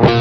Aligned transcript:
الآن 0.00 0.19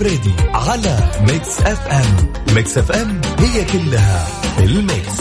الفريدي 0.00 0.34
على 0.54 0.98
Mix 1.20 1.60
FM. 1.60 2.32
Mix 2.54 2.78
FM 2.78 3.20
هي 3.38 3.64
كلها 3.64 4.26
ال 4.58 4.70
mix. 4.70 5.20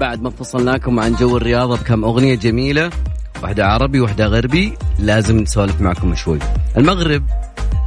بعد 0.00 0.22
ما 0.22 0.30
فصلناكم 0.30 1.00
عن 1.00 1.14
جو 1.14 1.36
الرياضة 1.36 1.76
بكم 1.76 2.04
أغنية 2.04 2.34
جميلة 2.34 2.90
واحدة 3.42 3.66
عربي 3.66 4.00
واحدة 4.00 4.26
غربي 4.26 4.72
لازم 4.98 5.36
نسولف 5.36 5.80
معكم 5.80 6.14
شوي. 6.14 6.38
المغرب 6.76 7.26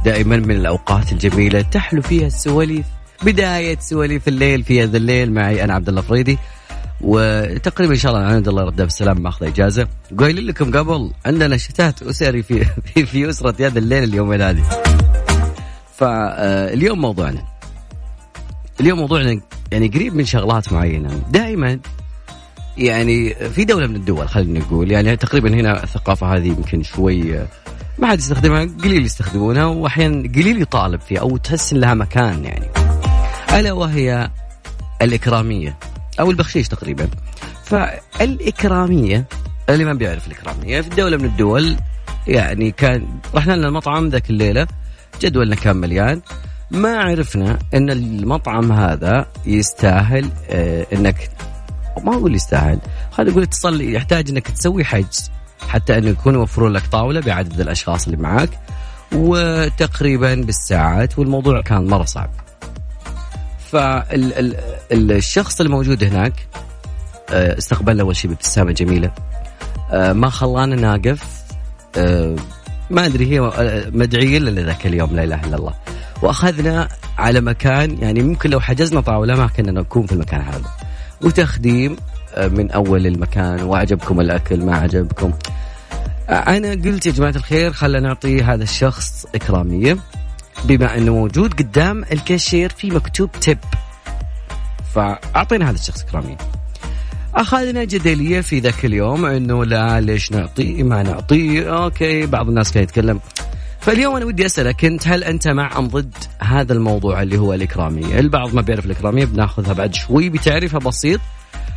دائما 0.04 0.36
من 0.36 0.56
الأوقات 0.56 1.12
الجميلة 1.12 1.62
تحلو 1.62 2.02
فيها 2.02 2.26
السواليف 2.26 2.86
بداية 3.22 3.78
سواليف 3.80 4.28
الليل 4.28 4.64
في 4.64 4.82
هذا 4.82 4.96
الليل. 4.96 5.32
معي 5.32 5.64
أنا 5.64 5.74
عبد 5.74 5.88
الله 5.88 6.00
فريدي. 6.00 6.38
وتقريبا 7.00 7.94
إن 7.94 7.98
شاء 7.98 8.12
الله 8.12 8.24
عند 8.24 8.48
الله 8.48 8.62
يرده 8.62 8.84
بالسلام 8.84 9.22
ماخذ 9.22 9.46
إجازة. 9.46 9.88
قايلين 10.18 10.46
لكم 10.46 10.78
قبل 10.78 11.10
عندنا 11.26 11.56
شتات 11.56 12.02
أسري 12.02 12.42
في 12.42 12.64
في, 12.64 13.06
في 13.10 13.30
أسرة 13.30 13.54
يد 13.58 13.76
الليل 13.76 14.04
اليومين 14.04 14.42
هذه 14.42 14.62
فاليوم 15.96 17.00
موضوعنا. 17.00 17.44
اليوم 18.80 18.98
موضوعنا 18.98 19.40
يعني 19.72 19.88
قريب 19.88 20.14
من 20.14 20.24
شغلات 20.24 20.72
معينة. 20.72 21.22
دائما 21.30 21.80
يعني 22.76 23.34
في 23.34 23.64
دولة 23.64 23.86
من 23.86 23.96
الدول 23.96 24.28
خلينا 24.28 24.58
نقول 24.58 24.90
يعني 24.90 25.16
تقريبا 25.16 25.54
هنا 25.54 25.82
الثقافة 25.82 26.26
هذه 26.36 26.46
يمكن 26.46 26.82
شوي 26.82 27.46
ما 27.98 28.06
حد 28.08 28.18
يستخدمها 28.18 28.64
قليل 28.84 29.04
يستخدمونها 29.04 29.64
واحيانا 29.64 30.28
قليل 30.28 30.62
يطالب 30.62 31.00
فيها 31.00 31.20
أو 31.20 31.36
تحس 31.36 31.72
لها 31.72 31.94
مكان 31.94 32.44
يعني. 32.44 32.68
ألا 33.52 33.72
وهي 33.72 34.30
الإكرامية. 35.02 35.78
أو 36.20 36.30
البخشيش 36.30 36.68
تقريبا. 36.68 37.08
فالإكرامية 37.64 39.24
اللي 39.68 39.84
ما 39.84 39.92
بيعرف 39.92 40.26
الإكرامية 40.26 40.80
في 40.80 40.88
دوله 40.90 41.16
من 41.16 41.24
الدول 41.24 41.76
يعني 42.26 42.70
كان 42.70 43.06
رحنا 43.34 43.52
لنا 43.52 43.68
المطعم 43.68 44.08
ذاك 44.08 44.30
الليلة 44.30 44.66
جدولنا 45.20 45.54
كان 45.54 45.76
مليان. 45.76 46.20
ما 46.70 46.98
عرفنا 46.98 47.58
إن 47.74 47.90
المطعم 47.90 48.72
هذا 48.72 49.26
يستاهل 49.46 50.30
آه 50.50 50.86
إنك 50.92 51.30
ما 52.04 52.14
أقول 52.14 52.34
يستاهل 52.34 52.78
خلينا 53.10 53.32
نقول 53.32 53.46
تصل 53.46 53.80
يحتاج 53.80 54.30
إنك 54.30 54.50
تسوي 54.50 54.84
حجز 54.84 55.30
حتى 55.68 55.98
إنه 55.98 56.08
يكون 56.08 56.34
يوفرون 56.34 56.72
لك 56.72 56.86
طاولة 56.86 57.20
بعدد 57.20 57.60
الأشخاص 57.60 58.04
اللي 58.04 58.16
معاك 58.16 58.50
وتقريبا 59.12 60.34
بالساعات 60.34 61.18
والموضوع 61.18 61.60
كان 61.60 61.86
مرة 61.86 62.04
صعب. 62.04 62.30
فالشخص 63.70 65.60
الموجود 65.60 66.04
هناك 66.04 66.32
آه، 67.30 67.58
استقبلنا 67.58 68.02
أول 68.02 68.16
شيء 68.16 68.30
بابتسامة 68.30 68.72
جميلة. 68.72 69.10
آه، 69.90 70.12
ما 70.12 70.30
خلانا 70.30 70.76
ناقف. 70.76 71.42
آه، 71.96 72.36
ما 72.90 73.06
أدري 73.06 73.26
هي 73.32 73.52
مدعية 73.92 74.38
لنا 74.38 74.60
ذاك 74.60 74.86
اليوم 74.86 75.16
لا 75.16 75.24
إله 75.24 75.44
إلا 75.44 75.56
الله. 75.56 75.74
وأخذنا 76.22 76.88
على 77.18 77.40
مكان 77.40 77.98
يعني 77.98 78.22
ممكن 78.22 78.50
لو 78.50 78.60
حجزنا 78.60 79.00
طاولة 79.00 79.34
ما 79.34 79.46
كنا 79.46 79.72
نكون 79.72 80.06
في 80.06 80.12
المكان 80.12 80.40
هذا. 80.40 80.70
وتخديم 81.22 81.96
من 82.38 82.70
أول 82.70 83.06
المكان 83.06 83.62
وعجبكم 83.62 84.20
الأكل 84.20 84.64
ما 84.64 84.76
عجبكم 84.76 85.32
أنا 86.28 86.70
قلت 86.70 87.06
يا 87.06 87.12
جماعة 87.12 87.30
الخير 87.36 87.72
خلينا 87.72 88.08
نعطي 88.08 88.42
هذا 88.42 88.62
الشخص 88.62 89.26
إكرامية. 89.34 89.96
بما 90.64 90.98
أنه 90.98 91.14
موجود 91.14 91.52
قدام 91.52 92.04
الكاشير 92.12 92.70
في 92.70 92.90
مكتوب 92.90 93.30
tip 93.32 93.58
فأعطينا 94.94 95.70
هذا 95.70 95.74
الشخص 95.74 96.02
إكرامية 96.02 96.36
أخذنا 97.34 97.84
جدلية 97.84 98.40
في 98.40 98.60
ذاك 98.60 98.84
اليوم 98.84 99.26
أنه 99.26 99.64
لا 99.64 100.00
ليش 100.00 100.32
نعطيه 100.32 100.82
ما 100.82 101.02
نعطيه 101.02 101.84
okay 101.84 102.26
بعض 102.26 102.48
الناس 102.48 102.72
كان 102.72 102.82
يتكلم. 102.82 103.20
فاليوم 103.80 104.16
أنا 104.16 104.24
ودي 104.24 104.46
أسألك 104.46 104.84
أنت 104.84 105.08
هل 105.08 105.24
أنت 105.24 105.48
مع 105.48 105.78
أم 105.78 105.88
ضد 105.88 106.14
هذا 106.38 106.72
الموضوع 106.72 107.22
اللي 107.22 107.38
هو 107.38 107.54
الاكراميه؟ 107.54 108.18
البعض 108.18 108.54
ما 108.54 108.60
بيعرف 108.60 108.86
الاكراميه 108.86 109.24
بناخذها 109.24 109.72
بعد 109.72 109.94
شوي 109.94 110.28
بتعريفها 110.28 110.80
بسيط. 110.80 111.20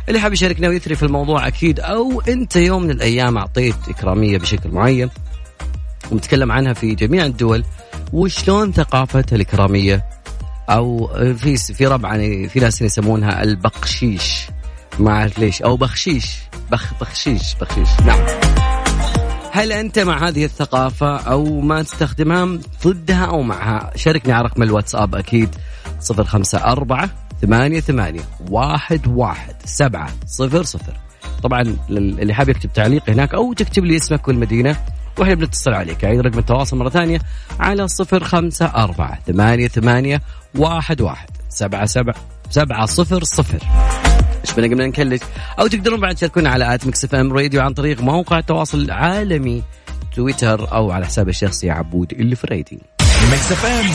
اللي 0.08 0.20
حاب 0.20 0.32
يشاركنا 0.32 0.68
ويثري 0.68 0.94
في 0.94 1.02
الموضوع 1.02 1.46
أكيد 1.46 1.80
أو 1.80 2.20
أنت 2.20 2.56
يوم 2.56 2.82
من 2.82 2.90
الأيام 2.90 3.38
أعطيت 3.38 3.76
إكرامية 3.88 4.38
بشكل 4.38 4.70
معين 4.70 5.10
ونتكلم 6.10 6.52
عنها 6.52 6.72
في 6.72 6.94
جميع 6.94 7.24
الدول 7.26 7.64
وشلون 8.12 8.72
ثقافة 8.72 9.24
الإكرامية؟ 9.32 10.04
أو 10.70 11.06
في 11.36 11.56
في 11.56 11.86
ربع 11.86 12.08
يعني 12.08 12.48
في 12.48 12.60
ناس 12.60 12.82
يسمونها 12.82 13.42
البقشيش. 13.42 14.46
ما 14.98 15.10
أعرف 15.10 15.38
ليش. 15.38 15.62
أو 15.62 15.76
بخشيش. 15.76 16.36
بخ 16.70 16.94
بخشيش. 17.00 17.54
بخشيش. 17.60 17.88
نعم. 18.06 18.26
هل 19.52 19.72
أنت 19.72 19.98
مع 19.98 20.28
هذه 20.28 20.44
الثقافة 20.44 21.16
أو 21.16 21.60
ما 21.60 21.82
تستخدمها 21.82 22.58
ضدها 22.84 23.24
أو 23.24 23.42
معها؟ 23.42 23.90
شاركني 23.96 24.32
على 24.32 24.44
رقم 24.44 24.62
الواتساب 24.62 25.14
أكيد. 25.14 25.48
صفر 26.00 26.24
خمسة 26.24 26.58
أربعة 26.58 27.10
ثمانية 27.42 27.80
ثمانية 27.80 28.22
واحد 28.50 29.06
واحد 29.06 29.54
سبعة 29.64 30.10
صفر 30.26 30.62
صفر. 30.62 30.92
طبعا 31.42 31.76
اللي 31.90 32.34
حاب 32.34 32.48
يكتب 32.48 32.72
تعليق 32.72 33.10
هناك 33.10 33.34
أو 33.34 33.52
تكتب 33.52 33.84
لي 33.84 33.96
اسمك 33.96 34.28
والمدينة 34.28 34.76
وإحنا 35.18 35.34
بنتصل 35.34 35.70
عليك. 35.72 36.02
يعني 36.02 36.20
رقم 36.20 36.38
التواصل 36.38 36.76
مرة 36.76 36.88
ثانية 36.88 37.18
على 37.60 37.88
صفر 37.88 38.24
خمسة 38.24 38.66
أربعة 38.66 39.18
ثمانية 39.26 39.68
ثمانية 39.68 40.22
واحد 40.54 41.00
واحد 41.00 41.28
سبعة 41.48 41.86
سبعة 41.86 42.14
سبعة 42.50 42.86
صفر 42.86 43.24
صفر. 43.24 43.58
إيش 44.44 44.54
بنا 44.54 44.66
قبل 44.66 44.88
نكلش؟ 44.88 45.20
أو 45.58 45.66
تقدرون 45.66 46.00
بعد 46.00 46.14
تشاركونا 46.14 46.50
على 46.50 46.74
at 46.74 46.86
Mix 46.86 47.04
FM 47.04 47.32
Radio 47.32 47.60
عن 47.60 47.72
طريق 47.72 48.00
موقع 48.00 48.38
التواصل 48.38 48.80
العالمي 48.80 49.62
تويتر 50.16 50.72
أو 50.72 50.90
على 50.90 51.06
حسابي 51.06 51.30
الشخصي 51.30 51.70
عبود 51.70 52.12
الريتنج 52.12 52.80
Mix 53.30 53.52
FM. 53.52 53.92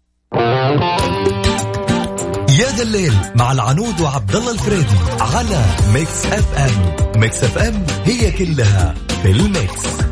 يا 2.59 2.69
ذا 2.77 2.83
الليل 2.83 3.13
مع 3.35 3.51
العنود 3.51 4.01
وعبد 4.01 4.35
الله 4.35 4.51
الفريدي 4.51 4.95
على 5.19 5.65
Mix 5.93 6.25
FM. 6.25 7.19
Mix 7.21 7.43
FM 7.43 7.85
هي 8.05 8.31
كلها 8.31 8.95
في 9.23 9.31
ال 9.31 9.46
mix. 9.46 10.06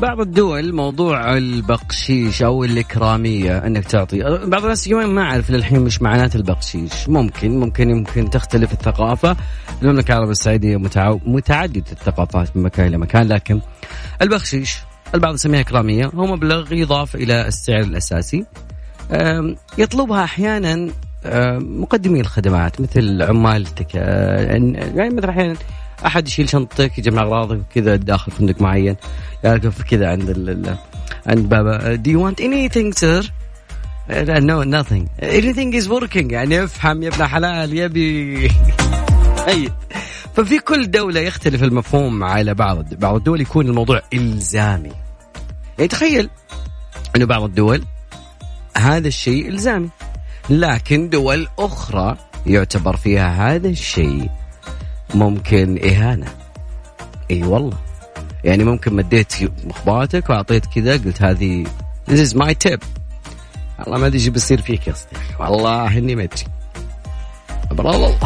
بعض 0.00 0.20
الدول 0.20 0.74
موضوع 0.74 1.36
البقشيش 1.36 2.42
أو 2.42 2.64
الإكرامية 2.64 3.58
إنك 3.58 3.84
تعطي. 3.84 4.22
بعض 4.22 4.62
الناس 4.62 4.88
ما 4.88 5.22
أعرف 5.22 5.50
للحين 5.50 5.80
مش 5.80 6.02
معنات 6.02 6.36
البقشيش. 6.36 7.08
ممكن 7.08 7.60
ممكن 7.60 7.90
يمكن 7.90 8.30
تختلف 8.30 8.72
الثقافة. 8.72 9.36
المملكة 9.82 10.12
العربية 10.12 10.30
السعودية 10.30 10.76
متعددة 11.26 11.84
الثقافات 11.92 12.56
من 12.56 12.62
مكان 12.62 12.86
إلى 12.86 12.98
مكان 12.98 13.28
لكن 13.28 13.60
البخشيش 14.22 14.78
البعض 15.14 15.34
يسميها 15.34 15.60
إكرامية. 15.60 16.06
هو 16.06 16.26
مبلغ 16.26 16.72
يضاف 16.72 17.14
إلى 17.14 17.46
السعر 17.46 17.80
الأساسي. 17.80 18.44
يطلبها 19.78 20.24
أحيانا 20.24 20.90
مقدمي 21.58 22.20
الخدمات 22.20 22.80
مثل 22.80 23.22
عمال 23.22 23.66
يعني 23.94 25.14
مثل 25.14 25.28
أحيانا 25.28 25.56
أحد 26.06 26.28
يشيل 26.28 26.48
شنطتك 26.48 26.98
يجمع 26.98 27.22
أغراضك 27.22 27.60
كذا 27.74 27.96
داخل 27.96 28.32
فندق 28.32 28.60
معين. 28.60 28.96
يقف 29.44 29.82
كذا 29.82 30.08
عند 30.08 30.30
ال 30.30 30.76
عند 31.26 31.48
بابا. 31.48 31.96
Do 31.96 32.10
you 32.10 32.18
want 32.18 32.40
anything 32.40 32.92
sir? 32.92 33.22
No 34.40 34.64
nothing. 34.64 35.08
Anything 35.22 35.72
is 35.72 35.88
working. 35.88 36.32
يعني 36.32 36.64
افهم 36.64 37.02
يا 37.02 37.08
ابن 37.08 37.26
حلال 37.26 37.78
يبي. 37.78 38.50
أي. 39.48 39.68
ففي 40.34 40.58
كل 40.58 40.90
دولة 40.90 41.20
يختلف 41.20 41.62
المفهوم 41.62 42.24
على 42.24 42.54
بعض 42.54 42.94
بعض 42.94 43.14
الدول 43.14 43.40
يكون 43.40 43.66
الموضوع 43.66 44.02
إلزامي. 44.14 44.92
يعني 45.78 45.88
تخيل 45.88 46.30
أنه 47.16 47.24
بعض 47.24 47.42
الدول 47.42 47.84
هذا 48.76 49.08
الشيء 49.08 49.48
إلزامي 49.48 49.88
لكن 50.50 51.08
دول 51.08 51.48
أخرى 51.58 52.16
يعتبر 52.46 52.96
فيها 52.96 53.54
هذا 53.54 53.68
الشيء 53.68 54.30
ممكن 55.14 55.78
إهانة. 55.84 56.26
إي 57.30 57.42
والله. 57.42 57.76
يعني 58.44 58.64
ممكن 58.64 58.94
مديت 58.94 59.32
مخباتك 59.64 60.30
وأعطيت 60.30 60.66
كذا 60.66 60.92
قلت 60.92 61.22
هذه 61.22 61.64
This 62.10 62.30
is 62.30 62.34
my 62.34 62.54
tip. 62.68 62.84
والله 63.78 63.98
ما 63.98 64.06
أدري 64.06 64.18
إيش 64.18 64.28
بيصير 64.28 64.60
فيك 64.62 64.86
يا 64.86 64.92
صديقي 64.92 65.22
والله 65.40 65.98
إني 65.98 66.14
ما 66.14 66.22
أدري. 66.22 66.44
ابرا 67.70 67.94
الله 67.94 68.16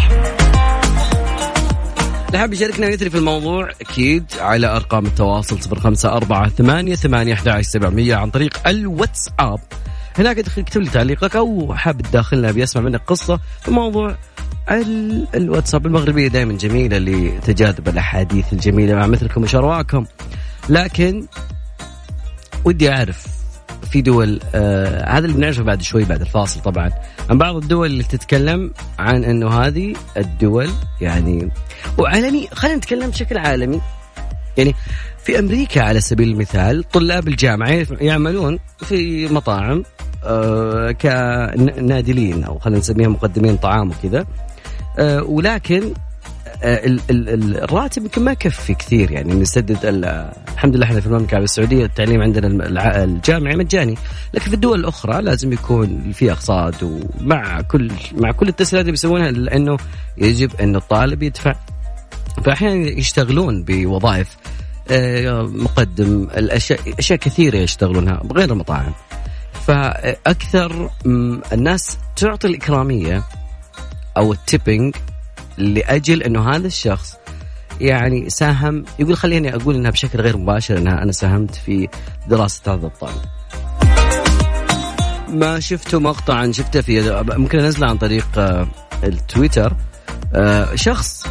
اللي 2.26 2.38
حاب 2.38 2.52
يشاركنا 2.52 2.86
ويثري 2.86 3.10
في 3.10 3.18
الموضوع 3.18 3.70
أكيد 3.80 4.24
على 4.40 4.66
أرقام 4.66 5.06
التواصل 5.06 5.58
054 5.72 6.48
ثمانية 6.48 6.94
ثمانية 6.94 7.34
11 7.34 7.62
700 7.70 8.14
عن 8.14 8.30
طريق 8.30 8.68
الواتساب. 8.68 9.60
هناك 10.18 10.38
اكتب 10.38 10.80
لي 10.80 10.90
تعليقك 10.90 11.36
أو 11.36 11.74
حاب 11.74 12.02
تداخلنا 12.02 12.52
بيسمع 12.52 12.82
منك 12.82 13.00
قصة 13.06 13.40
في 13.62 13.70
موضوع 13.70 14.16
الواتساب 15.34 15.86
المغربية 15.86 16.28
دائما 16.28 16.52
جميلة 16.52 16.98
لتجاذب 16.98 17.88
الأحاديث 17.88 18.52
الجميلة 18.52 18.94
مع 18.94 19.06
مثلكم 19.06 19.42
وشرواكم 19.42 20.06
لكن 20.68 21.26
ودي 22.64 22.92
أعرف 22.92 23.26
في 23.90 24.02
دول 24.02 24.40
آه 24.54 25.08
هذا 25.10 25.26
اللي 25.26 25.36
بنعرفه 25.36 25.62
بعد 25.62 25.82
شوي 25.82 26.04
بعد 26.04 26.20
الفاصل 26.20 26.60
طبعا 26.60 26.90
عن 27.30 27.38
بعض 27.38 27.56
الدول 27.56 27.86
اللي 27.86 28.02
تتكلم 28.02 28.72
عن 28.98 29.24
إنه 29.24 29.50
هذه 29.50 29.94
الدول 30.16 30.70
يعني 31.00 31.50
وعالمي 31.98 32.48
خلينا 32.52 32.76
نتكلم 32.76 33.10
بشكل 33.10 33.38
عالمي. 33.38 33.80
يعني 34.56 34.74
في 35.24 35.38
أمريكا 35.38 35.82
على 35.82 36.00
سبيل 36.00 36.28
المثال 36.28 36.84
طلاب 36.90 37.28
الجامعة 37.28 37.86
يعملون 38.00 38.58
في 38.78 39.28
مطاعم 39.28 39.82
آه 40.24 40.90
كنادلين 40.92 42.44
أو 42.44 42.58
خلينا 42.58 42.78
نسميها 42.78 43.08
مقدمين 43.08 43.56
طعام 43.56 43.90
وكذا. 43.90 44.26
آه 44.98 45.22
ولكن 45.22 45.92
آه 46.62 46.80
الراتب 47.10 48.02
يمكن 48.02 48.22
ما 48.24 48.32
يكفي 48.32 48.74
كثير 48.74 49.10
يعني 49.10 49.34
نسدد 49.34 49.78
الحمد 50.54 50.76
لله 50.76 50.86
إحنا 50.86 51.00
في 51.00 51.06
المملكة 51.06 51.28
العربيه 51.30 51.44
السعودية 51.44 51.84
التعليم 51.84 52.22
عندنا 52.22 52.48
الجامعي 53.04 53.56
مجاني. 53.56 53.94
لكن 54.34 54.44
في 54.48 54.54
الدول 54.54 54.80
الأخرى 54.80 55.22
لازم 55.22 55.52
يكون 55.52 56.12
في 56.12 56.32
أقساط 56.32 56.74
ومع 56.82 57.60
كل 57.60 57.90
مع 58.16 58.32
كل 58.32 58.48
التسهيلات 58.48 58.80
اللي 58.82 58.92
بيسوونها 58.92 59.30
لأنه 59.30 59.76
يجب 60.18 60.50
انه 60.60 60.78
الطالب 60.78 61.22
يدفع. 61.22 61.54
فأحيانا 62.44 62.88
يشتغلون 62.88 63.62
بوظائف 63.62 64.36
مقدم 65.42 66.28
الاشياء 66.36 66.80
أشياء 66.98 67.18
كثيرة 67.18 67.56
يشتغلونها 67.56 68.22
غير 68.32 68.52
المطاعم 68.52 68.92
فأكثر 69.66 70.90
الناس 71.52 71.98
تعطي 72.16 72.46
الإكرامية 72.46 73.24
أو 74.16 74.32
التيبنج 74.32 74.96
لأجل 75.58 76.22
إنه 76.22 76.50
هذا 76.50 76.66
الشخص 76.66 77.16
يعني 77.80 78.30
ساهم 78.30 78.84
يقول 78.98 79.16
خليني 79.16 79.54
أقول 79.54 79.74
إنها 79.74 79.90
بشكل 79.90 80.20
غير 80.20 80.36
مباشر 80.36 80.78
إنها 80.78 81.02
أنا 81.02 81.12
ساهمت 81.12 81.54
في 81.54 81.88
دراسة 82.28 82.74
هذا 82.74 82.86
الطالب. 82.86 83.22
ما 85.28 85.60
شفته 85.60 86.00
مقطعا 86.00 86.52
شفته 86.52 86.80
في 86.80 87.24
ممكن 87.36 87.58
أنزله 87.58 87.88
عن 87.88 87.98
طريق 87.98 88.26
آه، 88.38 88.66
التويتر 89.04 89.76
آه، 90.34 90.74
شخص 90.74 91.26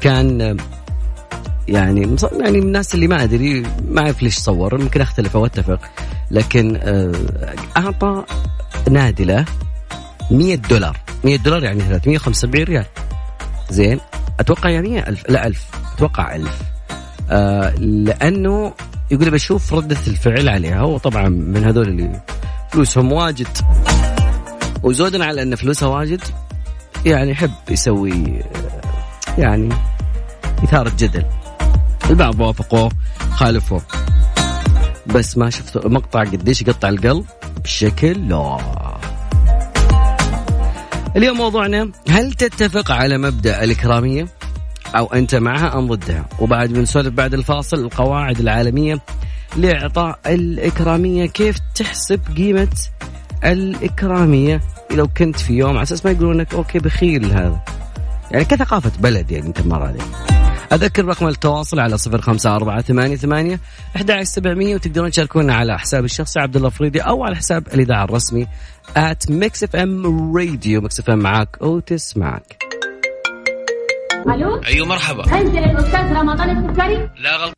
كان 0.00 0.56
يعني 1.68 2.16
يعني 2.32 2.60
من 2.60 2.66
الناس 2.66 2.94
اللي 2.94 3.06
ما 3.06 3.22
أدري 3.22 3.62
ما 3.88 4.00
أعرف 4.00 4.22
ليش 4.22 4.38
صور 4.38 4.78
ممكن 4.80 5.00
أختلف 5.00 5.36
أو 5.36 5.46
أتفق 5.46 5.80
لكن 6.30 6.76
آه، 6.82 7.12
أعطى 7.76 8.24
نادلة 8.90 9.44
100 10.30 10.54
دولار. 10.54 10.96
100 11.24 11.36
دولار 11.36 11.64
يعني 11.64 11.80
375 11.80 12.64
ريال. 12.64 12.84
زين؟ 13.70 14.00
أتوقع 14.40 14.70
يعني 14.70 15.08
ألف 15.08 15.30
لا 15.30 15.46
ألف. 15.46 15.66
أتوقع 15.96 16.36
ألف. 16.36 16.62
آه 17.30 17.74
لأنه 17.78 18.74
يقول 19.10 19.30
بشوف 19.30 19.74
ردة 19.74 19.96
الفعل 20.06 20.48
عليها 20.48 20.80
هو 20.80 20.98
طبعا 20.98 21.28
من 21.28 21.64
هذول 21.64 21.88
اللي 21.88 22.20
فلوسهم 22.70 23.12
واجد. 23.12 23.48
وزودا 24.82 25.24
على 25.24 25.42
أن 25.42 25.54
فلوسها 25.54 25.88
واجد 25.88 26.20
يعني 27.06 27.30
يحب 27.30 27.50
يسوي 27.70 28.12
آه، 28.12 29.40
يعني 29.40 29.68
إثارة 30.64 30.92
جدل. 30.98 31.24
البعض 32.10 32.40
وافقوه 32.40 32.90
خالفوه 33.30 33.82
بس 35.06 35.38
ما 35.38 35.50
شفت 35.50 35.86
مقطع 35.86 36.24
قديش 36.24 36.62
يقطع 36.62 36.88
القلب 36.88 37.24
بشكل 37.64 38.28
لا 38.28 38.58
اليوم 41.16 41.36
موضوعنا 41.36 41.90
هل 42.08 42.32
تتفق 42.32 42.92
على 42.92 43.18
مبدأ 43.18 43.64
الإكرامية؟ 43.64 44.26
أو 44.96 45.06
أنت 45.06 45.34
معها 45.34 45.78
أم 45.78 45.86
ضدها؟ 45.86 46.28
وبعد 46.38 46.68
بنسولف 46.68 47.08
بعد 47.08 47.34
الفاصل 47.34 47.78
القواعد 47.78 48.38
العالمية 48.40 49.00
لإعطاء 49.56 50.18
الإكرامية 50.26 51.26
كيف 51.26 51.56
تحسب 51.74 52.20
قيمة 52.36 52.76
الإكرامية؟ 53.44 54.60
لو 54.90 55.08
كنت 55.08 55.38
في 55.40 55.52
يوم 55.52 55.70
على 55.70 55.82
أساس 55.82 56.04
ما 56.04 56.10
يقولون 56.10 56.36
لك 56.36 56.54
أوكي 56.54 56.78
بخيل 56.78 57.32
هذا. 57.32 57.60
يعني 58.30 58.44
كثقافة 58.44 58.92
بلد 59.00 59.30
يعني 59.30 59.46
أنت 59.46 59.60
مر 59.60 59.82
عليه 59.82 60.37
أذكر 60.72 61.04
رقم 61.04 61.28
التواصل 61.28 61.80
على 61.80 61.98
صفر 61.98 62.20
خمسة 62.20 62.56
أربعة 62.56 62.82
ثمانية 62.82 63.16
ثمانية 63.16 63.60
أحد 63.96 64.22
سبعمية 64.22 64.74
وتقدرون 64.74 65.10
تشاركونا 65.10 65.54
على 65.54 65.78
حساب 65.78 66.04
الشخصي 66.04 66.40
عبد 66.40 66.56
الله 66.56 66.68
فريدي 66.68 67.00
أو 67.00 67.24
على 67.24 67.36
حساب 67.36 67.66
الإذاعة 67.66 68.04
الرسمي 68.04 68.46
at 68.96 69.30
ميكس 69.30 69.64
اف 69.64 69.76
ام 69.76 70.36
راديو 70.36 70.80
ميكس 70.80 71.00
اف 71.00 71.10
ام 71.10 71.18
معك 71.18 71.58
أوتس 71.62 72.16
معك 72.16 72.64
ألو؟ 74.26 74.62
أيوه 74.66 74.86
مرحبا. 74.86 75.40
أنزل 75.40 75.58
الأستاذ 75.58 76.12
رمضان 76.12 76.70
السكري 76.70 77.10
لا 77.18 77.36
غلط. 77.36 77.54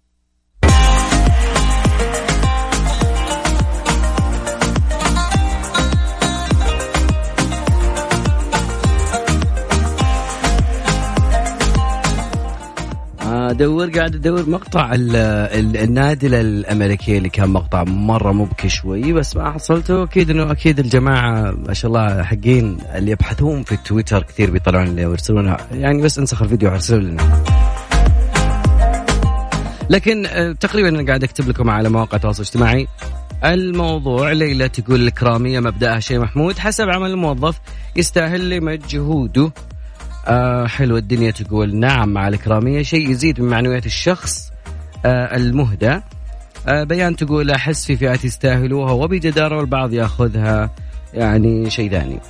ادور 13.31 13.91
قاعد 13.91 14.15
ادور 14.15 14.50
مقطع 14.50 14.93
ال 14.94 15.17
ال 15.17 15.77
النادله 15.77 16.41
الامريكيه 16.41 17.19
اللي 17.19 17.29
كان 17.29 17.49
مقطع 17.50 17.85
مرة 17.85 18.32
مبكي 18.32 18.69
شوي 18.69 19.12
بس 19.12 19.37
ما 19.37 19.53
حصلته. 19.53 20.03
أكيد 20.03 20.31
انه 20.31 20.53
أكيد 20.53 20.79
الجماعة 20.79 21.50
ما 21.50 21.75
شاء 21.75 21.88
الله 21.88 22.23
حقين 22.23 22.79
اللي 22.94 23.10
يبحثون 23.10 23.63
في 23.63 23.77
تويتر 23.77 24.22
كثير 24.22 24.51
بيطلعون 24.51 24.87
لنا 24.87 25.06
ويرسلونها 25.06 25.56
يعني 25.72 26.03
بس 26.03 26.19
انسخ 26.19 26.43
الفيديو 26.43 26.70
وارسلوا 26.70 27.01
لنا. 27.01 27.43
لكن 29.91 30.27
آه، 30.27 30.53
تقريبا 30.53 30.89
أنا 30.89 31.06
قاعد 31.06 31.25
أكتب 31.25 31.49
لكم 31.49 31.70
على 31.70 31.89
مواقع 31.89 32.17
التواصل 32.17 32.43
الاجتماعي. 32.43 32.87
الموضوع 33.44 34.32
ليلى 34.32 34.69
تقول 34.69 35.06
الكرامية 35.06 35.60
مبدأها 35.60 36.01
شيء 36.01 36.19
محمود 36.19 36.58
حسب 36.58 36.89
عمل 36.89 37.10
الموظف 37.10 37.60
يستاهل 37.96 38.65
مجهوده 38.65 39.53
آه 40.27 40.67
حلوة 40.67 40.98
الدنيا 40.98 41.31
تقول 41.31 41.77
نعم 41.77 42.08
مع 42.08 42.29
الإكرامية. 42.29 42.82
شيء 42.82 43.10
يزيد 43.10 43.41
من 43.41 43.48
معنويات 43.48 43.86
الشخص 43.86 44.50
آه 45.06 45.36
المهدى. 45.36 46.00
آه 46.69 46.84
بيان 46.84 47.17
تقول 47.17 47.50
أحس 47.50 47.86
في 47.86 47.96
فئات 47.96 48.24
يستاهلوها 48.24 48.93
وبجدارة 48.93 49.56
والبعض 49.56 49.93
يأخذها 49.93 50.70
يعني 51.15 51.70
شيء 51.70 51.91
ثاني. 51.91 52.20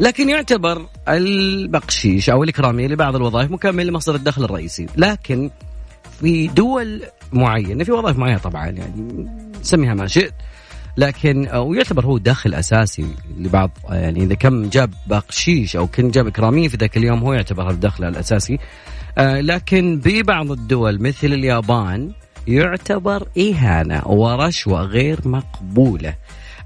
لكن 0.00 0.28
يعتبر 0.28 0.86
البقشيش 1.08 2.30
أو 2.30 2.44
الإكرامية 2.44 2.86
لبعض 2.86 3.16
الوظائف 3.16 3.50
مكمل 3.50 3.86
لمصدر 3.86 4.14
الدخل 4.14 4.44
الرئيسي. 4.44 4.86
لكن 4.96 5.50
في 6.20 6.46
دول 6.48 7.02
معينة 7.32 7.84
في 7.84 7.92
وظائف 7.92 8.18
معينة 8.18 8.38
طبعا 8.38 8.66
يعني 8.66 9.28
سميها 9.62 9.94
ما 9.94 10.06
شئت 10.06 10.32
لكن 10.96 11.48
ويعتبر 11.56 12.06
هو 12.06 12.18
دخل 12.18 12.54
أساسي 12.54 13.06
لبعض 13.38 13.70
يعني 13.90 14.22
إذا 14.22 14.34
كم 14.34 14.68
جاب 14.68 14.90
بقشيش 15.06 15.76
أو 15.76 15.86
كان 15.86 16.10
جاب 16.10 16.26
إكرامية 16.26 16.68
في 16.68 16.76
ذاك 16.76 16.96
اليوم 16.96 17.18
هو 17.18 17.32
يعتبر 17.32 17.70
الدخل 17.70 18.04
الأساسي. 18.04 18.58
آه، 19.18 19.40
لكن 19.40 20.00
ببعض 20.04 20.50
الدول 20.50 21.02
مثل 21.02 21.26
اليابان 21.26 22.12
يعتبر 22.48 23.28
إهانة 23.38 24.02
ورشوة 24.06 24.82
غير 24.82 25.28
مقبولة. 25.28 26.14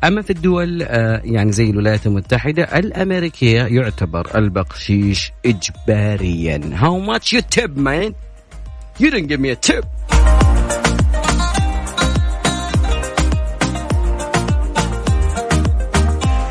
أما 0.04 0.22
في 0.22 0.30
الدول 0.30 0.82
آه، 0.82 1.20
يعني 1.24 1.52
زي 1.52 1.70
الولايات 1.70 2.06
المتحدة 2.06 2.62
الأمريكية 2.62 3.62
يعتبر 3.62 4.38
البقشيش 4.38 5.32
اجباريا. 5.46 6.60
how 6.72 6.98
much 6.98 7.32
you 7.32 7.40
tip 7.40 7.78
man 7.78 8.14
You 8.98 9.10
didn't 9.10 9.26
give 9.26 9.40
me 9.40 9.50
a 9.50 9.56
tip. 9.56 9.84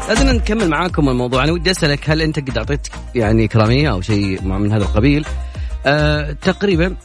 لازم 0.08 0.30
نكمل 0.30 0.70
معاكم 0.70 1.10
الموضوع. 1.10 1.44
أنا 1.44 1.52
ودي 1.52 1.72
أسألك 1.72 2.10
هل 2.10 2.22
أنت 2.22 2.40
قد 2.40 2.58
اعطيت 2.58 2.88
يعني 3.16 3.48
كرامية 3.48 3.92
أو 3.92 4.02
شيء 4.02 4.42
من 4.42 4.72
هذا 4.72 4.84
القبيل؟ 4.84 5.26
آه 5.86 6.32
تقريبا 6.32 6.96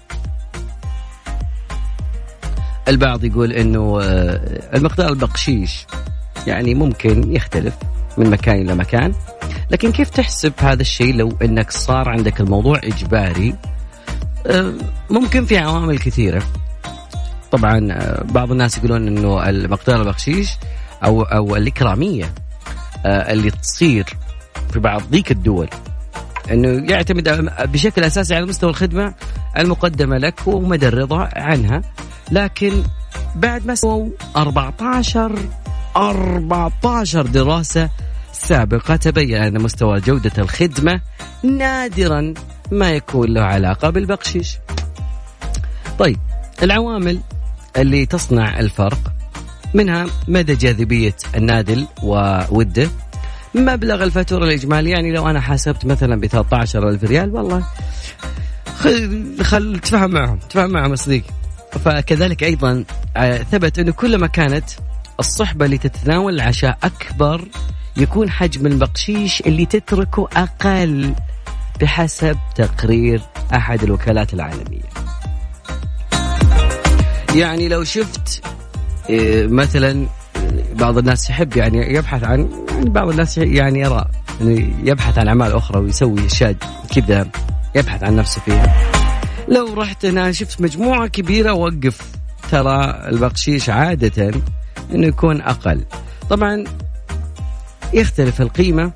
البعض 2.89 3.25
يقول 3.25 3.53
إنه 3.53 4.01
آه، 4.03 4.77
المقدار 4.77 5.09
البقشيش 5.09 5.87
يعني 6.47 6.75
ممكن 6.75 7.37
يختلف 7.37 7.75
من 8.19 8.31
مكان 8.31 8.61
إلى 8.61 8.75
مكان 8.75 9.13
لكن 9.71 9.93
كيف 9.93 10.11
تحسب 10.11 10.53
هذا 10.59 10.81
الشيء 10.81 11.15
لو 11.15 11.33
إنك 11.43 11.71
صار 11.71 12.09
عندك 12.09 12.41
الموضوع 12.41 12.81
إجباري؟ 12.85 13.55
آه، 14.47 14.73
ممكن 15.11 15.45
في 15.45 15.59
عوامل 15.59 15.99
كثيرة. 15.99 16.43
طبعا 17.51 17.89
آه، 17.93 18.23
بعض 18.23 18.51
الناس 18.51 18.79
يقولون 18.79 19.09
إنه 19.09 19.49
المقدار 19.49 20.01
البقشيش 20.01 20.51
أو 21.05 21.23
أو 21.23 21.57
الاكراميه 21.57 22.33
اللي 23.07 23.51
تصير 23.51 24.05
في 24.73 24.79
بعض 24.79 25.03
ذيك 25.13 25.31
الدول 25.31 25.69
إنه 26.51 26.93
يعتمد 26.93 27.51
بشكل 27.61 28.05
أساسي 28.05 28.35
على 28.35 28.47
مستوى 28.47 28.71
الخدمة 28.71 29.15
المقدمة 29.59 30.19
لك 30.19 30.47
ومدى 30.47 30.89
الرضا 30.89 31.29
عنها 31.37 31.83
لكن 32.31 32.73
بعد 33.37 33.67
ما 33.67 33.75
سووا 33.75 34.11
14 34.37 35.39
14 35.97 37.27
دراسة 37.27 37.91
سابقة 38.33 38.97
تبين 38.97 39.43
أن 39.43 39.63
مستوى 39.63 40.01
جودة 40.01 40.33
الخدمة 40.39 41.01
نادرا 41.43 42.35
ما 42.73 42.91
يكون 42.91 43.35
له 43.35 43.43
علاقة 43.43 43.91
بالبقشيش. 43.91 44.59
طيب 45.99 46.19
العوامل 46.63 47.21
اللي 47.77 48.07
تصنع 48.07 48.59
الفرق 48.59 49.13
منها 49.75 50.07
مدى 50.29 50.55
جاذبية 50.55 51.17
النادل 51.37 51.87
ووده 52.03 52.91
مبلغ 53.55 54.05
الفاتورة 54.05 54.45
الإجمالي 54.45 54.91
يعني 54.91 55.13
لو 55.13 55.31
أنا 55.31 55.41
حاسبت 55.41 55.85
مثلا 55.85 56.21
ب 56.21 56.27
13000 56.27 57.05
ريال 57.05 57.35
والله 57.35 57.65
خل, 58.79 59.37
خل 59.43 59.79
تفهم 59.79 60.11
معهم 60.11 60.39
تفهم 60.39 60.71
معهم 60.71 60.97
صديقي 60.97 61.31
فكذلك 61.85 62.43
أيضا 62.43 62.85
آه، 63.17 63.37
ثبت 63.37 63.79
أنه 63.79 63.93
كلما 63.93 64.27
كانت 64.27 64.65
الصحبة 65.21 65.65
اللي 65.65 65.79
تتناول 65.79 66.35
العشاء 66.35 66.79
أكبر 66.83 67.45
يكون 67.97 68.31
حجم 68.31 68.67
البقشيش 68.67 69.41
اللي 69.41 69.67
تتركه 69.67 70.29
أقل 70.37 71.15
بحسب 71.81 72.39
تقرير 72.55 73.21
أحد 73.55 73.83
الوكالات 73.83 74.35
العالمية. 74.35 74.91
يعني 77.35 77.69
لو 77.69 77.85
شفت 77.85 78.43
مثلا 79.47 80.07
بعض 80.75 80.99
الناس 80.99 81.31
يحب 81.31 81.57
يعني 81.57 81.95
يبحث 81.95 82.25
عن 82.25 82.67
بعض 82.87 83.09
الناس 83.09 83.39
يعني 83.39 83.81
يرى 83.81 84.05
يعني 84.41 84.75
يبحث 84.85 85.19
عن 85.19 85.29
أعمال 85.29 85.53
أخرى 85.53 85.81
ويسوي 85.81 86.27
أشياء 86.27 86.55
كذا 86.95 87.27
يبحث 87.75 88.03
عن 88.03 88.17
نفسه 88.17 88.41
فيها. 88.41 88.77
لو 89.49 89.75
رحت 89.75 90.05
أنا 90.05 90.33
شفت 90.33 90.61
مجموعة 90.61 91.07
كبيرة 91.07 91.53
وقف 91.53 92.01
ترى 92.51 93.09
البقشيش 93.09 93.71
عادة 93.71 94.31
إنه 94.95 95.07
يكون 95.07 95.41
أقل. 95.41 95.85
طبعا 96.31 96.65
يختلف 97.95 98.41
القيمة 98.41 98.93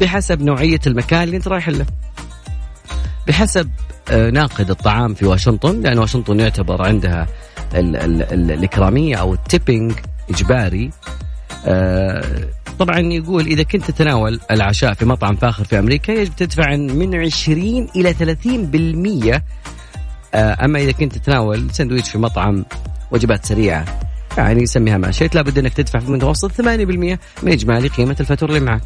بحسب 0.00 0.42
نوعية 0.42 0.80
المكان 0.86 1.22
اللي 1.22 1.36
أنت 1.36 1.48
رايح 1.48 1.68
له. 1.68 1.86
بحسب 3.26 3.70
آه، 4.10 4.30
ناقد 4.30 4.70
الطعام 4.70 5.14
في 5.14 5.26
واشنطن 5.26 5.80
لأن 5.80 5.98
واشنطن 5.98 6.40
يعتبر 6.40 6.86
عندها 6.86 7.26
ال 7.74 7.96
ال 7.96 8.22
ال 8.22 8.50
الإكرامية 8.50 9.16
أو 9.16 9.34
التيبنج 9.34 9.92
إجباري. 10.30 10.90
آه، 11.66 12.48
طبعا 12.78 12.98
يقول 12.98 13.46
إذا 13.46 13.62
كنت 13.62 13.90
تتناول 13.90 14.40
العشاء 14.50 14.94
في 14.94 15.04
مطعم 15.04 15.36
فاخر 15.36 15.64
في 15.64 15.78
أمريكا 15.78 16.12
يجب 16.12 16.36
تدفع 16.36 16.76
من 16.76 17.14
20 17.14 17.88
إلى 17.96 18.14
30% 18.14 19.42
آه، 20.34 20.64
أما 20.64 20.78
إذا 20.78 20.92
كنت 20.92 21.18
تتناول 21.18 21.70
سندويش 21.70 22.10
في 22.10 22.18
مطعم 22.18 22.64
وجبات 23.10 23.46
سريعة. 23.46 23.84
يعني 24.38 24.62
يسميها 24.62 24.98
ما 24.98 25.10
شئت 25.10 25.34
لابد 25.34 25.58
أنك 25.58 25.74
تدفع 25.74 25.98
في 25.98 26.08
المتوسط 26.08 26.52
8% 26.52 27.18
من 27.42 27.52
إجمالي 27.52 27.88
قيمة 27.88 28.16
الفاتورة 28.20 28.50
اللي 28.50 28.60
معك. 28.60 28.82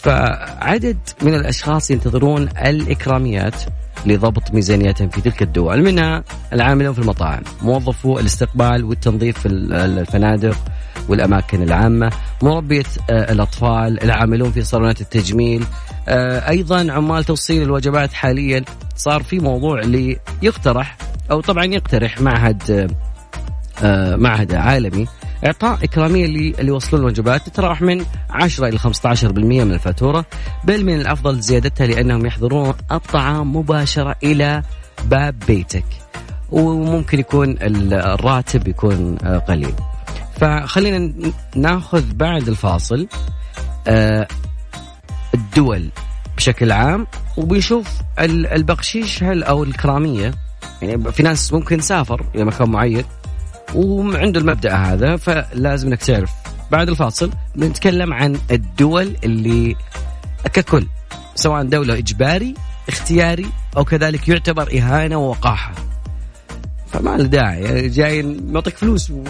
فعدد 0.00 0.98
من 1.22 1.34
الأشخاص 1.34 1.90
ينتظرون 1.90 2.42
الإكراميات. 2.42 3.54
لضبط 4.06 4.54
ميزانيتهم 4.54 5.08
في 5.08 5.20
تلك 5.20 5.42
الدول. 5.42 5.82
منها 5.82 6.24
العاملون 6.52 6.92
في 6.92 6.98
المطاعم. 6.98 7.42
موظفو 7.62 8.18
الاستقبال 8.18 8.84
والتنظيف 8.84 9.38
في 9.38 9.48
الفنادق 9.48 10.56
والأماكن 11.08 11.62
العامة. 11.62 12.12
مربية 12.42 12.84
آه، 13.10 13.32
الأطفال 13.32 14.02
العاملون 14.02 14.50
في 14.50 14.62
صالونات 14.62 15.00
التجميل. 15.00 15.64
آه، 16.08 16.48
أيضا 16.48 16.92
عمال 16.92 17.24
توصيل 17.24 17.62
الوجبات 17.62 18.12
حاليا. 18.12 18.64
صار 18.96 19.22
في 19.22 19.38
موضوع 19.38 19.80
اللي 19.80 20.18
يقترح 20.42 20.96
أو 21.30 21.40
طبعا 21.40 21.64
يقترح 21.64 22.20
معهد 22.20 22.70
آه، 22.70 22.88
معهد 24.16 24.54
عالمي. 24.54 25.06
إعطاء 25.46 25.84
إكرامية 25.84 26.24
اللي 26.24 26.54
يوصلون 26.60 27.02
الوجبات. 27.02 27.46
تتراوح 27.46 27.82
من 27.82 28.04
10 28.30 28.68
إلى 28.68 28.78
15% 28.78 29.64
من 29.64 29.72
الفاتورة. 29.72 30.24
بل 30.64 30.84
من 30.84 31.00
الأفضل 31.00 31.40
زيادتها 31.40 31.86
لأنهم 31.86 32.26
يحضرون 32.26 32.74
الطعام 32.92 33.56
مباشرة 33.56 34.16
إلى 34.22 34.62
باب 35.04 35.34
بيتك. 35.46 35.84
وممكن 36.50 37.18
يكون 37.18 37.56
الراتب 37.62 38.68
يكون 38.68 39.18
آه، 39.24 39.38
قليل. 39.38 39.74
فخلينا 40.40 41.12
ناخذ 41.56 42.14
بعد 42.14 42.48
الفاصل 42.48 43.06
آه، 43.88 44.26
الدول 45.34 45.88
بشكل 46.36 46.72
عام 46.72 47.06
وبنشوف 47.36 47.88
البقشيش 48.18 49.22
هل 49.22 49.42
أو 49.44 49.64
الكرامية. 49.64 50.34
يعني 50.82 51.12
في 51.12 51.22
ناس 51.22 51.52
ممكن 51.52 51.80
سافر 51.80 52.26
إلى 52.34 52.44
مكان 52.44 52.70
معين. 52.70 53.04
وعنده 53.74 54.40
المبدأ 54.40 54.74
هذا 54.74 55.16
فلازم 55.16 55.88
إنك 55.88 56.02
تعرف. 56.02 56.30
بعد 56.70 56.88
الفاصل 56.88 57.30
بنتكلم 57.56 58.12
عن 58.12 58.38
الدول 58.50 59.16
اللي 59.24 59.76
ككل 60.52 60.86
سواء 61.34 61.64
دولة 61.64 61.98
إجباري 61.98 62.54
اختياري 62.88 63.46
أو 63.76 63.84
كذلك 63.84 64.28
يعتبر 64.28 64.68
إهانة 64.78 65.16
ووقاحة. 65.16 65.72
فما 66.92 67.16
له 67.16 67.24
داعي 67.24 67.88
جاي 67.88 68.22
نعطيك 68.22 68.76
فلوس 68.76 69.10
و... 69.10 69.24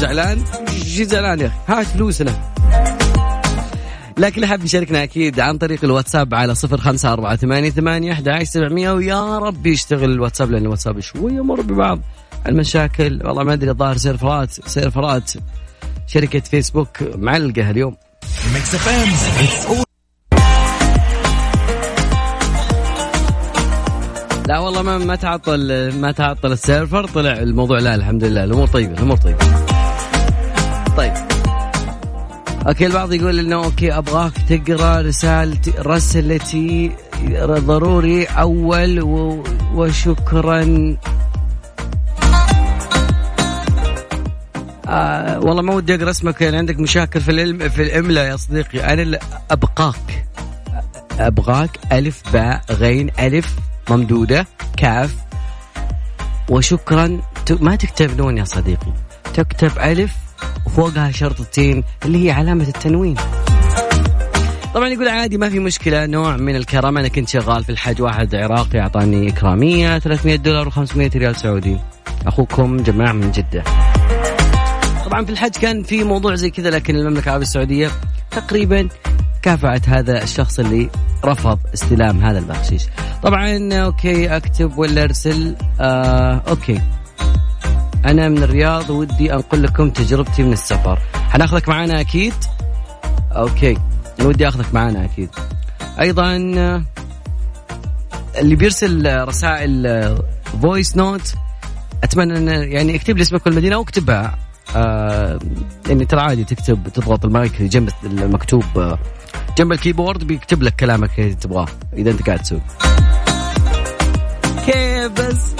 زعلان؟ 0.00 0.44
شي 0.84 1.04
زعلان 1.04 1.40
يا 1.40 1.46
أخي؟ 1.46 1.56
هات 1.68 1.86
فلوسنا. 1.86 2.52
لكن 4.18 4.34
اللي 4.34 4.46
حاب 4.46 4.64
يشاركنا 4.64 5.02
أكيد 5.02 5.40
عن 5.40 5.58
طريق 5.58 5.84
الواتساب 5.84 6.34
على 6.34 6.54
صفر 6.54 6.78
خمسة 6.78 7.12
أربعة 7.12 7.36
ثمانية 7.36 7.70
ثمانية 7.70 8.12
ويا 8.92 9.38
رب 9.38 9.66
يشتغل 9.66 10.10
الواتساب 10.10 10.50
لأن 10.50 10.62
الواتساب 10.62 11.00
شوي 11.00 11.32
يمر 11.32 11.60
ببعض. 11.60 12.00
المشاكل. 12.46 13.20
والله 13.24 13.42
ما 13.42 13.52
أدري 13.52 13.70
الظاهر 13.70 13.96
servers 13.96 14.50
سيرفرات 14.50 15.32
شركة 16.06 16.40
فيسبوك 16.40 17.02
معلقة 17.02 17.70
اليوم. 17.70 17.96
لا 24.48 24.58
والله 24.58 24.82
ما 24.82 24.98
ما 24.98 25.14
تعطل 25.14 25.92
ما 26.00 26.12
تعطل 26.12 26.52
السيرفر 26.52 27.06
طلع 27.06 27.32
الموضوع. 27.32 27.78
لا 27.78 27.94
الحمد 27.94 28.24
لله 28.24 28.44
الأمور 28.44 28.66
طيبة 28.66 28.92
الأمور 28.92 29.16
طيبة. 29.16 29.38
طيب. 30.96 31.12
okay 32.68 32.86
البعض 32.86 33.12
يقول 33.12 33.38
إنه 33.38 33.64
okay 33.64 33.92
أبغاك 33.92 34.32
تقرأ 34.48 35.00
رسالتي 35.00 35.72
رسالتي 35.78 36.92
ضروري 37.40 38.24
أول 38.24 39.00
وشكرا. 39.74 40.96
آه 44.88 45.38
والله 45.40 45.62
ما 45.62 45.74
ودي 45.74 45.94
أقرأ 45.94 46.10
اسمك 46.10 46.40
يعني 46.40 46.56
عندك 46.56 46.80
مشاكل 46.80 47.20
في 47.20 47.30
العلم 47.30 47.68
في 47.68 47.82
الاملاء 47.82 48.24
يا 48.24 48.36
صديقي. 48.36 48.92
أنا 48.92 49.18
أبغاك. 49.50 50.26
أبغاك 51.18 51.70
ألف 51.92 52.22
باء 52.32 52.62
غين 52.70 53.10
ألف 53.18 53.56
ممدودة 53.90 54.46
كاف. 54.76 55.14
وشكرا 56.48 57.20
ما 57.60 57.76
تكتب 57.76 58.18
نون 58.18 58.38
يا 58.38 58.44
صديقي. 58.44 58.92
تكتب 59.34 59.70
ألف 59.78 60.12
وفوقها 60.66 61.10
شرطتين 61.10 61.84
اللي 62.04 62.26
هي 62.26 62.30
علامة 62.30 62.64
التنوين. 62.64 63.16
طبعا 64.74 64.88
يقول 64.88 65.08
عادي 65.08 65.38
ما 65.38 65.50
في 65.50 65.58
مشكلة. 65.58 66.06
نوع 66.06 66.36
من 66.36 66.56
الكرم 66.56 66.98
أنا 66.98 67.08
كنت 67.08 67.28
شغال 67.28 67.64
في 67.64 67.72
الحج 67.72 68.02
واحد 68.02 68.34
عراقي 68.34 68.80
أعطاني 68.80 69.28
إكرامية 69.28 69.98
300 69.98 70.36
دولار 70.36 70.70
و500 70.70 71.16
ريال 71.16 71.36
سعودي. 71.36 71.76
أخوكم 72.26 72.76
جماعة 72.76 73.12
من 73.12 73.32
جدة. 73.32 73.64
طبعا 75.08 75.24
في 75.24 75.32
الحج 75.32 75.50
كان 75.50 75.82
في 75.82 76.04
موضوع 76.04 76.34
زي 76.34 76.50
كذا 76.50 76.70
لكن 76.70 76.96
المملكة 76.96 77.24
العربية 77.24 77.42
السعودية 77.42 77.90
تقريبا 78.30 78.88
كافأت 79.42 79.88
هذا 79.88 80.22
الشخص 80.22 80.58
اللي 80.58 80.90
رفض 81.24 81.58
استلام 81.74 82.24
هذا 82.24 82.38
البخشيش. 82.38 82.82
طبعا 83.22 83.74
okay 83.74 84.36
أكتب 84.36 84.78
ولا 84.78 85.04
أرسل؟ 85.04 85.56
آه 85.80 86.42
okay. 86.48 86.80
أنا 88.04 88.28
من 88.28 88.42
الرياض 88.42 88.90
ودي 88.90 89.34
أنقل 89.34 89.62
لكم 89.62 89.90
تجربتي 89.90 90.42
من 90.42 90.52
السفر. 90.52 90.98
حناخذك 91.14 91.68
معنا 91.68 92.00
أكيد؟ 92.00 92.34
okay 93.32 93.78
ودي 94.20 94.48
أخذك 94.48 94.74
معنا 94.74 95.04
أكيد. 95.04 95.30
أيضا 96.00 96.36
اللي 98.38 98.56
بيرسل 98.56 99.24
رسائل 99.28 100.18
voice 100.62 100.96
note 100.96 101.34
أتمنى 102.04 102.38
ان 102.38 102.72
يعني 102.72 102.96
اكتب 102.96 103.16
لي 103.16 103.22
اسمك 103.22 103.46
والمدينة 103.46 103.76
أو 103.76 103.82
اكتبها 103.82 104.47
آه 104.76 105.38
يعني 105.88 106.04
ترى 106.04 106.20
عادي 106.20 106.44
تكتب 106.44 106.88
تضغط 106.94 107.24
المايك 107.24 107.62
جنب 107.62 107.88
المكتوب 108.04 108.64
آه 108.76 108.98
جنب 109.58 109.72
ال 109.72 109.78
keyboard 109.78 110.24
بيكتب 110.24 110.62
لك 110.62 110.76
كلامك 110.76 111.18
اللي 111.20 111.34
تبغاه 111.34 111.66
إذا 111.96 112.10
أنت 112.10 112.22
قاعد 112.22 112.38
تسوق. 112.38 112.60
كيف 114.66 115.12
بس؟ 115.12 115.54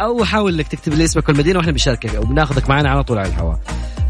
أو 0.00 0.24
حاول 0.24 0.54
إنك 0.54 0.68
تكتب 0.68 0.94
لي 0.94 1.04
اسمك 1.04 1.28
والمدينة 1.28 1.58
وإحنا 1.58 1.72
بنشاركك 1.72 2.14
وبناخذك 2.22 2.68
معنا 2.68 2.90
على 2.90 3.02
طول 3.02 3.18
على 3.18 3.28
الهواء. 3.28 3.60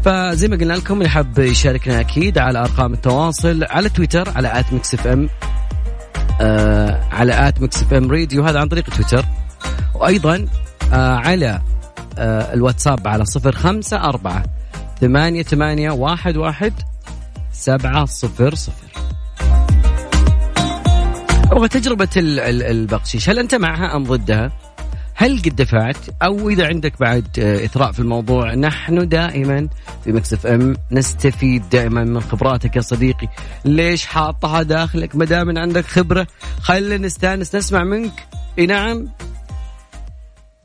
فزي 0.05 0.47
ما 0.47 0.57
قلنا 0.57 0.73
لكم 0.73 0.97
اللي 0.97 1.09
حاب 1.09 1.39
يشاركنا 1.39 1.99
أكيد 1.99 2.37
على 2.37 2.59
أرقام 2.59 2.93
التواصل 2.93 3.63
على 3.63 3.89
تويتر 3.89 4.29
على 4.35 4.59
at 4.59 4.73
ميكس 4.73 4.93
إف 4.93 5.07
إم 5.07 5.29
آه 6.41 7.01
على 7.11 7.47
at 7.47 7.61
ميكس 7.61 7.81
إف 7.83 7.93
إم 7.93 8.11
راديو 8.11 8.43
هذا 8.43 8.59
عن 8.59 8.67
طريق 8.67 8.89
تويتر. 8.89 9.25
وأيضا 9.95 10.47
آه 10.93 11.15
على 11.15 11.61
الواتساب 12.19 13.07
على 13.07 13.25
صفر 13.25 13.51
خمسة 13.51 13.97
أربعة 14.03 14.43
ثمانية 15.01 15.43
ثمانية 15.43 15.91
واحد 15.91 16.37
واحد 16.37 16.73
سبعة 17.53 18.05
صفر 18.05 18.55
صفر. 18.55 18.87
أبغى 21.51 21.67
تجربة 21.67 22.09
ال- 22.17 22.39
ال- 22.39 22.63
البقشيش 22.63 23.29
هل 23.29 23.39
أنت 23.39 23.55
معها 23.55 23.95
أم 23.95 24.03
ضدها؟ 24.03 24.51
هل 25.15 25.37
قد 25.41 25.55
دفعت؟ 25.55 25.95
أو 26.23 26.49
إذا 26.49 26.67
عندك 26.67 26.99
بعد 26.99 27.27
آه، 27.39 27.65
إثراء 27.65 27.91
في 27.91 27.99
الموضوع 27.99 28.53
نحن 28.55 29.07
دائما 29.07 29.67
في 30.03 30.11
مكس 30.11 30.33
إف 30.33 30.47
إم 30.47 30.75
نستفيد 30.91 31.69
دائما 31.69 32.03
من 32.03 32.21
خبراتك 32.21 32.75
يا 32.75 32.81
صديقي. 32.81 33.27
ليش 33.65 34.05
حاطها 34.05 34.63
داخلك؟ 34.63 35.15
ما 35.15 35.25
دام 35.25 35.57
عندك 35.57 35.85
خبرة 35.85 36.27
خلينا 36.61 36.97
نستانس 36.97 37.55
نسمع 37.55 37.83
منك. 37.83 38.27
إي 38.59 38.65
نعم. 38.65 39.07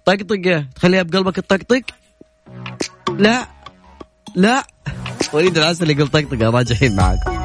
طقطقة. 0.07 0.67
تخليها 0.75 1.03
بقلبك 1.03 1.39
الطقطق. 1.39 1.83
لا. 3.19 3.47
لا. 4.35 4.67
وليد 5.33 5.59
العسل 5.59 5.91
يقول 5.91 6.09
طقطقة. 6.09 6.51
راجعين 6.51 6.97
معاكم 6.97 7.37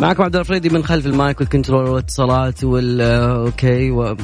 معكم 0.00 0.22
عبد 0.22 0.29
الله 0.29 0.36
الفريدي 0.36 0.68
من 0.68 0.84
خلف 0.84 1.06
ال 1.06 1.14
mic 1.14 1.40
وال 1.40 1.51
control 1.51 1.88
والاتصالات 1.88 2.64
وال 2.64 3.00
okay 3.00 3.90
و... 3.90 4.16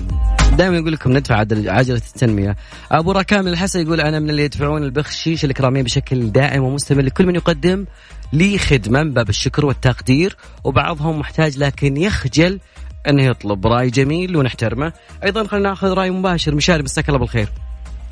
دائما 0.52 0.76
يقول 0.76 0.92
لكم 0.92 1.12
ندفع 1.16 1.34
عدل- 1.36 1.70
عجلة 1.70 1.96
التنمية. 1.96 2.56
أبو 2.92 3.12
راكام 3.12 3.48
الحسن 3.48 3.80
يقول 3.80 4.00
أنا 4.00 4.20
من 4.20 4.30
اللي 4.30 4.44
يدفعون 4.44 4.82
البخشيش 4.82 5.44
الإكرامية 5.44 5.82
بشكل 5.82 6.32
دائم 6.32 6.62
ومستمر 6.64 7.02
لكل 7.02 7.26
من 7.26 7.34
يقدم 7.34 7.84
لي 8.32 8.58
خدمة 8.58 9.02
من 9.02 9.12
باب 9.14 9.28
الشكر 9.28 9.66
والتقدير 9.66 10.36
وبعضهم 10.64 11.18
محتاج 11.18 11.58
لكن 11.58 11.96
يخجل 11.96 12.60
إنه 13.08 13.22
يطلب 13.22 13.66
رأي 13.66 13.90
جميل 13.90 14.36
ونحترمه. 14.36 14.92
أيضا 15.24 15.44
خلينا 15.46 15.68
نأخذ 15.68 15.92
رأي 15.92 16.10
مباشر 16.10 16.54
مشاري 16.54 16.82
مساك 16.82 17.08
الله 17.08 17.18
بالخير. 17.18 17.48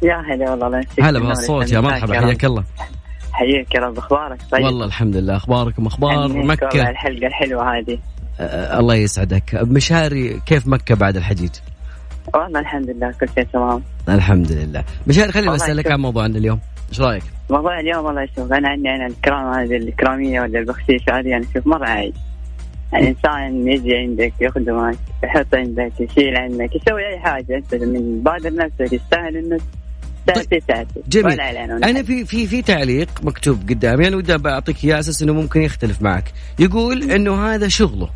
يا 0.03 0.23
هلا 0.35 0.51
والله 0.51 0.85
هلا 1.01 1.19
بهالصوت 1.21 1.73
يا. 1.73 1.81
مرحبا. 1.81 2.21
حياك 2.21 2.45
الله. 2.45 2.65
حياك 3.35 3.75
يا 3.75 3.81
رب 3.81 3.99
أخبارك 3.99 4.39
طيب؟ 4.51 4.65
والله 4.65 4.87
الحمد 4.87 5.17
لله 5.17 5.37
أخباركم؟ 5.37 5.87
أخبار 5.87 6.29
مكة؟ 6.29 6.91
الحلقة 6.91 7.27
الحلوة 7.27 7.79
هذه. 7.79 7.99
الله 8.79 8.95
يسعدك. 8.95 9.55
مشاري 9.55 10.41
كيف 10.47 10.67
مكة 10.67 10.95
بعد 10.95 11.17
الحديد؟ 11.17 11.57
والله 12.35 12.61
الحمد 12.61 12.91
لله 12.91 13.13
كل 13.21 13.29
شيء 13.35 13.45
تمام. 13.45 13.83
الحمد 14.09 14.53
لله. 14.53 14.85
مشاري 15.07 15.33
خليني 15.33 15.55
اسالك. 15.55 15.93
عن 15.93 16.01
موضوعنا 16.01 16.39
اليوم. 16.39 16.61
إيش 16.89 17.01
رأيك؟ 17.01 17.23
موضوع 17.51 17.81
اليوم 17.81 18.05
والله 18.05 18.29
شوف 18.37 18.53
أنا 18.53 18.69
عندي 18.69 18.89
أنا 18.89 19.07
الكرام 19.07 19.53
هذه 19.53 19.77
الاكراميه 19.77 20.41
ولا 20.41 20.59
البخشيش 20.59 21.03
هذه 21.11 21.29
يعني 21.29 21.47
شوف 21.55 21.67
مرة 21.67 21.87
عايز 21.89 22.15
يعني 22.93 23.09
إنسان 23.09 23.69
يجي 23.69 23.97
عندك 23.97 24.33
يخدمك 24.41 24.99
يحط 25.25 25.55
عندك 25.55 25.93
يشيل 26.01 26.37
عندك 26.37 26.71
يسوي 26.77 27.07
أي 27.07 27.19
حاجة 27.19 27.57
انت 27.57 27.75
من 27.75 28.23
بادر 28.23 28.55
نفسك 28.55 28.93
يستاهل 28.93 29.37
انه 29.37 29.59
تاتي 30.27 30.87
جميل. 31.09 31.41
أنا 31.41 32.03
في 32.03 32.25
في 32.25 32.47
في 32.47 32.63
تعليق 32.63 33.09
مكتوب 33.23 33.69
قدامي 33.69 34.09
أنا 34.09 34.17
ودي 34.17 34.37
بعطيك 34.39 34.85
إياه 34.85 34.99
أساس 34.99 35.23
إنه 35.23 35.33
ممكن 35.33 35.63
يختلف 35.63 36.03
معك. 36.03 36.25
يقول 36.59 37.11
إنه 37.11 37.47
هذا 37.47 37.69
شغله. 37.69 38.09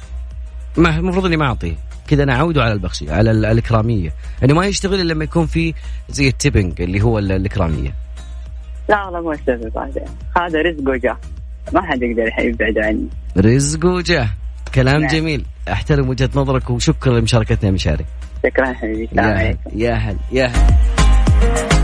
ما 0.77 0.99
المفروض 0.99 1.27
إني 1.27 1.37
ما 1.37 1.45
أعطيه. 1.47 1.75
كذا 2.09 2.23
أنا 2.23 2.33
أعوده 2.35 2.63
على 2.63 2.73
البخشي 2.73 3.11
على 3.11 3.31
ال- 3.31 3.45
الإكرامية. 3.45 4.13
إنه 4.45 4.55
ما 4.55 4.67
يشتغل 4.67 5.01
إلا 5.01 5.13
لما 5.13 5.25
يكون 5.25 5.47
في 5.47 5.75
زي 6.09 6.29
التيبنج 6.29 6.83
اللي 6.83 7.01
هو 7.03 7.19
ال- 7.19 7.33
الإكرامية. 7.33 7.95
لا 8.89 9.05
والله 9.05 9.21
مو 9.21 9.33
السبب 9.33 9.79
هذا. 9.79 10.05
هذا 10.37 10.63
رزق 10.63 10.91
وجاه 10.91 11.17
ما 11.73 11.83
حد 11.83 12.03
يقدر 12.03 12.31
يبعد 12.39 12.79
عني. 12.79 13.09
رزق 13.39 13.85
وجاه 13.87 14.29
كلام 14.75 15.01
نعم. 15.01 15.11
جميل. 15.11 15.45
أحترم 15.73 16.09
وجهة 16.09 16.31
نظرك 16.35 16.71
وشكرا 16.71 17.19
لمشاركتنا 17.21 17.67
يا 17.69 17.71
مشاري. 17.71 18.05
شكرا 18.47 18.73
حبيبي. 18.73 19.09
يا 19.17 19.51
هل 19.51 19.57
يا 19.75 19.95
هل 19.95 20.17
يا 20.33 20.47
هل. 20.47 21.78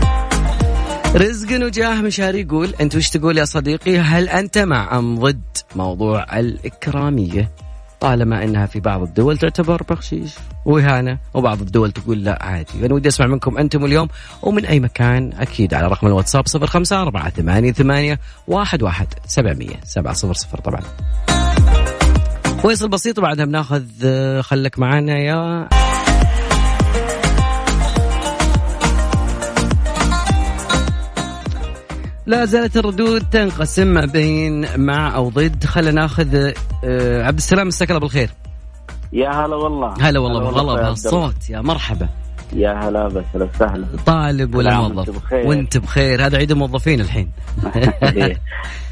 رزق 1.15 1.65
وجاه 1.65 2.01
مشاري 2.01 2.41
يقول 2.41 2.73
أنت 2.81 2.95
وش 2.95 3.09
تقول 3.09 3.37
يا 3.37 3.45
صديقي؟ 3.45 3.97
هل 3.97 4.29
أنت 4.29 4.57
مع 4.57 4.97
أم 4.97 5.19
ضد 5.19 5.41
موضوع 5.75 6.39
الإكرامية؟ 6.39 7.51
طالما 7.99 8.43
إنها 8.43 8.65
في 8.65 8.79
بعض 8.79 9.01
الدول 9.01 9.37
تعتبر 9.37 9.83
بخشيش. 9.89 10.33
واهانه 10.65 11.17
وبعض 11.33 11.61
الدول 11.61 11.91
تقول 11.91 12.23
لا 12.23 12.43
عادي. 12.43 12.85
أنا 12.85 12.93
ودي 12.93 13.07
أسمع 13.07 13.27
منكم 13.27 13.57
أنتم 13.57 13.85
اليوم 13.85 14.07
ومن 14.41 14.65
أي 14.65 14.79
مكان 14.79 15.33
أكيد 15.33 15.73
على 15.73 15.87
رقم 15.87 16.07
الواتساب 16.07 16.43
054 16.55 17.29
88 17.29 17.73
ثمانية 17.73 18.19
واحد 18.47 19.07
سبعمية. 19.27 19.75
سبعة 19.83 20.13
صفر 20.13 20.33
صفر 20.33 20.57
طبعا. 20.57 20.81
فيصل 22.61 22.87
بسيط 22.87 23.19
وبعدها 23.19 23.45
بناخذ 23.45 23.83
آه، 24.03 24.41
خلك 24.41 24.79
معانا 24.79 25.17
يا 25.19 25.69
لا 32.25 32.45
زالت 32.45 32.77
الردود 32.77 33.21
تنقسم 33.31 33.87
ما 33.87 34.05
بين 34.05 34.79
مع 34.79 35.15
أو 35.15 35.29
ضد. 35.29 35.63
خلينا 35.63 36.01
ناخذ 36.01 36.51
آه، 36.83 37.23
عبد 37.23 37.37
السلام 37.37 37.67
مساك 37.67 37.89
الله 37.89 37.99
بالخير. 37.99 38.29
يا 39.13 39.29
هلا 39.29 39.55
والله. 39.55 39.93
هلا 40.01 40.19
والله 40.19 40.39
بالغلط. 40.39 40.89
الصوت 40.89 41.49
يا 41.49 41.61
مرحبا. 41.61 42.09
يا 42.55 42.89
هلا 42.89 43.07
بس 43.07 43.23
هلا 43.35 43.45
وسهلا. 43.55 43.87
طالب 44.05 44.55
ولا 44.55 44.81
موظف؟ 44.81 45.09
بخير. 45.09 45.47
وانت 45.47 45.77
بخير. 45.77 46.25
هذا 46.25 46.37
عيد 46.37 46.51
الموظفين 46.51 47.01
الحين. 47.01 47.29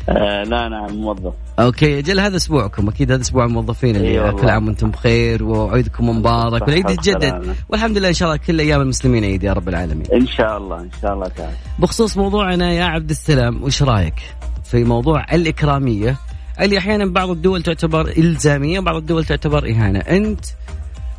آه، 0.09 0.43
لا 0.43 0.69
نعم 0.69 0.95
موظف. 0.95 1.33
أوكي 1.59 1.99
أجل 1.99 2.19
هذا 2.19 2.35
أسبوعكم. 2.35 2.87
أكيد 2.87 3.11
هذا 3.11 3.21
أسبوع 3.21 3.45
الموظفين 3.45 3.95
اللي 3.95 4.19
والله. 4.19 4.41
كل 4.41 4.49
عام 4.49 4.67
وأنتم 4.67 4.91
بخير 4.91 5.43
وعيدكم 5.43 6.09
مبارك 6.09 6.61
والعيد 6.61 6.89
يتجدد. 6.89 7.55
والحمد 7.69 7.97
لله 7.97 8.07
إن 8.07 8.13
شاء 8.13 8.29
الله 8.29 8.39
كل 8.47 8.59
أيام 8.59 8.81
المسلمين 8.81 9.23
عيد 9.23 9.43
يا 9.43 9.53
رب 9.53 9.69
العالمين. 9.69 10.05
إن 10.13 10.27
شاء 10.27 10.57
الله 10.57 10.79
إن 10.79 10.89
شاء 11.01 11.13
الله 11.13 11.27
تعالى. 11.27 11.55
بخصوص 11.79 12.17
موضوعنا 12.17 12.73
يا 12.73 12.83
عبد 12.83 13.09
السلام 13.09 13.63
وش 13.63 13.83
رأيك 13.83 14.15
في 14.63 14.83
موضوع 14.83 15.25
الإكرامية؟ 15.33 16.17
اللي 16.61 16.77
أحيانا 16.77 17.05
بعض 17.05 17.29
الدول 17.29 17.63
تعتبر 17.63 18.07
إلزامية 18.17 18.79
وبعض 18.79 18.95
الدول 18.95 19.25
تعتبر 19.25 19.69
إهانة. 19.69 19.99
أنت 19.99 20.45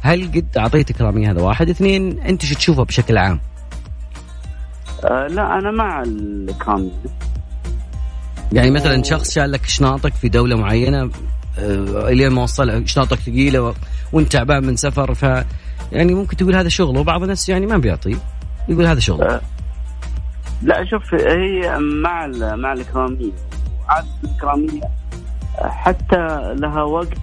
هل 0.04 0.26
قد 0.34 0.46
أعطيت 0.56 0.90
اكراميه 0.90 1.30
هذا 1.30 1.42
واحد؟ 1.42 1.68
اثنين 1.68 2.20
أنت 2.20 2.44
شو 2.44 2.54
تشوفه 2.54 2.82
بشكل 2.84 3.18
عام؟ 3.18 3.40
آه، 5.04 5.26
لا 5.26 5.58
أنا 5.58 5.70
مع 5.70 6.02
الاكرام 6.02 6.90
يعني 8.52 8.70
مثلا 8.70 9.02
شخص 9.02 9.30
شال 9.34 9.52
لك 9.52 9.66
شناطك 9.66 10.14
في 10.14 10.28
دولة 10.28 10.56
معينة 10.56 11.10
آه، 11.58 12.08
الين 12.08 12.28
ما 12.32 12.42
وصل 12.42 12.88
شناطك 12.88 13.18
ثقيلة 13.18 13.62
و- 13.62 13.74
وأنت 14.12 14.32
تعبان 14.32 14.66
من 14.66 14.76
سفر 14.76 15.14
ف 15.14 15.22
يعني 15.92 16.14
ممكن 16.14 16.36
تقول 16.36 16.56
هذا 16.56 16.68
شغله 16.68 17.00
وبعض 17.00 17.22
الناس 17.22 17.48
يعني 17.48 17.66
ما 17.66 17.78
بيعطي 17.78 18.16
يقول 18.68 18.86
هذا 18.86 19.00
شغله. 19.00 19.26
آه. 19.26 19.40
لا 20.62 20.84
شوف 20.84 21.14
هي 21.14 21.78
مع 21.78 22.24
ال- 22.24 22.56
مع 22.60 22.72
الإكرامية. 22.72 23.32
عادة 23.88 24.08
الإكرامية 24.24 24.82
حتى 25.62 26.54
لها 26.54 26.82
وقت 26.82 27.16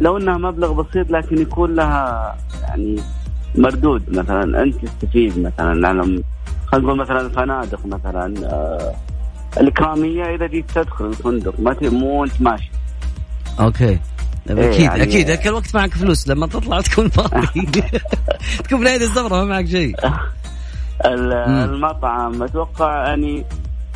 لو 0.00 0.16
إنها 0.16 0.36
مبلغ 0.38 0.82
بسيط 0.82 1.10
لكن 1.10 1.38
يكون 1.42 1.74
لها 1.74 2.36
يعني 2.62 2.96
مردود 3.54 4.02
مثلا 4.10 4.62
أنت 4.62 4.76
تستفيد 4.84 5.38
مثلا 5.38 5.88
على 5.88 6.02
خلينا 6.66 6.86
نقول 6.86 6.98
مثلا 6.98 7.20
الفنادق 7.20 7.86
مثلا 7.86 8.34
آه، 8.46 8.94
الإكرامية 9.60 10.34
إذا 10.34 10.46
جيت 10.46 10.70
تدخل 10.74 11.04
الفندق 11.06 11.60
ما 11.60 11.76
مو 11.82 12.24
انت 12.24 12.40
ماشي. 12.42 12.70
أوكي. 13.60 13.98
أكيد 14.50 14.80
يعني- 14.80 15.02
أكيد 15.02 15.26
ذاك 15.26 15.46
الوقت 15.46 15.74
معك 15.74 15.90
فلوس 15.94 16.28
لما 16.28 16.46
تطلع 16.46 16.80
تكون 16.80 17.08
فاضي. 17.08 17.46
تكون 18.64 18.80
بنهاية 18.80 19.00
الزمره 19.00 19.28
ما 19.36 19.44
معك 19.44 19.66
شيء. 19.66 19.96
المطعم 21.04 22.42
أتوقع 22.42 23.06
يعني 23.06 23.44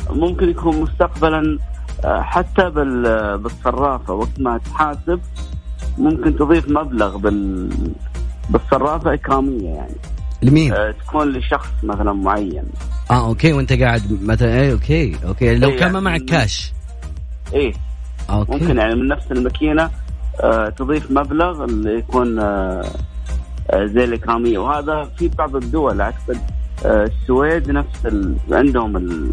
ممكن 0.09 0.49
يكون 0.49 0.81
مستقبلا 0.81 1.57
آه، 2.05 2.21
حتى 2.21 2.69
بال- 2.69 3.37
بالصرافة 3.37 4.13
وقت 4.13 4.39
ما 4.39 4.57
تحاسب 4.57 5.19
ممكن 5.97 6.35
تضيف 6.37 6.69
مبلغ 6.69 7.17
بال 7.17 7.69
بالصرافة 8.49 9.13
إكرامية 9.13 9.69
يعني. 9.69 9.95
لمين؟ 10.43 10.73
آه، 10.73 10.91
تكون 10.91 11.31
لشخص 11.33 11.69
مثلا 11.83 12.13
معين. 12.13 12.63
آه 13.11 13.27
okay 13.27 13.53
وأنت 13.53 13.73
قاعد 13.73 14.01
مثلا 14.23 14.59
اي 14.61 14.71
okay 14.71 15.15
okay. 15.27 15.55
لو 15.55 15.69
إيه 15.69 15.79
كان 15.79 15.91
ما 15.91 15.99
يعني 15.99 16.19
معك 16.19 16.21
كاش 16.29 16.73
إيه. 17.53 17.73
okay. 18.29 18.51
ممكن 18.51 18.77
يعني 18.77 18.95
من 18.95 19.07
نفس 19.07 19.31
الماكينة 19.31 19.89
آه، 20.43 20.69
تضيف 20.69 21.11
مبلغ 21.11 21.63
اللي 21.63 21.97
يكون 21.97 22.39
آه، 22.39 22.85
آه، 23.69 23.85
زي 23.85 24.03
الإكرامية. 24.03 24.57
وهذا 24.59 25.09
في 25.17 25.27
بعض 25.27 25.55
الدول 25.55 26.01
اعتقد 26.01 26.37
آه، 26.85 27.03
السويد 27.03 27.71
نفس 27.71 28.05
ال... 28.05 28.35
عندهم 28.51 28.97
ال- 28.97 29.31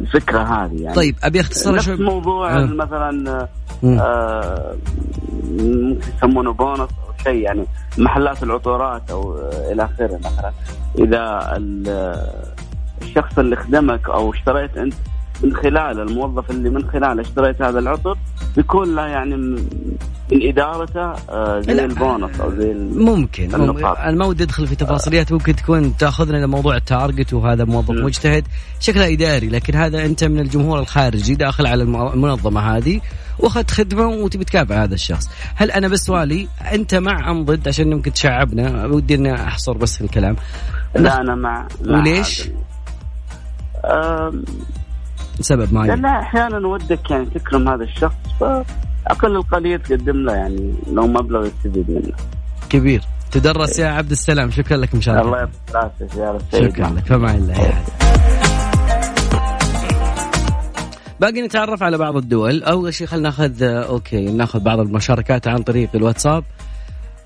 الفكرة 0.00 0.38
هذه 0.42 0.82
يعني. 0.82 0.94
طيب 0.96 1.16
أبي 1.22 1.40
اختصرها 1.40 1.76
نفس 1.76 1.84
شوي. 1.86 1.96
موضوع 1.96 2.56
آه. 2.62 2.64
مثلا. 2.66 3.48
آه، 3.84 4.76
ممكن 5.62 6.00
يسمونه 6.16 6.52
بونص 6.52 6.80
أو 6.80 7.24
شيء 7.24 7.36
يعني 7.42 7.64
محلات 7.98 8.42
العطورات 8.42 9.10
أو 9.10 9.38
إلى 9.72 9.84
آخره 9.84 10.16
مثلا 10.24 10.52
إذا 10.98 11.52
ال- 11.56 12.18
الشخص 13.02 13.38
اللي 13.38 13.56
خدمك 13.56 14.08
أو 14.08 14.32
اشتريت 14.32 14.76
أنت 14.76 14.94
من 15.42 15.56
خلال 15.56 16.00
الموظف 16.00 16.50
اللي 16.50 16.70
من 16.70 16.90
خلاله 16.90 17.20
اشتريت 17.20 17.62
هذا 17.62 17.78
العطر 17.78 18.16
بيكون 18.56 18.94
له 18.94 19.06
يعني 19.06 19.36
من 19.36 19.58
إدارته 20.32 21.00
آه، 21.30 21.60
زي 21.60 21.72
لا. 21.74 21.84
البونص 21.84 22.40
أو 22.40 22.50
زي 22.56 22.74
ممكن, 22.74 23.48
ممكن. 23.58 23.84
أنا 23.86 24.12
ما 24.16 24.26
ودي 24.26 24.42
أدخل 24.44 24.66
في 24.66 24.76
تفاصيليات 24.76 25.32
ممكن 25.32 25.56
تكون 25.56 25.96
تأخذنا 25.96 26.36
لموضوع 26.36 26.76
التارجت 26.76 27.32
وهذا 27.34 27.64
موظف. 27.64 27.90
مجتهد 27.90 28.44
شكله 28.80 29.12
إداري 29.12 29.48
لكن 29.48 29.74
هذا 29.74 30.04
أنت 30.04 30.24
من 30.24 30.40
الجمهور 30.40 30.78
الخارجي 30.78 31.34
داخل 31.34 31.66
على 31.66 31.82
المنظمة 31.82 32.60
هذه 32.76 33.00
واخذت 33.38 33.70
خدمة 33.70 34.06
وتبي 34.06 34.44
تكافئ 34.44 34.74
هذا 34.74 34.94
الشخص. 34.94 35.30
هل 35.54 35.70
أنا 35.70 35.88
بس 35.88 36.00
سؤالي 36.00 36.48
أنت 36.72 36.94
مع 36.94 37.30
أم 37.30 37.44
ضد؟ 37.44 37.68
عشان 37.68 37.92
يمكن 37.92 38.12
تشعبنا. 38.12 38.86
ودي 38.86 39.14
إني 39.14 39.34
أحصر 39.34 39.72
بس 39.72 40.00
الكلام. 40.00 40.36
لا 40.94 41.20
أنا 41.20 41.34
مع, 41.34 41.68
مع 41.84 41.98
وليش؟ 41.98 42.48
آم، 43.84 44.44
سبب 45.40 45.72
معين. 45.72 46.02
لا 46.02 46.20
أحيانا 46.20 46.66
ودك 46.66 47.10
يعني 47.10 47.26
تكرم 47.26 47.68
هذا 47.68 47.84
الشخص 47.84 48.14
فأقل 48.40 49.36
القليل 49.36 49.82
تقدم 49.82 50.16
له 50.16 50.32
يعني 50.34 50.74
لو 50.92 51.06
مبلغ 51.06 51.46
يستفيد 51.46 51.90
منه. 51.90 52.16
كبير. 52.70 53.02
تدرس 53.30 53.78
يا 53.78 53.88
عبد 53.88 54.10
السلام. 54.10 54.50
شكرا 54.50 54.76
لك 54.76 54.94
مشاركة 54.94 55.20
الله. 55.20 55.38
يعطيك 55.38 55.54
العافية 55.70 56.20
يا 56.20 56.36
السيد 56.36 56.70
شكرا 56.70 56.90
لك. 56.90 57.06
فمع 57.06 57.34
الله 57.34 57.54
يا 57.54 57.58
هلا. 57.58 58.33
باقي 61.20 61.42
نتعرف 61.42 61.82
على 61.82 61.98
بعض 61.98 62.16
الدول. 62.16 62.62
أول 62.62 62.94
شيء 62.94 63.06
خلينا 63.06 63.28
ناخذ 63.28 63.62
أوكي 63.62 64.24
ناخذ 64.24 64.60
بعض 64.60 64.80
المشاركات 64.80 65.48
عن 65.48 65.62
طريق 65.62 65.88
الواتساب. 65.94 66.44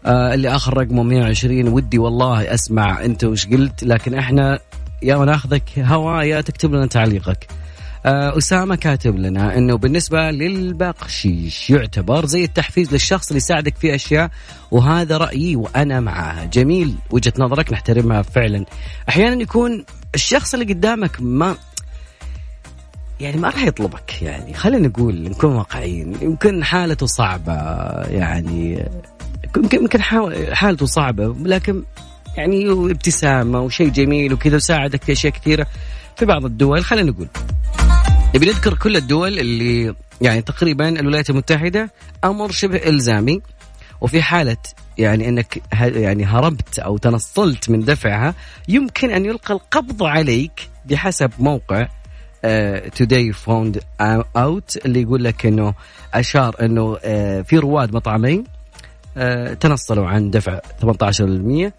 آه 0.06 0.34
اللي 0.34 0.48
آخر 0.48 0.76
رقمه 0.78 1.02
120 1.02 1.68
ودي 1.68 1.98
والله 1.98 2.54
أسمع 2.54 3.04
أنت 3.04 3.24
وش 3.24 3.46
قلت 3.46 3.84
لكن 3.84 4.14
إحنا 4.14 4.58
يا 5.02 5.16
ناخذك 5.16 5.78
هوا 5.78 6.22
يا 6.22 6.40
تكتب 6.40 6.74
لنا 6.74 6.86
تعليقك. 6.86 7.46
آه 8.06 8.38
أسامة 8.38 8.76
كاتب 8.76 9.16
لنا 9.18 9.58
أنه 9.58 9.76
بالنسبة 9.76 10.30
للبقشيش 10.30 11.70
يعتبر 11.70 12.26
زي 12.26 12.44
التحفيز 12.44 12.92
للشخص 12.92 13.28
اللي 13.28 13.36
يساعدك 13.36 13.76
في 13.76 13.94
أشياء 13.94 14.30
وهذا 14.70 15.16
رأيي 15.16 15.56
وأنا 15.56 16.00
معها 16.00 16.44
جميل 16.44 16.94
وجهة 17.10 17.32
نظرك 17.38 17.72
نحترمها 17.72 18.22
فعلا. 18.22 18.64
أحيانا 19.08 19.42
يكون 19.42 19.84
الشخص 20.14 20.54
اللي 20.54 20.72
قدامك 20.72 21.16
ما 21.20 21.54
يعني 23.20 23.36
ما 23.36 23.48
راح 23.50 23.64
يطلبك 23.64 24.22
يعني 24.22 24.54
خلينا 24.54 24.88
نقول 24.88 25.22
نكون 25.22 25.52
واقعيين 25.56 26.14
يمكن 26.22 26.64
حالته 26.64 27.06
صعبة 27.06 27.52
يعني 28.02 28.88
يمكن 29.56 29.78
يمكن 29.82 30.02
حا- 30.02 30.54
حالته 30.54 30.86
صعبة 30.86 31.34
لكن 31.42 31.82
يعني 32.36 32.70
ابتسامة 32.70 33.60
وشيء 33.60 33.88
جميل 33.88 34.32
وكذا 34.32 34.56
وساعدك 34.56 35.04
في 35.04 35.12
أشياء 35.12 35.32
كثيرة 35.32 35.66
في 36.16 36.24
بعض 36.24 36.44
الدول 36.44 36.84
خلينا 36.84 37.10
نقول. 37.10 37.28
نبي 38.34 38.46
نذكر 38.46 38.74
كل 38.74 38.96
الدول 38.96 39.38
اللي 39.38 39.94
يعني 40.20 40.42
تقريبا 40.42 40.88
الولايات 40.88 41.30
المتحدة 41.30 41.90
أمر 42.24 42.50
شبه 42.50 42.76
إلزامي 42.76 43.40
وفي 44.00 44.22
حالة 44.22 44.56
يعني 44.98 45.28
أنك 45.28 45.62
ه- 45.74 45.84
يعني 45.84 46.24
هربت 46.24 46.78
أو 46.78 46.96
تنصلت 46.98 47.70
من 47.70 47.80
دفعها 47.84 48.34
يمكن 48.68 49.10
أن 49.10 49.24
يلقى 49.24 49.54
القبض 49.54 50.02
عليك 50.02 50.68
بحسب 50.84 51.30
موقع 51.38 51.88
Today 52.96 53.32
Found 53.32 53.80
Out 54.36 54.78
اللي 54.84 55.02
يقول 55.02 55.24
لك 55.24 55.46
إنه 55.46 55.74
أشار 56.14 56.56
إنه 56.60 56.98
آه، 57.04 57.42
في 57.42 57.58
رواد 57.58 57.94
مطعمين 57.94 58.44
آه، 59.16 59.54
تنصلوا 59.54 60.06
عن 60.06 60.30
دفع 60.30 60.60
18% 60.80 61.72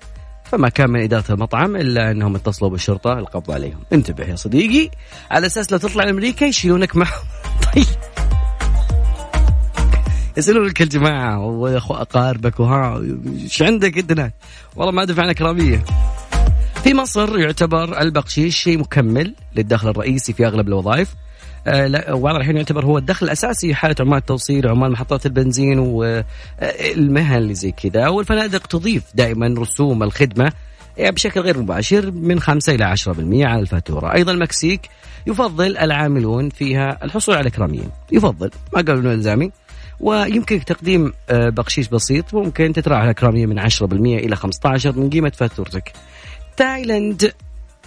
فما 0.51 0.69
كان 0.69 0.89
من 0.89 1.01
إدارة 1.01 1.31
المطعم 1.31 1.75
إلا 1.75 2.11
أنهم 2.11 2.35
اتصلوا 2.35 2.71
بالشرطة 2.71 3.13
القبض 3.13 3.51
عليهم. 3.51 3.79
انتبه 3.93 4.23
يا 4.23 4.35
صديقي 4.35 4.89
على 5.31 5.47
أساس 5.47 5.71
لو 5.71 5.77
تطلع 5.77 6.03
لأمريكا 6.03 6.45
يشيلونك 6.45 6.95
معهم. 6.95 7.25
طيب. 7.75 7.85
يسألونك 10.37 10.81
الجماعة 10.81 11.39
وأخو 11.39 11.93
أقاربك 11.93 12.59
وها 12.59 13.01
إيش 13.43 13.61
عندك 13.61 13.97
أنت؟ 13.97 14.31
والله 14.75 14.91
ما 14.91 15.05
دفعنا 15.05 15.33
كرامية. 15.33 15.83
في 16.83 16.93
مصر 16.93 17.39
يعتبر 17.39 18.01
البقشيش 18.01 18.57
شيء 18.57 18.77
مكمل 18.77 19.35
للدخل 19.55 19.89
الرئيسي 19.89 20.33
في 20.33 20.47
أغلب 20.47 20.67
الوظائف. 20.67 21.15
آه، 21.67 22.15
وبعض 22.15 22.35
الحين 22.35 22.57
يعتبر 22.57 22.85
هو 22.85 22.97
الدخل 22.97 23.25
الأساسي 23.25 23.75
حالة 23.75 23.95
عمال 23.99 24.17
التوصيل 24.17 24.67
وعمال 24.67 24.91
محطات 24.91 25.25
البنزين 25.25 25.79
والمهن 25.79 27.37
اللي 27.37 27.53
زي 27.53 27.71
كذا. 27.71 28.07
والفنادق 28.07 28.67
تضيف 28.67 29.03
دائما 29.13 29.55
رسوم 29.57 30.03
الخدمة 30.03 30.51
يعني 30.97 31.11
بشكل 31.11 31.39
غير 31.41 31.57
مباشر 31.59 32.11
من 32.11 32.39
5 32.39 32.75
إلى 32.75 32.83
10% 32.83 33.45
على 33.45 33.61
الفاتورة، 33.61 34.13
أيضا 34.13 34.31
المكسيك 34.31 34.89
يفضل 35.27 35.77
العاملون 35.77 36.49
فيها 36.49 36.97
الحصول 37.03 37.35
على 37.35 37.49
كراميه، 37.49 37.83
يفضل 38.11 38.49
ما 38.73 38.81
قالوا 38.81 39.01
إنه 39.01 39.13
إلزامي. 39.13 39.51
ويمكن 39.99 40.65
تقديم 40.65 41.13
آه، 41.29 41.49
بقشيش 41.49 41.87
بسيط 41.87 42.33
ممكن 42.33 42.73
تتراوح 42.73 43.03
الكراميه 43.03 43.45
من 43.45 43.59
10% 43.59 44.17
إلى 44.17 44.35
15 44.35 44.99
من 44.99 45.09
قيمة 45.09 45.31
فاتورتك. 45.35 45.91
تايلاند. 46.59 47.33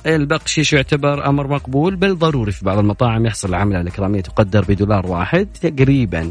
البقشيش 0.06 0.72
يعتبر 0.72 1.26
أمر 1.26 1.46
مقبول؟ 1.46 1.96
بل 1.96 2.18
ضروري 2.18 2.52
في 2.52 2.64
بعض 2.64 2.78
المطاعم 2.78 3.26
يحصل 3.26 3.48
العمل 3.48 3.76
على 3.76 3.90
كراميه 3.90 4.20
تقدر 4.20 4.64
بدولار 4.68 5.06
واحد 5.06 5.48
تقريبا. 5.62 6.30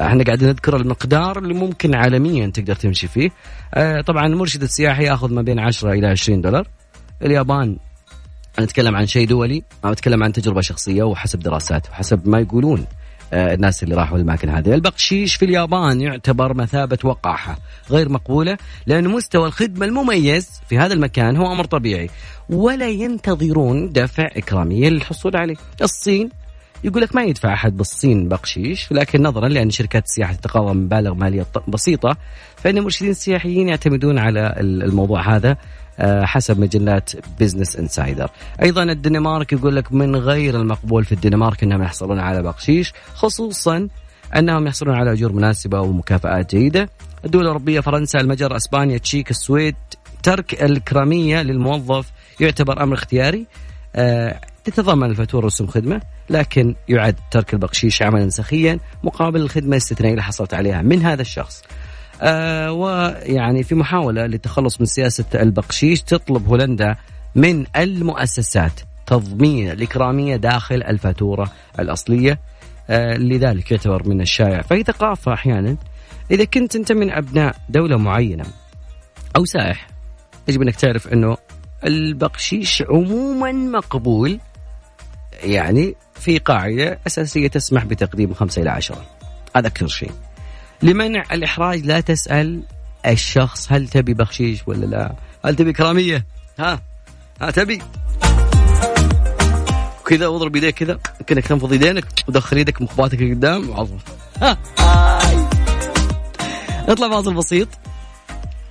إحنا 0.00 0.24
قاعدين 0.24 0.48
نذكر 0.48 0.76
المقدار 0.76 1.38
اللي 1.38 1.54
ممكن 1.54 1.94
عالميا 1.94 2.46
تقدر 2.46 2.74
تمشي 2.74 3.08
فيه. 3.08 3.30
آه، 3.74 4.00
طبعا 4.00 4.26
المرشد 4.26 4.62
السياحي 4.62 5.04
يأخذ 5.04 5.32
ما 5.32 5.42
بين 5.42 5.58
10 5.58 5.92
إلى 5.92 6.06
20 6.06 6.40
دولار. 6.40 6.68
اليابان 7.22 7.76
نتكلم 8.60 8.96
عن 8.96 9.06
شيء 9.06 9.28
دولي 9.28 9.62
ما 9.84 9.90
نتكلم 9.90 10.22
عن 10.22 10.32
تجربة 10.32 10.60
شخصية 10.60 11.02
وحسب 11.02 11.38
دراسات 11.38 11.88
وحسب 11.88 12.28
ما 12.28 12.40
يقولون. 12.40 12.80
آه، 12.80 13.01
الناس 13.32 13.82
اللي 13.82 13.94
راحوا 13.94 14.16
الاماكن 14.16 14.48
هذه. 14.48 14.74
البقشيش 14.74 15.34
في 15.34 15.44
اليابان 15.44 16.00
يعتبر 16.00 16.54
مثابة 16.54 16.98
وقاحة 17.04 17.58
غير 17.90 18.08
مقبولة 18.08 18.56
لأن 18.86 19.08
مستوى 19.08 19.46
الخدمة 19.46 19.86
المميز 19.86 20.48
في 20.68 20.78
هذا 20.78 20.94
المكان 20.94 21.36
هو 21.36 21.52
أمر 21.52 21.64
طبيعي. 21.64 22.10
ولا 22.50 22.88
ينتظرون 22.88 23.92
دفع 23.92 24.26
اكراميه 24.36 24.88
للحصول 24.88 25.36
عليه. 25.36 25.56
الصين 25.82 26.30
يقول 26.84 27.02
لك 27.02 27.14
ما 27.14 27.22
يدفع 27.22 27.52
أحد 27.54 27.76
بالصين 27.76 28.28
بقشيش 28.28 28.92
لكن 28.92 29.22
نظرا 29.22 29.48
لأن 29.48 29.70
شركات 29.70 30.04
السياحة 30.04 30.32
تتقاضى 30.34 30.74
مبالغ 30.74 31.14
مالية 31.14 31.46
بسيطة 31.68 32.16
فإن 32.56 32.78
المرشدين 32.78 33.10
السياحيين 33.10 33.68
يعتمدون 33.68 34.18
على 34.18 34.54
ال- 34.60 34.82
الموضوع 34.82 35.36
هذا. 35.36 35.50
آه، 35.50 35.56
حسب 36.04 36.60
مجلات 36.60 37.10
Business 37.40 37.76
Insider 37.76 38.30
أيضا 38.62 38.82
الدنمارك 38.82 39.52
يقول 39.52 39.76
لك 39.76 39.92
من 39.92 40.16
غير 40.16 40.60
المقبول 40.60 41.04
في 41.04 41.12
الدنمارك 41.12 41.62
إنهم 41.62 41.82
يحصلون 41.82 42.18
على 42.18 42.42
بقشيش 42.42 42.92
خصوصا 43.14 43.88
إنهم 44.36 44.66
يحصلون 44.66 44.94
على 44.94 45.12
أجور 45.12 45.32
مناسبة 45.32 45.80
ومكافآت 45.80 46.54
جيدة 46.54 46.90
الدول 47.24 47.42
الأوروبية 47.42 47.80
فرنسا 47.80 48.20
المجر 48.20 48.56
إسبانيا 48.56 48.98
تشيك 48.98 49.30
السويد 49.30 49.74
ترك 50.22 50.62
الكرامية 50.62 51.42
للموظف 51.42 52.12
يعتبر 52.40 52.82
أمر 52.82 52.94
اختياري 52.94 53.46
آه، 53.96 54.40
تتضمن 54.64 55.10
الفاتوره 55.10 55.46
رسوم 55.46 55.66
خدمة 55.66 56.00
لكن 56.30 56.74
يعد 56.88 57.16
ترك 57.30 57.54
البقشيش 57.54 58.02
عملا 58.02 58.28
سخيا 58.28 58.78
مقابل 59.02 59.40
الخدمة 59.40 59.70
الاستثنائيه 59.70 60.12
اللي 60.12 60.22
حصلت 60.22 60.54
عليها 60.54 60.82
من 60.82 61.02
هذا 61.02 61.22
الشخص. 61.22 61.62
آه 62.22 62.72
ويعني 62.72 63.62
في 63.62 63.74
محاولة 63.74 64.26
للتخلص 64.26 64.80
من 64.80 64.86
سياسة 64.86 65.24
البقشيش 65.34 66.02
تطلب 66.02 66.48
هولندا 66.48 66.96
من 67.34 67.66
المؤسسات 67.76 68.80
تضمين 69.06 69.70
الإكرامية 69.70 70.36
داخل 70.36 70.82
الفاتورة 70.82 71.52
الأصلية. 71.78 72.38
آه 72.90 73.16
لذلك 73.16 73.70
يعتبر 73.70 74.08
من 74.08 74.20
الشائع. 74.20 74.60
فهي 74.62 74.82
ثقافة 74.82 75.32
أحيانا 75.32 75.76
إذا 76.30 76.44
كنت 76.44 76.76
أنت 76.76 76.92
من 76.92 77.10
أبناء 77.10 77.56
دولة 77.68 77.96
معينة 77.96 78.44
أو 79.36 79.44
سائح 79.44 79.88
يجب 80.48 80.62
أنك 80.62 80.76
تعرف 80.76 81.12
أنه 81.12 81.36
البقشيش 81.84 82.82
عموما 82.88 83.52
مقبول 83.52 84.40
يعني 85.42 85.94
في 86.14 86.38
قاعدة 86.38 86.98
أساسية 87.06 87.48
تسمح 87.48 87.84
بتقديم 87.84 88.34
خمسة 88.34 88.62
إلى 88.62 88.70
عشرة. 88.70 89.04
هذا 89.56 89.66
أكثر 89.66 89.86
شيء. 89.86 90.12
لمنع 90.82 91.24
الإحراج 91.32 91.86
لا 91.86 92.00
تسأل 92.00 92.62
الشخص 93.06 93.72
هل 93.72 93.88
تبي 93.88 94.14
بخشيش 94.14 94.60
ولا 94.68 94.86
لا. 94.86 95.12
هل 95.44 95.56
تبي 95.56 95.72
كرامية؟ 95.72 96.26
ها 96.58 96.80
ها 97.40 97.50
تبي. 97.50 97.82
كذا 100.06 100.26
واضرب 100.26 100.56
يديك 100.56 100.74
كذا. 100.74 100.98
كأنك 101.26 101.46
تنفض 101.46 101.72
يدينك 101.72 102.04
ودخل 102.28 102.58
يدك 102.58 102.82
مخباتك 102.82 103.20
لقدام 103.22 103.70
وعظم 103.70 103.96
ها. 104.42 104.58
نطلع 106.88 107.08
فاصل 107.08 107.34
بسيط. 107.34 107.68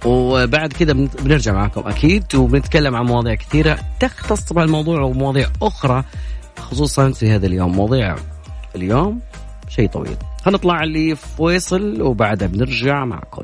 وبعد 0.06 0.74
كذا 0.74 0.94
بن- 0.94 1.10
بنرجع 1.22 1.54
معكم 1.54 1.88
أكيد 1.88 2.36
وبنتكلم 2.36 2.96
عن 2.96 3.06
مواضيع 3.06 3.36
كثيرة 3.36 3.80
تختص 4.00 4.42
طبعا 4.42 4.64
الموضوع 4.64 5.02
ومواضيع 5.02 5.50
أخرى 5.62 6.04
خصوصا 6.60 7.12
في 7.12 7.32
هذا 7.32 7.48
اليوم. 7.48 7.72
مواضيع 7.76 8.16
اليوم 8.76 9.20
شيء 9.70 9.90
طويل. 9.90 10.18
هنطلع 10.46 10.84
اللي 10.84 11.16
فيصل 11.16 12.02
وبعدها 12.02 12.48
بنرجع 12.48 13.06
معكم. 13.06 13.44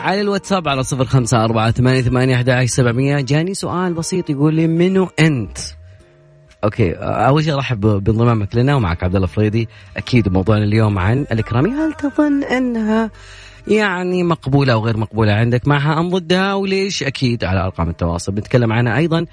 على 0.00 0.20
الواتساب 0.20 0.68
على 0.68 0.82
صفر 0.82 1.04
خمسة 1.04 1.44
أربعة 1.44 1.70
ثمانية 1.70 2.02
ثمانية 2.02 2.34
أحد 2.34 2.64
سبعمية. 2.64 3.20
جاني 3.20 3.54
سؤال 3.54 3.94
بسيط 3.94 4.30
يقول 4.30 4.54
لي 4.54 4.66
منو 4.66 5.08
أنت؟ 5.20 5.58
أوكي 6.64 6.92
أول 6.92 7.44
شيء 7.44 7.54
أرحب 7.54 7.80
بانضمامك 7.80 8.56
لنا 8.56 8.74
ومعك 8.74 9.04
عبد 9.04 9.14
الله 9.14 9.26
فريدي. 9.26 9.68
أكيد 9.96 10.28
موضوعنا 10.28 10.64
اليوم 10.64 10.98
عن 10.98 11.26
الإكرامية. 11.32 11.86
هل 11.86 11.92
تظن 11.92 12.44
أنها 12.44 13.10
يعني 13.68 14.22
مقبولة 14.22 14.72
أو 14.72 14.84
غير 14.84 14.96
مقبولة 14.96 15.32
عندك 15.32 15.68
معها 15.68 16.00
أم 16.00 16.08
ضدها 16.08 16.54
وليش؟ 16.54 17.02
أكيد 17.02 17.44
على 17.44 17.60
أرقام 17.60 17.88
التواصل 17.88 18.32
بنتكلم 18.32 18.72
عنها 18.72 18.96
أيضا. 18.96 19.26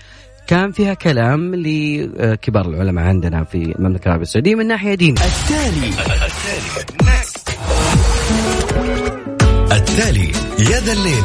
كان 0.47 0.71
فيها 0.71 0.93
كلام 0.93 1.55
لكبار 1.55 2.65
العلماء 2.65 3.05
عندنا 3.05 3.43
في 3.43 3.57
المملكة 3.57 4.05
العربية 4.05 4.23
السعودية 4.23 4.55
من 4.55 4.67
ناحية 4.67 4.95
دين 4.95 5.15
التالي. 5.17 5.89
التالي. 9.71 10.31
يا 10.59 10.79
ذا 10.79 10.93
الليل. 10.93 11.23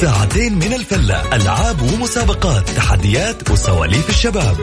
ساعتين 0.00 0.54
من 0.54 0.72
الفلة. 0.72 1.36
ألعاب 1.36 1.82
ومسابقات. 1.82 2.68
تحديات 2.68 3.50
وسواليف 3.50 4.08
الشباب. 4.10 4.56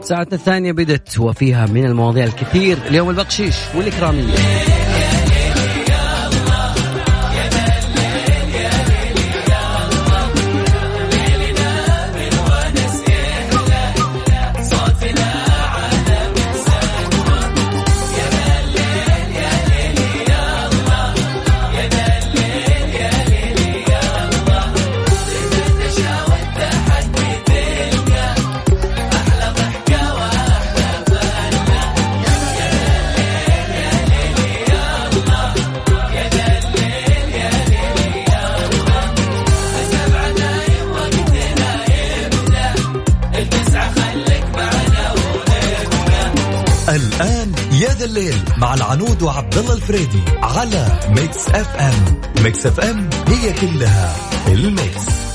ساعتنا 0.00 0.34
الثانية 0.34 0.72
بدت 0.72 1.18
وفيها 1.18 1.66
من 1.66 1.84
المواضيع 1.84 2.24
الكثير 2.24 2.78
اليوم 2.86 3.10
البقشيش 3.10 3.56
والإكرامية. 3.74 4.34
مع 48.60 48.74
العنود 48.74 49.22
وعبد 49.22 49.58
الله 49.58 49.74
الفريدي 49.74 50.22
على 50.42 51.00
ميكس 51.08 51.48
اف 51.48 51.76
ام 51.76 52.20
ميكس 52.44 52.66
اف 52.66 52.80
ام 52.80 53.10
هي 53.28 53.52
كلها 53.52 54.16
ال 54.48 54.64
mix. 54.64 55.27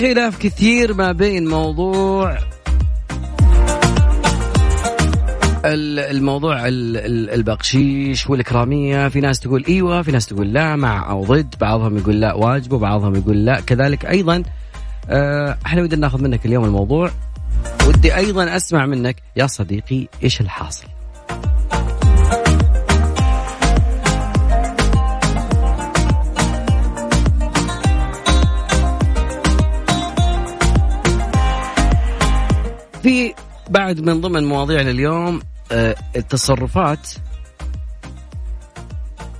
خلاف 0.00 0.38
كثير 0.38 0.94
ما 0.94 1.12
بين 1.12 1.46
موضوع 1.48 2.38
ال- 5.64 5.98
الموضوع 5.98 6.68
ال- 6.68 6.96
ال- 6.96 7.30
البقشيش 7.30 8.30
والإكرامية. 8.30 9.08
في 9.08 9.20
ناس 9.20 9.40
تقول 9.40 9.64
إيوة 9.68 10.02
في 10.02 10.12
ناس 10.12 10.26
تقول 10.26 10.52
لا 10.52 10.76
مع 10.76 11.10
أو 11.10 11.24
ضد. 11.24 11.54
بعضهم 11.60 11.98
يقول 11.98 12.20
لا 12.20 12.34
واجب 12.34 12.72
وبعضهم 12.72 13.14
يقول 13.14 13.44
لا. 13.44 13.60
كذلك 13.60 14.06
أيضا 14.06 14.42
آه، 15.10 15.58
إحنا 15.66 15.82
ودنا 15.82 16.00
ناخذ 16.00 16.22
منك 16.22 16.46
اليوم 16.46 16.64
الموضوع. 16.64 17.10
ودي 17.88 18.16
أيضا 18.16 18.56
أسمع 18.56 18.86
منك 18.86 19.16
يا 19.36 19.46
صديقي 19.46 20.06
إيش 20.22 20.40
الحاصل؟ 20.40 20.86
في 33.02 33.34
بعد 33.70 34.00
من 34.00 34.20
ضمن 34.20 34.44
مواضيعنا 34.44 34.90
اليوم 34.90 35.40
آه، 35.72 35.94
التصرفات. 36.16 37.08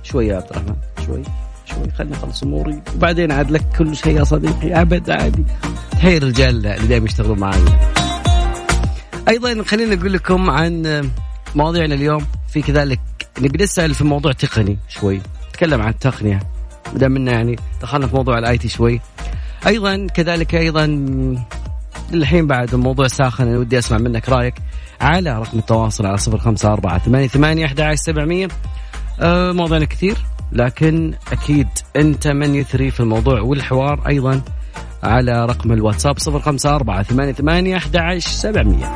شوي 0.03 0.27
يا 0.27 0.35
عبد 0.35 0.49
الرحمن 0.51 0.75
شوي 1.05 1.23
شوي 1.65 1.91
خليني 1.91 2.15
أخلص 2.15 2.43
أموري. 2.43 2.81
وبعدين 2.95 3.31
عاد 3.31 3.51
لك 3.51 3.63
كل 3.77 3.95
شيء 3.95 4.17
يا 4.17 4.23
صديقي 4.23 4.81
ابد 4.81 5.09
عادي. 5.09 5.43
تحية 5.91 6.17
الرجال 6.17 6.67
اللي 6.67 6.87
دائما 6.87 7.05
يشتغلون 7.05 7.39
معي 7.39 7.63
أيضا 9.27 9.63
خليني 9.63 9.95
أقول 9.95 10.13
لكم 10.13 10.49
عن 10.49 10.85
آه، 10.85 11.03
مواضيعنا 11.55 11.95
اليوم. 11.95 12.25
في 12.49 12.61
كذلك 12.61 12.99
نبي 13.39 13.63
نسأل 13.63 13.93
في 13.93 14.03
موضوع 14.03 14.31
تقني 14.31 14.77
شوي. 14.89 15.21
نتكلم 15.49 15.81
عن 15.81 15.89
التقنية 15.89 16.39
دام 16.95 17.27
يعني 17.27 17.55
دخلنا 17.81 18.07
في 18.07 18.15
موضوع 18.15 18.37
ال 18.37 18.57
IT 18.57 18.67
شوي. 18.67 19.01
أيضا 19.67 20.07
كذلك 20.07 20.55
أيضا 20.55 20.85
الحين 22.13 22.47
بعد 22.47 22.73
الموضوع 22.73 23.07
ساخن 23.07 23.47
أنا 23.47 23.57
ودي 23.57 23.79
أسمع 23.79 23.97
منك 23.97 24.29
رأيك 24.29 24.53
على 25.01 25.39
رقم 25.39 25.59
التواصل 25.59 26.05
على 26.05 26.17
صفر 26.17 26.37
خمسة 26.37 26.73
أربعة 26.73 26.97
ثمانية 26.97 27.27
ثمانية 27.27 27.65
أحد 27.65 27.81
عشر 27.81 28.01
سبعمية. 28.01 28.47
أه 29.19 29.51
موضوعنا 29.51 29.85
كثير 29.85 30.17
لكن 30.51 31.13
أكيد 31.31 31.67
أنت 31.95 32.27
من 32.27 32.55
يثري 32.55 32.91
في 32.91 32.99
الموضوع 32.99 33.41
والحوار 33.41 34.07
أيضا 34.07 34.41
على 35.03 35.45
رقم 35.45 35.71
الواتساب 35.71 36.19
صفر 36.19 36.39
خمسة 36.39 36.75
أربعة 36.75 37.03
ثمانية 37.03 37.31
ثمانية 37.31 37.77
أحد 37.77 37.95
عشر 37.95 38.29
سبعمية. 38.29 38.95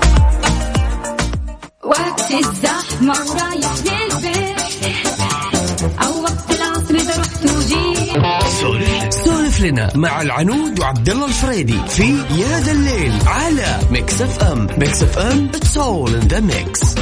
وقت 1.84 2.32
الزحمة 2.32 3.14
ورايح 3.14 3.74
للبيت 3.86 4.66
أو 6.04 6.22
وقت 6.24 6.52
العصر 6.52 6.96
إذا 6.96 7.20
رحت 7.20 7.46
وجيت 7.46 8.18
سولف 9.56 9.62
لنا 9.62 9.92
مع 9.96 10.22
العنود 10.22 10.80
وعبد 10.80 11.10
الله 11.10 11.26
الفريدي 11.26 11.80
في 11.88 12.04
يا 12.38 12.60
ذا 12.60 12.72
الليل 12.72 13.14
على 13.28 13.80
ميكس 13.92 14.22
أف 14.22 14.44
أم. 14.44 14.68
ميكس 14.78 15.04
أف 15.04 15.18
أم 15.20 15.50
it's 15.56 15.78
all 15.78 16.16
in 16.16 16.28
the 16.28 16.40
mix 16.40 16.96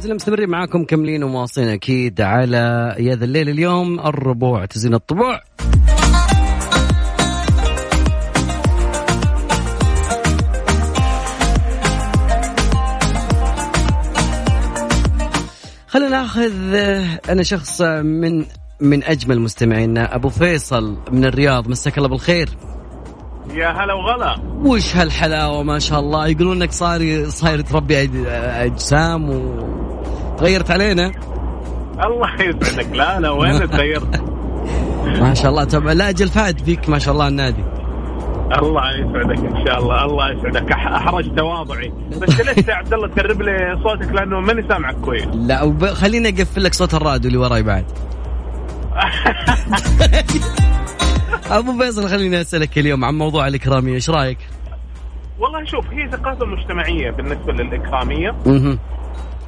لازلنا 0.00 0.14
مستمرين 0.14 0.48
معاكم 0.48 0.84
كملين 0.84 1.22
ومواصلين 1.22 1.68
أكيد 1.68 2.20
على 2.20 2.94
يا 2.98 3.14
ذا 3.14 3.24
الليل 3.24 3.48
اليوم 3.48 4.00
الربوع 4.00 4.64
تزين 4.64 4.94
الطبوع. 4.94 5.40
خلينا 15.88 16.08
ناخذ 16.08 16.74
آه، 16.74 17.20
أنا 17.28 17.42
شخص 17.42 17.80
آه، 17.80 18.02
من 18.02 18.44
من 18.80 19.04
أجمل 19.04 19.40
مستمعينا 19.40 20.14
أبو 20.14 20.28
فيصل 20.28 20.98
من 21.12 21.24
الرياض 21.24 21.68
مساك 21.68 21.98
الله 21.98 22.08
بالخير. 22.08 22.48
يا 23.54 23.68
هلا 23.68 23.94
وغلا. 23.94 24.36
وش 24.64 24.96
هالحلاوة؟ 24.96 25.62
ما 25.62 25.78
شاء 25.78 26.00
الله. 26.00 26.28
يقولون 26.28 26.62
إنك 26.62 26.72
صار 26.72 27.28
صاير 27.28 27.60
تربي 27.60 28.10
أجسام 28.28 29.30
وتغيرت 30.40 30.70
علينا؟ 30.70 31.12
الله 32.04 32.42
يسعدك. 32.42 32.96
لا 32.96 33.20
لا 33.20 33.30
وين 33.30 33.70
تغيرت؟ 33.70 34.22
ما 35.20 35.34
شاء 35.34 35.50
الله. 35.50 35.64
طب 35.64 35.86
لا 35.86 36.08
أجل 36.08 36.28
فهد 36.28 36.60
فيك 36.60 36.88
ما 36.88 36.98
شاء 36.98 37.14
الله 37.14 37.28
النادي. 37.28 37.64
الله 38.58 38.90
يسعدك 38.90 39.38
إن 39.38 39.66
شاء 39.66 39.78
الله. 39.78 40.04
الله 40.04 40.32
يسعدك. 40.32 40.72
احرج 40.72 41.36
تواضعي. 41.36 41.92
بس 42.22 42.40
ليش 42.40 42.68
يا 42.68 42.74
عبد 42.74 42.94
الله 42.94 43.08
تقرب 43.08 43.42
لي 43.42 43.78
صوتك؟ 43.82 44.12
لأنه 44.12 44.40
ماني 44.40 44.68
سامعك 44.68 44.94
كويس. 44.94 45.26
لا 45.34 45.62
وب... 45.62 45.86
خليني 45.86 46.28
أقفل 46.28 46.64
لك 46.64 46.74
صوت 46.74 46.94
الراديو 46.94 47.28
اللي 47.28 47.38
وراي 47.38 47.62
بعد. 47.62 47.84
أبو 51.50 51.72
فيصل 51.78 52.08
خليني 52.08 52.40
أسألك 52.40 52.78
اليوم 52.78 53.04
عن 53.04 53.14
موضوع 53.14 53.48
الإكرامية. 53.48 53.94
إيش 53.94 54.10
رأيك؟ 54.10 54.38
والله 55.38 55.64
شوف 55.64 55.84
هي 55.90 56.10
ثقافة 56.10 56.46
مجتمعية 56.46 57.10
بالنسبة 57.10 57.52
للإكرامية. 57.52 58.34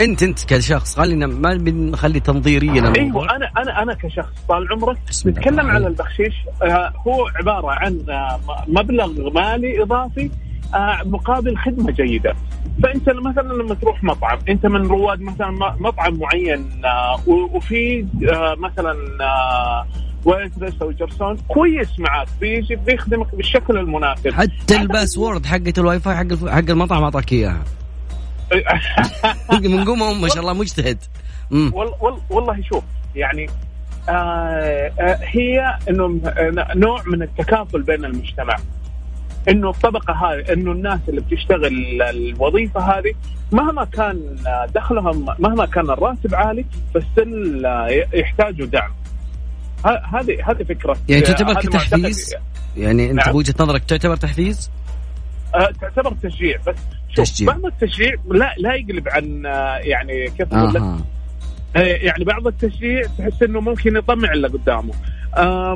انت 0.01 0.23
انت 0.23 0.45
كشخص 0.45 0.97
خلينا 0.97 1.27
ما 1.27 1.55
بنخلي 1.55 2.21
تنظيريا. 2.21 2.93
إيوه 2.97 3.37
أنا 3.37 3.51
أنا 3.59 3.83
أنا 3.83 3.95
كشخص 3.95 4.33
طال 4.49 4.73
عمرك 4.73 4.99
نتكلم 5.27 5.71
على 5.71 5.87
البخشيش 5.87 6.35
آه 6.63 6.93
هو 7.07 7.27
عبارة 7.37 7.71
عن 7.71 8.01
آه 8.11 8.41
مبلغ 8.69 9.31
مالي 9.31 9.83
إضافي 9.83 10.31
آه 10.75 10.99
مقابل 11.05 11.57
خدمة 11.57 11.91
جيدة 11.93 12.35
فأنت 12.83 13.09
مثلا 13.09 13.53
لما 13.53 13.75
تروح 13.75 14.05
مطعم 14.05 14.39
أنت 14.49 14.67
من 14.67 14.87
رواد 14.87 15.21
مثلا 15.21 15.51
مطعم 15.81 16.19
معين 16.19 16.85
آه 16.85 17.21
وفي 17.27 18.07
آه 18.33 18.55
مثلا 18.59 18.95
آه 19.21 19.87
waitress 20.25 20.83
أو 20.83 20.91
جرسون 20.93 21.37
كويس 21.49 21.99
معك 21.99 22.29
بيجي 22.41 22.77
بيخدمك 22.77 23.35
بالشكل 23.35 23.79
المناسب 23.79 24.33
حتى 24.33 24.77
ال 24.77 24.85
password 24.85 25.47
حقت 25.47 25.79
الواي 25.79 26.01
فاي 26.01 26.17
حق. 26.17 26.49
حق 26.49 26.71
المطعم 26.71 27.03
أعطاك 27.03 27.33
إياها 27.33 27.65
من 29.73 29.85
قوم 29.85 30.21
ما 30.21 30.29
شاء 30.29 30.41
الله 30.41 30.53
مجتهد 30.53 30.99
مم. 31.51 31.73
وال 31.75 31.95
وال 32.01 32.19
والله 32.31 32.63
شوف 32.63 32.85
يعني 33.15 33.51
آه 34.09 34.93
آه 35.01 35.19
هي 35.23 35.79
إنه 35.89 36.21
آه، 36.27 36.75
نوع 36.75 37.03
من 37.07 37.23
التكافل 37.23 37.83
بين 37.83 38.05
المجتمع 38.05 38.57
إنه 39.49 39.71
الطبقة 39.71 40.13
هذه 40.13 40.53
إنه 40.53 40.73
الناس 40.73 41.01
اللي 41.09 41.21
بتشتغل 41.21 42.03
الوظيفة 42.03 42.81
هذه 42.81 43.15
مهما 43.53 43.85
كان 43.85 44.37
دخلهم 44.75 45.27
مهما 45.39 45.67
كان 45.67 45.91
الراتب 45.91 46.35
عالي 46.35 46.65
بس 46.95 47.03
آه، 47.19 48.07
يحتاجوا 48.15 48.67
دعم 48.67 48.91
هذه 49.85 50.51
هذه 50.51 50.63
فكرة 50.63 50.97
يعني 51.09 51.23
آه، 51.23 51.27
تعتبر؟ 51.27 51.55
معتقدي. 51.55 52.13
يعني 52.77 53.11
أنت 53.11 53.27
نعم. 53.27 53.33
بوجهة 53.33 53.55
نظرك 53.61 53.85
تعتبر 53.85 54.17
تحفيز؟ 54.17 54.71
آه، 55.55 55.73
تعتبر 55.81 56.13
تشجيع 56.23 56.59
بس 56.67 56.77
شوف 57.09 57.25
تشجيع. 57.25 57.53
بعض 57.53 57.67
التشجيع 57.67 58.15
لا 58.31 58.55
لا 58.59 58.75
يقلب 58.75 59.09
عن 59.09 59.47
آه، 59.47 59.77
يعني 59.77 60.31
كيف 60.31 60.55
أقول 60.55 60.75
لك؟ 60.75 60.83
إيه، 61.77 62.07
يعني 62.07 62.25
بعض 62.25 62.47
التشجيع 62.47 63.03
تحس 63.19 63.43
إنه 63.43 63.61
ممكن 63.61 63.97
يطمع 63.97 64.33
اللي 64.33 64.49
قدامه. 64.49 64.93
آه 65.37 65.75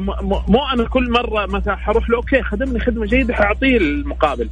مو 0.48 0.66
أنا 0.72 0.84
كل 0.84 1.10
مرة 1.10 1.46
مثلا 1.46 1.76
حروح 1.76 2.10
له 2.10 2.16
أوكي 2.16 2.42
خدمني 2.42 2.80
خدمة 2.80 3.06
جيدة 3.06 3.34
حأعطيه 3.34 3.76
المقابل. 3.76 4.48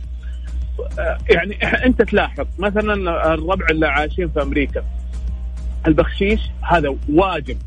آه 0.98 1.18
يعني 1.30 1.54
أنت 1.64 2.02
تلاحظ 2.02 2.46
مثلا 2.58 2.94
الربع 3.34 3.66
اللي 3.70 3.86
عايشين 3.86 4.28
في 4.28 4.42
أمريكا 4.42 4.84
البخشيش 5.86 6.40
هذا 6.62 6.96
واجب. 7.12 7.58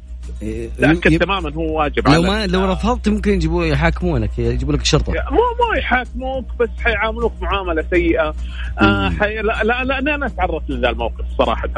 إيه، 0.42 0.70
تأكد 0.80 1.12
يب- 1.12 1.24
تماما 1.24 1.54
هو 1.54 1.80
واجب 1.80 2.08
لو 2.08 2.22
ما 2.22 2.48
لو 2.48 2.72
رفضت 2.72 3.10
ممكن 3.10 3.32
يجيبوا 3.34 3.66
يحاكمونك 3.66 4.40
يجيبوا 4.40 4.74
لك 4.74 4.86
شرطة. 4.86 5.14
مو 5.14 5.20
مو 5.38 5.74
يحاكموك 5.78 6.46
بس 6.60 6.70
حيعاملوك 6.80 7.34
معاملة 7.42 7.86
سيئة. 7.92 8.34
آه. 8.82 9.10
حي... 9.10 9.36
لا, 9.36 9.64
لا 9.64 9.84
لا 9.84 10.16
أنا 10.16 10.28
تعرضت 10.28 10.70
لذا 10.70 10.90
الموقف 10.90 11.26
صراحة. 11.38 11.70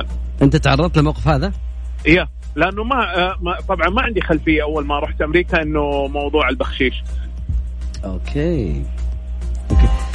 أنت 0.41 0.55
تعرضت 0.55 0.97
للموقف 0.97 1.27
هذا؟ 1.27 1.51
يا 2.07 2.27
لأنه 2.55 2.83
ما, 2.83 3.17
آه، 3.17 3.35
ما 3.41 3.57
طبعا 3.69 3.89
ما 3.89 4.01
عندي 4.01 4.21
خلفية 4.21 4.63
أول 4.63 4.85
ما 4.85 4.99
رحت 4.99 5.21
أمريكا 5.21 5.61
إنه 5.61 6.07
موضوع 6.07 6.49
البخشيش. 6.49 7.03
أوكي. 8.05 8.83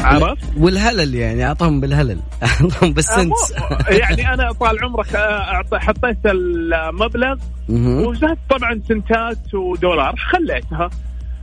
عرفت؟ 0.04 0.44
والهلل 0.58 1.14
يعني 1.14 1.44
أعطاهم 1.46 1.80
بالهلل. 1.80 2.18
أعطاهم 2.42 2.92
بالسنت. 2.92 3.28
مو- 3.28 3.78
يعني 3.90 4.34
أنا 4.34 4.52
طال 4.52 4.84
عمرك 4.84 5.06
أعط- 5.06 5.74
حطيت 5.74 6.18
المبلغ. 6.26 7.36
وزاد 7.68 8.38
طبعا 8.50 8.80
سنتات 8.88 9.54
ودولار. 9.54 10.14
خليتها. 10.16 10.90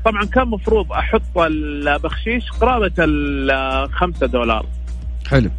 طبعا 0.05 0.25
كان 0.25 0.47
مفروض 0.47 0.91
أحط 0.93 1.37
البخشيش 1.37 2.51
قرابة 2.61 2.91
ال 2.99 3.89
5 3.93 4.27
دولار. 4.27 4.65
حلو. 5.29 5.49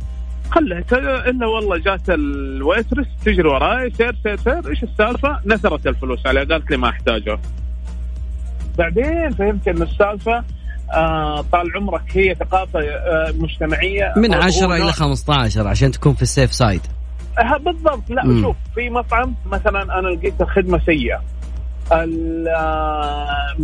خليتها. 0.50 1.28
الا 1.30 1.46
والله 1.46 1.78
جات 1.78 2.10
ال 2.10 2.21
waitress 2.21 3.06
تجري 3.24 3.48
وراي 3.48 3.90
sir 3.90 4.16
sir 4.22 4.36
sir. 4.36 4.70
إيش 4.70 4.82
السالفة؟ 4.82 5.40
نثرت 5.46 5.86
الفلوس 5.86 6.26
عليها. 6.26 6.44
قالت 6.44 6.70
لي 6.70 6.76
ما 6.76 6.88
أحتاجها. 6.88 7.38
بعدين 8.78 9.30
فهمت 9.30 9.68
إن 9.68 9.82
السالفة 9.82 10.44
طال 11.52 11.76
عمرك 11.76 12.02
هي 12.16 12.34
ثقافة 12.34 12.80
آه 12.80 13.32
مجتمعية. 13.38 14.12
من 14.16 14.34
هو 14.34 14.40
10 14.42 14.66
نوع- 14.66 14.76
إلى 14.76 14.92
15 14.92 15.68
عشان 15.68 15.90
تكون 15.90 16.14
في 16.14 16.22
ال 16.22 16.28
safe 16.28 16.52
side. 16.54 16.80
آه، 17.38 17.56
بالضبط. 17.56 18.02
لا 18.10 18.24
مم. 18.24 18.42
شوف 18.42 18.56
في 18.74 18.90
مطعم 18.90 19.34
مثلا 19.46 19.98
أنا 19.98 20.08
لقيت 20.08 20.40
الخدمة 20.40 20.78
سيئة. 20.86 21.22
آه، 21.92 23.56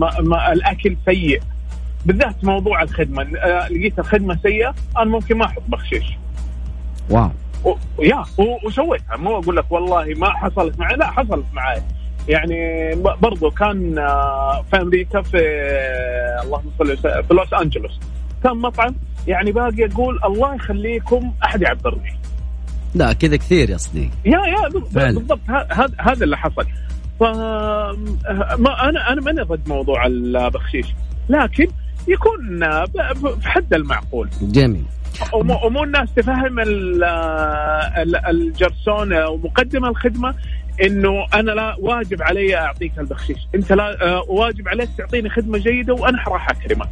الأكل 0.52 0.96
سيء. 1.06 1.40
بالذات 2.06 2.44
موضوع 2.44 2.82
الخدمة. 2.82 3.22
آه، 3.22 3.68
لقيت 3.68 3.98
الخدمة 3.98 4.38
سيئة 4.42 4.74
أنا 4.96 5.04
ممكن 5.04 5.38
ما 5.38 5.44
أحط 5.44 5.62
بخشيش. 5.68 6.06
واو. 7.10 7.30
و- 7.64 7.76
يا 8.02 8.24
و- 8.38 8.66
وسويتها. 8.66 9.16
مو 9.16 9.38
أقول 9.38 9.56
لك 9.56 9.72
والله 9.72 10.04
ما 10.16 10.30
حصلت 10.30 10.78
معي 10.78 10.96
لا 10.96 11.10
حصلت 11.10 11.46
معي. 11.52 11.82
يعني 12.28 12.90
برضو 13.22 13.50
كان 13.50 13.98
آه، 13.98 14.64
في 14.70 14.80
أمريكا 14.80 15.22
في 15.22 15.38
آه، 15.38 16.42
اللهم 16.42 16.70
صل 16.78 16.96
في 16.96 17.34
لوس 17.34 17.52
أنجلوس. 17.62 18.00
كان 18.44 18.56
مطعم 18.56 18.94
يعني 19.26 19.52
باقي 19.52 19.84
أقول 19.92 20.20
الله 20.24 20.54
يخليكم 20.54 21.32
أحد 21.44 21.62
يعبرني. 21.62 22.18
لا 22.94 23.12
كذا 23.12 23.36
كثير 23.36 23.70
يا 23.70 23.76
صديقي. 23.76 24.10
يا 24.24 24.38
يا 24.38 24.68
بالضبط- 24.92 25.40
هذا 25.50 25.90
هذا 25.98 26.24
اللي 26.24 26.36
حصل. 26.36 26.64
ف 27.20 27.22
ما 28.58 28.88
أنا 28.88 29.12
أنا 29.12 29.20
ماني 29.20 29.42
ضد 29.42 29.68
موضوع 29.68 30.06
البخشيش 30.06 30.86
لكن 31.28 31.66
يكون 32.08 32.62
آه، 32.62 32.84
في 33.40 33.48
حد 33.48 33.74
المعقول. 33.74 34.28
جميل. 34.42 34.84
ومو 35.32 35.84
الناس 35.84 36.08
تفهم 36.16 36.60
ال- 36.60 37.04
ال- 37.04 38.26
الجرسون 38.26 39.12
ومقدم 39.24 39.84
الخدمة. 39.84 40.34
إنه 40.86 41.26
أنا 41.34 41.50
لا 41.50 41.76
واجب 41.80 42.22
علي 42.22 42.56
أعطيك 42.56 42.92
البخشيش، 42.98 43.38
أنت 43.54 43.72
لا 43.72 44.06
آه، 44.06 44.22
واجب 44.28 44.68
عليك 44.68 44.88
تعطيني 44.98 45.30
خدمة 45.30 45.58
جيدة 45.58 45.94
وأنا 45.94 46.18
راح 46.28 46.50
أكرمك. 46.50 46.88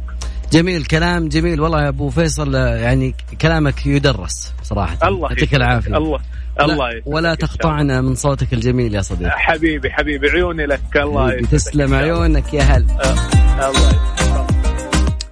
جميل 0.51 0.85
كلام 0.85 1.27
جميل 1.29 1.61
والله 1.61 1.83
يا 1.83 1.87
أبو 1.89 2.09
فيصل 2.09 2.55
آه، 2.55 2.75
يعني 2.75 3.15
كلامك 3.41 3.85
يدرس 3.85 4.53
صراحة 4.63 5.07
الله 5.07 5.29
يعطيك. 5.31 5.55
العافية 5.55 5.97
الله 5.97 6.19
الله 6.61 6.89
يسعدك 6.89 7.07
ولا. 7.07 7.35
تقطعنا 7.35 8.01
من 8.01 8.15
صوتك 8.15 8.53
الجميل 8.53 8.95
يا 8.95 9.01
صديقي 9.01 9.31
حبيبي 9.31 9.89
حبيبي 9.89 10.29
عيوني 10.29 10.65
لك 10.65 10.81
الله 10.95 11.33
يسعدك 11.33 11.47
تسلم. 11.51 11.93
عيونك 11.93 12.53
يا 12.53 12.63
هل 12.63 12.85
آه، 12.89 13.69
الله 13.69 13.89
يسعدك. 13.89 14.57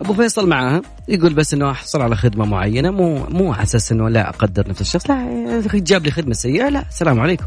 أبو 0.01 0.13
فيصل 0.13 0.49
معاها 0.49 0.81
يقول 1.07 1.33
بس 1.33 1.53
إنه 1.53 1.71
أحصل 1.71 2.01
على 2.01 2.15
خدمة 2.15 2.45
معينة 2.45 2.91
مو 2.91 3.25
مو 3.29 3.53
على 3.53 3.63
أساس 3.63 3.91
إنه 3.91 4.09
لا 4.09 4.29
أقدر 4.29 4.69
نفس 4.69 4.81
الشخص 4.81 5.09
لا 5.09 5.63
جاب 5.73 6.05
لي 6.05 6.11
خدمة 6.11 6.33
سيئة 6.33 6.69
لا 6.69 6.83
السلام 6.89 7.19
عليكم 7.19 7.45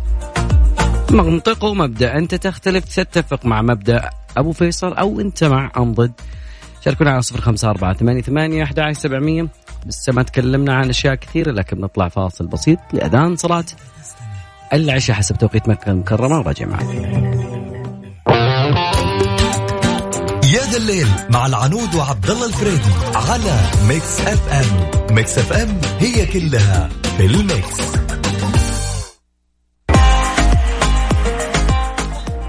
منطق 1.11 1.65
ومبدا 1.65 2.19
أنت 2.19 2.35
تختلف 2.35 2.85
تتفق 2.85 3.47
مع 3.47 3.63
مبدأ 3.63 4.11
أبو 4.37 4.53
فيصل 4.53 4.93
أو 4.93 5.21
أنت 5.21 5.45
مع 5.45 5.73
أم 5.77 5.95
ضد. 5.95 6.13
شاركونا 6.85 7.11
على 7.11 7.23
صفر 7.23 7.41
خمسة 7.41 7.71
أربعة 7.71 7.95
ثمانية 7.95 8.23
ثمانية 8.23 8.63
أحد 8.65 8.79
عشر 8.79 9.01
سبعمية. 9.01 9.49
لسه 9.87 10.13
ما 10.13 10.23
تكلمنا 10.23 10.75
عن 10.75 10.89
أشياء 10.89 11.15
كثيرة 11.15 11.51
لكن 11.51 11.81
نطلع 11.81 12.09
فاصل 12.09 12.47
بسيط 12.47 12.79
لأذان 12.93 13.37
صلاة 13.37 13.65
العشاء 14.73 15.17
حسب 15.17 15.39
توقيت 15.39 15.69
مكة 15.69 15.91
المكرمة. 15.91 16.39
وراجع 16.39 16.67
معكم 16.67 17.05
يا 20.45 20.61
ذا 20.71 20.77
الليل 20.77 21.07
مع 21.31 21.47
العنود 21.47 21.95
وعبد 21.95 22.31
الله 22.31 22.47
الفريدي 22.47 22.93
على 23.15 23.61
Mix 23.89 24.21
FM. 24.21 25.15
Mix 25.15 25.39
FM 25.39 25.81
هي 25.99 26.27
كلها 26.27 26.89
في 27.17 27.27
ال 27.27 27.45
mix. 27.45 28.18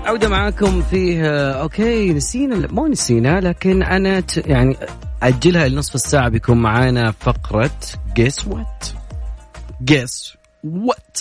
عودة 0.10 0.30
معاكم 0.30 0.82
فيه 0.82 1.30
okay 1.52 2.14
نسينا 2.14 2.68
مو 2.72 2.88
نسينا 2.88 3.40
لكن 3.40 3.84
أنا 3.84 4.20
ت... 4.20 4.38
يعني 4.48 4.78
أجلها 5.24 5.68
لنصف 5.68 5.96
الساعة 5.96 6.30
بيكون 6.30 6.58
معانا 6.58 7.12
فقرة 7.12 7.72
guess 8.16 8.48
what 8.48 8.86
guess 9.84 10.38
what 10.66 11.18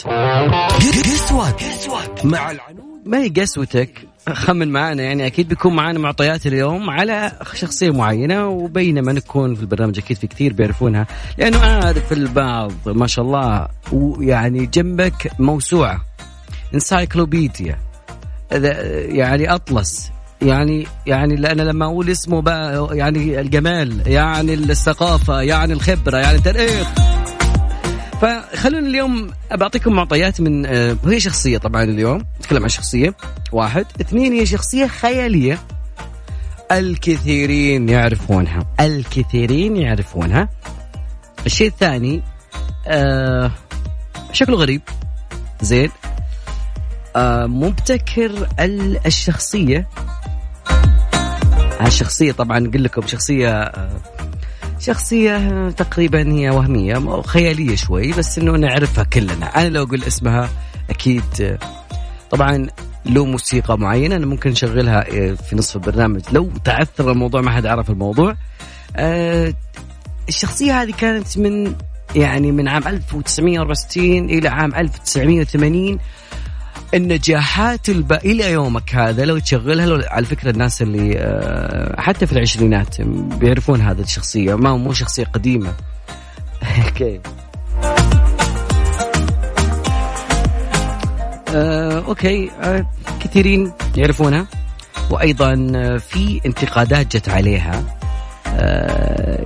guess 1.62 1.83
what 1.83 2.00
مع 2.24 2.50
العنود. 2.50 2.84
ما 3.04 3.18
هي 3.18 3.28
قسوتك 3.28 4.08
خمن 4.28 4.68
معانا 4.68 5.02
يعني 5.02 5.26
أكيد 5.26 5.48
بيكون 5.48 5.76
معانا 5.76 5.98
معطيات 5.98 6.46
اليوم 6.46 6.90
على 6.90 7.32
شخصية 7.54 7.90
معينة 7.90 8.48
وبينما 8.48 9.12
نكون 9.12 9.54
في 9.54 9.60
البرنامج 9.60 9.98
أكيد 9.98 10.16
في 10.16 10.26
كثير 10.26 10.52
بيعرفونها 10.52 11.06
لأنه 11.38 11.58
اعرف 11.58 12.12
البعض 12.12 12.72
ما 12.86 13.06
شاء 13.06 13.24
الله 13.24 13.68
ويعني 13.92 14.66
جنبك 14.66 15.32
موسوعة 15.38 16.00
إنسايكلوبيديا. 16.74 17.87
يعني 18.50 19.54
أطلس. 19.54 20.10
يعني 20.42 20.86
يعني 21.06 21.52
أنا 21.52 21.62
لما 21.62 21.84
أقول 21.84 22.10
اسمه 22.10 22.42
بقى 22.42 22.96
يعني 22.96 23.40
الجمال 23.40 24.02
يعني 24.06 24.54
الثقافة 24.54 25.40
يعني 25.40 25.72
الخبرة 25.72 26.16
يعني 26.16 26.36
التاريخ. 26.38 26.88
فخلونا 28.20 28.88
اليوم 28.88 29.30
بعطيكم 29.54 29.92
معطيات 29.92 30.40
من 30.40 30.66
آه، 30.66 30.96
هي 31.06 31.20
شخصية 31.20 31.58
طبعا 31.58 31.82
اليوم 31.84 32.24
نتكلم 32.40 32.62
عن 32.62 32.68
شخصية. 32.68 33.14
واحد. 33.52 33.86
اثنين 34.00 34.32
هي 34.32 34.46
شخصية 34.46 34.86
خيالية. 34.86 35.58
الكثيرين 36.72 37.88
يعرفونها. 37.88 38.66
الكثيرين 38.80 39.76
يعرفونها. 39.76 40.48
الشيء 41.46 41.68
الثاني 41.68 42.22
آه 42.86 43.50
شكله 44.32 44.56
غريب. 44.56 44.80
زين. 45.62 45.90
مبتكر 47.46 48.48
ال- 48.60 49.06
الشخصية. 49.06 49.86
هالشخصية 51.80 52.32
طبعا 52.32 52.58
نقول 52.58 52.84
لكم 52.84 53.06
شخصية 53.06 53.50
آه 53.62 53.90
شخصية 54.80 55.68
تقريبا 55.70 56.32
هي 56.32 56.50
وهمية 56.50 57.22
خيالية 57.22 57.76
شوي 57.76 58.12
بس 58.12 58.38
إنه 58.38 58.52
نعرفها 58.52 59.04
كلنا. 59.04 59.46
أنا 59.46 59.68
لو 59.68 59.82
أقول 59.82 60.04
اسمها 60.04 60.48
أكيد 60.90 61.22
آه، 61.40 61.58
طبعا 62.30 62.66
له 63.06 63.24
موسيقى 63.24 63.78
معينة 63.78 64.16
أنا 64.16 64.26
ممكن 64.26 64.50
نشغلها 64.50 65.00
آه، 65.08 65.32
في 65.34 65.56
نصف 65.56 65.76
البرنامج. 65.76 66.20
لو 66.32 66.50
تعثر 66.64 67.10
الموضوع 67.12 67.40
ما 67.40 67.50
حد 67.50 67.66
عرف 67.66 67.90
الموضوع. 67.90 68.36
آه، 68.96 69.54
الشخصية 70.28 70.82
هذه 70.82 70.90
كانت 70.98 71.38
من 71.38 71.74
يعني 72.16 72.52
من 72.52 72.68
عام 72.68 72.88
1964 72.88 74.30
إلى 74.30 74.48
عام 74.48 74.74
1980 74.74 75.98
النجاحات 76.94 77.88
الب... 77.88 78.12
إلى 78.12 78.52
يومك 78.52 78.94
هذا 78.94 79.24
لو 79.24 79.38
تشغلها 79.38 79.86
لو... 79.86 80.02
على 80.06 80.26
فكرة 80.26 80.50
الناس 80.50 80.82
اللي 80.82 81.18
آه، 81.18 82.00
حتى 82.00 82.26
في 82.26 82.32
العشرينات 82.32 83.00
بيعرفون 83.00 83.80
هذه 83.80 84.00
الشخصية 84.00 84.54
ما 84.54 84.76
مو 84.76 84.92
شخصية 84.92 85.24
قديمة. 85.24 85.74
okay. 86.86 87.20
آه، 91.48 92.04
okay. 92.06 92.50
آه، 92.62 92.86
كثيرين 93.20 93.72
يعرفونها. 93.96 94.46
وأيضا 95.10 95.54
في 95.98 96.40
انتقادات 96.46 97.16
جت 97.16 97.28
عليها. 97.28 97.84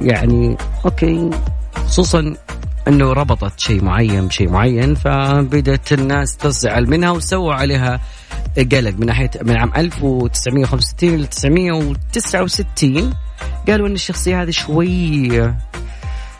يعني 0.01 0.57
أوكي. 0.85 1.31
خصوصا 1.75 2.35
انه 2.89 3.13
ربطت 3.13 3.61
شيء 3.61 3.85
معين 3.85 4.27
بشيء 4.27 4.49
معين 4.49 4.95
فبدت 4.95 5.93
الناس 5.93 6.37
تزعل 6.37 6.91
منها 6.91 7.11
وسووا 7.11 7.55
عليها 7.55 8.01
قلق. 8.57 8.95
من 8.99 9.07
ناحية 9.07 9.31
من 9.43 9.57
عام 9.57 9.73
1965 9.77 11.11
ل 11.11 11.15
1969 11.15 13.15
قالوا 13.69 13.89
إن 13.89 13.93
الشخصية 13.93 14.43
هذه 14.43 14.51
شوي 14.51 15.29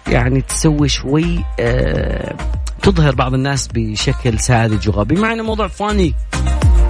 يعني 0.07 0.41
تسوي 0.41 0.89
شوي 0.89 1.45
آه 1.61 2.37
تظهر 2.83 3.15
بعض 3.15 3.35
الناس 3.35 3.69
بشكل 3.75 4.39
ساذج 4.39 4.89
وغبي. 4.89 5.15
مع 5.15 5.33
إنه 5.33 5.43
موضوع 5.43 5.69
فاني. 5.69 6.15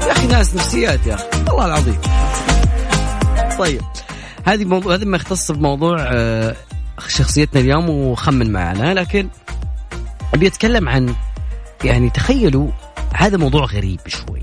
يا 0.07 0.13
أخي 0.13 0.27
ناس 0.27 0.55
نفسيات 0.55 1.07
يا 1.07 1.15
أخي. 1.15 1.25
والله 1.49 1.67
العظيم. 1.67 1.99
طيب. 3.59 3.83
هذه 4.45 4.65
موضوع 4.65 4.97
ما 4.97 5.17
يختص 5.17 5.51
بموضوع 5.51 5.97
آه 6.01 6.57
شخصيتنا 7.09 7.61
اليوم 7.61 7.91
وخمن 7.91 8.53
معنا 8.53 8.95
لكن 8.95 9.29
أبي 10.35 10.47
أتكلم 10.47 10.89
عن 10.89 11.15
يعني 11.85 12.11
تخيلوا 12.11 12.69
هذا 13.15 13.37
موضوع 13.37 13.65
غريب 13.65 14.01
شوي. 14.07 14.41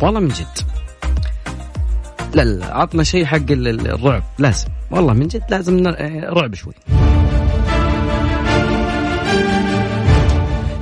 والله 0.00 0.20
من 0.20 0.28
جد. 0.28 0.58
لا 2.34 2.42
لا 2.42 2.74
عطنا 2.76 3.02
شيء 3.04 3.24
حق 3.24 3.36
ال- 3.36 3.68
ال- 3.68 3.90
الرعب. 3.90 4.22
لازم. 4.38 4.68
والله 4.90 5.12
من 5.12 5.28
جد 5.28 5.42
لازم 5.50 5.86
آه، 5.86 6.30
رعب 6.30 6.54
شوي. 6.54 6.72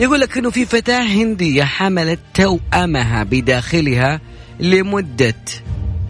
يقول 0.01 0.21
لك 0.21 0.39
إنه 0.39 0.51
في 0.51 0.65
فتاة 0.65 1.03
هندية 1.03 1.65
حملت 1.65 2.21
توأمها 2.35 3.23
بداخلها 3.23 4.21
لمدة 4.61 5.35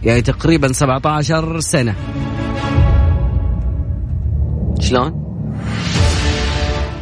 يعني 0.03 0.21
تقريبا 0.21 0.71
17 0.73 1.59
سنة. 1.59 1.95
شلون؟ 4.79 5.27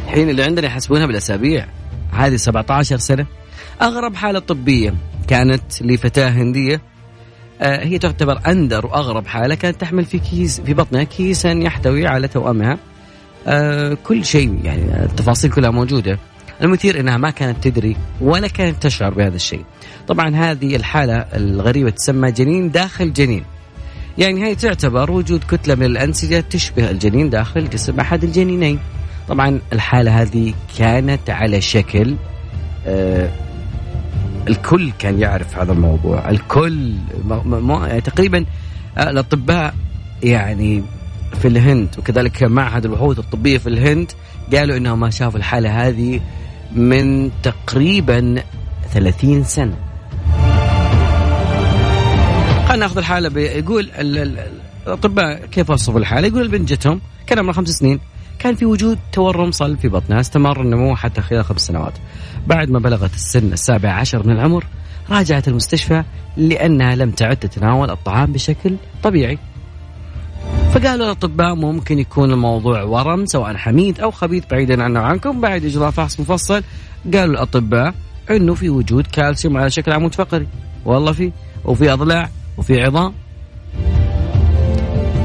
الحين 0.04 0.30
اللي 0.30 0.42
عندنا 0.42 0.66
يحسبونها 0.66 1.06
بالأسابيع. 1.06 1.66
هذه 2.12 2.36
17 2.36 2.98
سنة. 2.98 3.26
أغرب 3.82 4.14
حالة 4.14 4.38
طبية 4.38 4.94
كانت 5.28 5.82
لفتاه 5.82 6.28
هندية. 6.28 6.82
آه، 7.60 7.84
هي 7.84 7.98
تعتبر 7.98 8.40
أندر 8.46 8.86
وأغرب 8.86 9.26
حالة 9.26 9.54
كانت 9.54 9.80
تحمل 9.80 10.04
في 10.04 10.18
كيس 10.18 10.60
في 10.60 10.74
بطنها 10.74 11.02
كيسا 11.02 11.52
يحتوي 11.52 12.06
على 12.06 12.28
توأمها. 12.28 12.78
آه، 13.46 13.96
كل 14.04 14.24
شيء 14.24 14.60
يعني 14.64 15.04
التفاصيل 15.04 15.50
كلها 15.50 15.70
موجودة. 15.70 16.18
المثير 16.62 17.00
إنها 17.00 17.16
ما 17.16 17.30
كانت 17.30 17.68
تدري 17.68 17.96
ولا 18.20 18.48
كانت 18.48 18.82
تشعر 18.82 19.14
بهذا 19.14 19.36
الشيء. 19.36 19.64
طبعا 20.08 20.36
هذه 20.36 20.76
الحالة 20.76 21.16
الغريبة 21.16 21.90
تسمى 21.90 22.32
جنين 22.32 22.70
داخل 22.70 23.12
جنين. 23.12 23.44
يعني 24.18 24.44
هي 24.44 24.54
تعتبر 24.54 25.10
وجود 25.10 25.44
كتلة 25.50 25.74
من 25.74 25.86
الأنسجة 25.86 26.40
تشبه 26.50 26.90
الجنين 26.90 27.30
داخل 27.30 27.70
جسم 27.70 28.00
أحد 28.00 28.24
الجنينين. 28.24 28.78
طبعا 29.28 29.60
الحالة 29.72 30.22
هذه 30.22 30.54
كانت 30.78 31.30
على 31.30 31.60
شكل 31.60 32.14
آه 32.86 33.30
الكل 34.48 34.92
كان 34.98 35.20
يعرف 35.20 35.58
هذا 35.58 35.72
الموضوع. 35.72 36.30
الكل 36.30 36.92
م- 37.24 37.32
م- 37.34 37.66
م- 37.66 37.84
يعني 37.86 38.00
تقريبا 38.00 38.44
آه 38.98 39.10
الأطباء 39.10 39.74
يعني 40.22 40.82
في 41.40 41.48
الهند 41.48 41.88
وكذلك 41.98 42.42
معهد 42.42 42.84
البحوث 42.84 43.18
الطبية 43.18 43.58
في 43.58 43.66
الهند 43.68 44.12
قالوا 44.54 44.76
إنهم 44.76 45.00
ما 45.00 45.10
شافوا 45.10 45.38
الحالة 45.38 45.88
هذه 45.88 46.20
من 46.76 47.30
تقريبا 47.42 48.42
30 48.92 49.44
سنة. 49.44 49.76
خلينا 52.76 52.86
ناخذ 52.88 52.98
الحالة 52.98 53.28
ب- 53.28 53.36
يقول 53.36 53.90
ال- 53.98 54.18
ال- 54.18 54.50
الأطباء 54.86 55.46
كيف 55.46 55.70
وصفوا 55.70 56.00
الحالة؟ 56.00 56.28
يقول 56.28 56.42
البنت 56.42 56.68
جتهم 56.68 57.00
كان 57.26 57.38
عمرها 57.38 57.52
خمس 57.52 57.68
سنين 57.68 58.00
كان 58.38 58.54
في 58.54 58.64
وجود 58.64 58.98
تورم 59.12 59.50
صلب 59.50 59.78
في 59.78 59.88
بطنها 59.88 60.20
استمر 60.20 60.60
النمو 60.60 60.96
حتى 60.96 61.20
خلال 61.20 61.44
خمس 61.44 61.60
سنوات. 61.60 61.92
بعد 62.46 62.70
ما 62.70 62.78
بلغت 62.78 63.14
السن 63.14 63.52
السابع 63.52 63.90
عشر 63.92 64.26
من 64.26 64.32
العمر 64.32 64.64
راجعت 65.10 65.48
المستشفى 65.48 66.02
لأنها 66.36 66.94
لم 66.94 67.10
تعد 67.10 67.36
تتناول 67.36 67.90
الطعام 67.90 68.32
بشكل 68.32 68.76
طبيعي. 69.02 69.38
فقالوا 70.74 71.06
الأطباء 71.06 71.54
ممكن 71.54 71.98
يكون 71.98 72.32
الموضوع 72.32 72.82
ورم 72.82 73.26
سواء 73.26 73.56
حميد 73.56 74.00
أو 74.00 74.10
خبيث 74.10 74.44
بعيدا 74.50 74.82
عنه 74.84 75.00
وعنكم 75.00 75.40
بعد 75.40 75.64
إجراء 75.64 75.90
فحص 75.90 76.20
مفصل. 76.20 76.62
قالوا 77.14 77.34
الأطباء 77.34 77.94
أنه 78.30 78.54
في 78.54 78.70
وجود 78.70 79.06
كالسيوم 79.06 79.56
على 79.56 79.70
شكل 79.70 79.92
عمود 79.92 80.14
فقري. 80.14 80.46
والله 80.84 81.12
في 81.12 81.32
وفي 81.64 81.92
أضلاع. 81.92 82.30
وفي 82.58 82.82
عظام. 82.82 83.14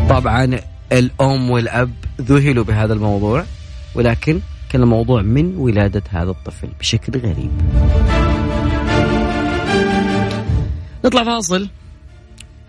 طبعا 0.10 0.60
الأم 0.92 1.50
والأب 1.50 1.92
ذهلوا 2.22 2.64
بهذا 2.64 2.94
الموضوع 2.94 3.46
ولكن 3.96 4.40
كان 4.70 4.84
الموضوع 4.84 5.22
من 5.22 5.58
ولادة 5.58 6.04
هذا 6.10 6.30
الطفل 6.30 6.70
بشكل 6.80 7.20
غريب. 7.20 7.52
نطلع 11.06 11.24
فاصل. 11.24 11.70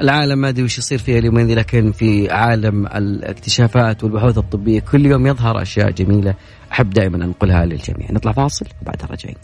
العالم 0.01 0.39
ما 0.39 0.49
أدري 0.49 0.63
وش 0.63 0.79
يصير 0.79 0.99
فيها 0.99 1.19
اليومين 1.19 1.47
ذي 1.47 1.55
لكن 1.55 1.93
في 1.93 2.31
عالم 2.31 2.87
الاكتشافات 2.87 4.05
والبحوث 4.05 4.39
الطبية 4.39 4.81
كل 4.81 5.07
يوم 5.07 5.27
يظهر 5.27 5.63
أشياء 5.63 5.91
جميلة 5.91 6.35
أحب 6.73 6.91
دائما 6.91 7.25
انقلها 7.25 7.67
للجميع. 7.67 8.13
نطلع 8.13 8.33
فاصل 8.33 8.67
وبعدها 8.83 9.07
راجعين. 9.07 9.37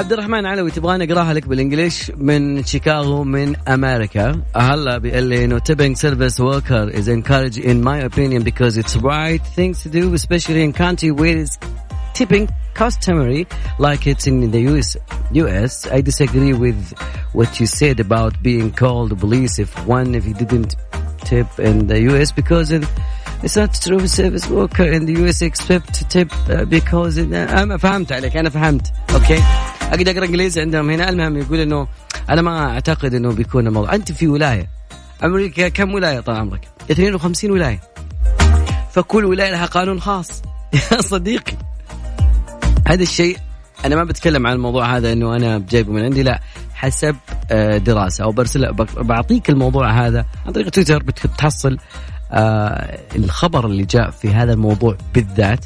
عبد 0.00 0.12
الرحمن 0.12 0.46
علوي 0.46 0.70
تبغاني 0.70 1.12
اقراها 1.12 1.34
لك 1.34 1.48
بالانجليش 1.48 2.12
من 2.16 2.64
شيكاغو 2.64 3.24
من 3.24 3.56
امريكا 3.68 4.42
هلا 4.56 4.98
بيقول 4.98 5.22
لي 5.22 5.44
انه 5.44 5.58
tipping 5.58 5.96
service 5.96 6.38
worker 6.40 6.90
is 6.98 7.08
encouraged 7.08 7.58
in 7.58 7.82
my 7.84 7.98
opinion 8.10 8.42
because 8.42 8.76
it's 8.78 8.96
right 8.96 9.42
thing 9.56 9.72
to 9.82 9.88
do 9.88 10.14
especially 10.14 10.62
in 10.62 10.72
country 10.72 11.10
where 11.10 11.36
it's 11.44 11.56
tipping 12.18 12.46
customary 12.82 13.42
like 13.86 14.02
it's 14.12 14.26
in 14.30 14.36
the 14.54 14.62
US 14.72 14.88
US 15.44 15.74
I 15.96 16.00
disagree 16.10 16.54
with 16.64 16.80
what 17.38 17.50
you 17.60 17.66
said 17.80 17.96
about 18.06 18.32
being 18.48 18.68
called 18.82 19.10
police 19.24 19.54
if 19.64 19.70
one 19.96 20.08
if 20.18 20.24
you 20.28 20.34
didn't 20.42 20.72
tip 21.30 21.48
in 21.68 21.76
the 21.90 21.98
US 22.10 22.28
because 22.40 22.68
in, 22.76 22.84
It's 23.46 23.56
not 23.62 23.72
true 23.86 24.06
service 24.20 24.46
worker 24.58 24.86
in 24.96 25.02
the 25.08 25.14
US 25.22 25.38
expect 25.50 25.88
to 25.98 26.02
tip 26.14 26.30
uh, 26.32 26.64
because 26.76 27.14
it- 27.22 27.32
أنا 27.34 27.76
فهمت 27.76 28.12
عليك 28.12 28.36
أنا 28.36 28.50
فهمت 28.50 28.86
أوكي 29.14 29.38
أقدر 29.91 30.11
أقرأ 30.11 30.25
إنجليزي 30.25 30.61
عندهم 30.61 30.89
هنا. 30.89 31.09
المهم 31.09 31.37
يقول 31.37 31.59
إنه 31.59 31.87
أنا 32.29 32.41
ما 32.41 32.69
أعتقد 32.71 33.13
إنه 33.13 33.31
بيكون 33.33 33.67
الموضوع. 33.67 33.95
أنت 33.95 34.11
في 34.11 34.27
ولاية. 34.27 34.67
أمريكا 35.23 35.69
كم 35.69 35.93
ولاية 35.93 36.19
طال 36.19 36.35
عمرك؟ 36.35 36.67
52 36.91 37.51
ولاية. 37.51 37.79
فكل 38.91 39.25
ولاية 39.25 39.51
لها 39.51 39.65
قانون 39.65 40.01
خاص. 40.01 40.41
يا 40.91 41.01
صديقي. 41.01 41.53
هذا 42.87 43.03
الشيء 43.03 43.37
أنا 43.85 43.95
ما 43.95 44.03
بتكلم 44.03 44.47
عن 44.47 44.53
الموضوع 44.53 44.97
هذا 44.97 45.13
إنه 45.13 45.35
أنا 45.35 45.57
بجايبه 45.57 45.91
من 45.93 46.03
عندي 46.03 46.23
لا. 46.23 46.39
حسب 46.73 47.15
آه، 47.51 47.77
دراسة. 47.77 48.23
أو 48.23 48.31
برسل 48.31 48.73
بعطيك 48.97 49.49
الموضوع 49.49 49.91
هذا 50.07 50.25
عن 50.45 50.51
طريق 50.53 50.69
تويتر 50.69 51.03
بت- 51.03 51.27
بتحصل 51.27 51.77
آه، 52.31 52.99
الخبر 53.15 53.65
اللي 53.65 53.83
جاء 53.85 54.09
في 54.09 54.29
هذا 54.29 54.53
الموضوع 54.53 54.97
بالذات. 55.13 55.65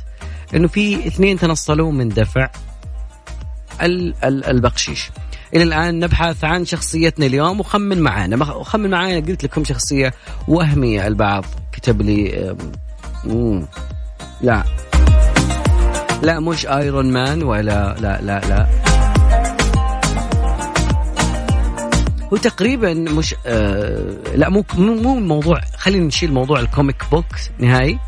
إنه 0.56 0.68
في 0.68 1.08
اثنين 1.08 1.40
تنصلوا 1.40 1.92
من 1.92 2.10
دفع. 2.10 2.50
البقشيش. 4.24 5.10
إلى 5.54 5.64
الآن 5.64 6.00
نبحث 6.00 6.44
عن 6.44 6.66
شخصيتنا 6.66 7.26
اليوم 7.26 7.60
وخمن 7.60 8.02
معانا. 8.02 8.36
مخ- 8.36 8.62
خمن 8.62 8.90
معانا. 8.90 9.16
قلت 9.28 9.44
لكم 9.44 9.64
شخصية 9.64 10.14
وهمية 10.48 11.08
البعض. 11.08 11.46
كتب 11.72 12.02
لي 12.02 12.56
لا. 14.42 14.64
لا 16.24 16.40
مش 16.40 16.66
Iron 16.66 17.12
Man 17.12 17.44
ولا 17.44 17.96
لا 18.00 18.22
لا 18.22 18.40
لا. 18.50 18.68
هو 22.34 22.38
تقريبا 22.38 22.94
مش 22.94 23.36
آه 23.46 24.14
لا 24.36 24.50
مو 24.50 24.66
مو 24.78 24.96
مو 24.96 25.18
الموضوع 25.18 25.62
خلينا 25.78 26.06
نشيل 26.06 26.34
موضوع 26.34 26.60
ال 26.60 26.67
comic 26.67 27.04
book 27.12 27.26
نهائي. 27.60 28.00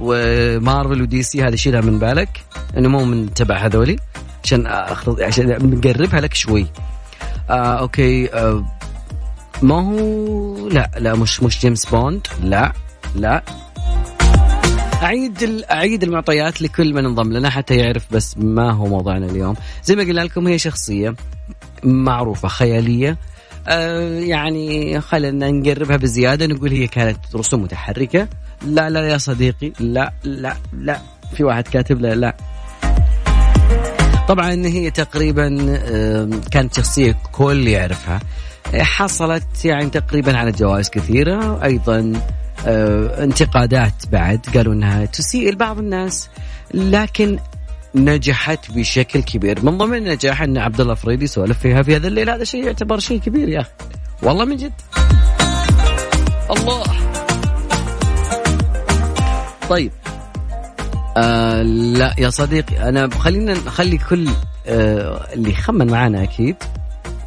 و 0.00 0.13
Marvel 0.13 0.89
و 0.89 1.02
DC 1.02 1.42
هذه 1.42 1.54
شيلها 1.54 1.80
من 1.80 1.98
بالك. 1.98 2.28
أنه 2.76 2.88
مو 2.88 3.04
من 3.04 3.34
تبع 3.34 3.56
هذولي. 3.56 3.96
عشان 4.46 4.66
اخذ 4.66 5.22
عشان 5.22 5.70
نقربها 5.70 6.20
لك 6.20 6.34
شوي. 6.34 6.66
آه 7.50 7.78
okay 7.78 8.34
آه 8.34 8.64
ما 9.62 9.74
هو 9.74 10.68
لا 10.68 10.90
لا 10.96 11.14
مش 11.14 11.42
مش 11.42 11.60
جيمس 11.60 11.86
بوند. 11.86 12.26
لا 12.42 12.72
لا. 13.14 13.42
أعيد 15.02 15.64
أعيد 15.70 16.02
المعطيات 16.02 16.62
لكل 16.62 16.94
من 16.94 17.04
انضم 17.04 17.32
لنا 17.32 17.50
حتى 17.50 17.76
يعرف 17.76 18.06
بس 18.10 18.38
ما 18.38 18.70
هو 18.72 18.86
موضوعنا 18.86 19.26
اليوم. 19.26 19.56
زي 19.84 19.96
ما 19.96 20.02
قلنا 20.02 20.20
لكم 20.20 20.46
هي 20.46 20.58
شخصية 20.58 21.14
معروفة 21.82 22.48
خيالية. 22.48 23.18
آه 23.68 24.18
يعني 24.20 25.00
خلينا 25.00 25.50
نقربها 25.50 25.96
بزيادة 25.96 26.46
نقول 26.46 26.70
هي 26.70 26.86
كانت 26.86 27.18
رسوم 27.34 27.62
متحركة. 27.62 28.28
لا 28.66 28.90
لا 28.90 29.08
يا 29.08 29.18
صديقي 29.18 29.72
لا 29.80 30.12
لا 30.24 30.56
لا. 30.72 31.00
في 31.36 31.44
واحد 31.44 31.68
كاتب 31.68 32.00
لا 32.00 32.14
لا. 32.14 32.36
طبعا 34.28 34.52
هي 34.66 34.90
تقريبا 34.90 35.48
كانت 36.50 36.76
شخصية 36.76 37.18
كل 37.32 37.68
يعرفها. 37.68 38.20
حصلت 38.74 39.64
يعني 39.64 39.90
تقريبا 39.90 40.36
على 40.36 40.52
جوائز 40.52 40.90
كثيرة 40.90 41.64
أيضا 41.64 42.12
آه، 42.66 43.24
انتقادات 43.24 43.92
بعد 44.12 44.40
قالوا 44.54 44.74
إنها 44.74 45.04
تسيء 45.04 45.52
لبعض 45.52 45.78
الناس 45.78 46.28
لكن 46.74 47.38
نجحت 47.94 48.70
بشكل 48.70 49.22
كبير. 49.22 49.64
من 49.64 49.78
ضمن 49.78 49.96
النجاح 49.96 50.42
إن 50.42 50.58
عبد 50.58 50.80
الله 50.80 50.94
فريدي 50.94 51.26
سولف 51.26 51.58
فيها 51.58 51.82
في 51.82 51.96
هذا 51.96 52.08
الليل 52.08 52.30
هذا 52.30 52.44
شيء 52.44 52.64
يعتبر 52.64 52.98
شيء 52.98 53.20
كبير 53.20 53.48
يا 53.48 53.60
أخي. 53.60 53.70
والله 54.22 54.44
من 54.44 54.56
جد. 54.56 54.72
الله. 56.50 56.84
طيب. 59.68 59.92
آه 61.16 61.62
لا 61.62 62.14
يا 62.18 62.30
صديقي 62.30 62.88
أنا 62.88 63.10
خلينا 63.10 63.52
نخلي 63.52 63.98
كل 63.98 64.28
آه 64.66 65.26
اللي 65.32 65.50
يخمن 65.50 65.90
معنا 65.90 66.22
أكيد. 66.22 66.56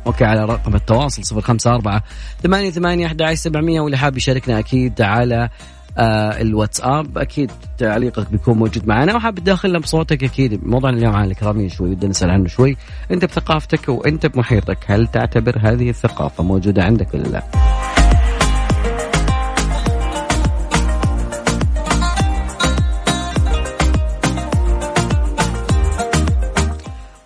أوكي 0.07 0.25
على 0.25 0.45
رقم 0.45 0.75
التواصل 0.75 1.35
054 1.37 2.01
ثمانية 2.43 2.69
ثمانية 2.71 3.05
11 3.05 3.35
700 3.35 3.79
واللي 3.79 3.97
حاب 3.97 4.17
يشاركنا 4.17 4.59
أكيد 4.59 5.01
على 5.01 5.49
آه 5.97 6.41
الواتساب. 6.41 7.17
أكيد 7.17 7.51
تعليقك 7.77 8.31
بيكون 8.31 8.57
موجود 8.57 8.87
معنا 8.87 9.15
وحاب 9.15 9.39
تداخلنا 9.39 9.79
بصوتك 9.79 10.23
أكيد. 10.23 10.67
موضوعنا 10.67 10.97
اليوم 10.97 11.15
عن 11.15 11.25
الاكراميه 11.25 11.69
شوي 11.69 11.89
ودنا 11.89 12.09
نسأل 12.09 12.29
عنه 12.29 12.47
شوي. 12.47 12.77
أنت 13.11 13.25
بثقافتك 13.25 13.89
وأنت 13.89 14.25
بمحيطك 14.25 14.77
هل 14.87 15.07
تعتبر 15.07 15.57
هذه 15.61 15.89
الثقافة 15.89 16.43
موجودة 16.43 16.83
عندك 16.83 17.13
ولا 17.13 17.23
لا؟ 17.27 17.43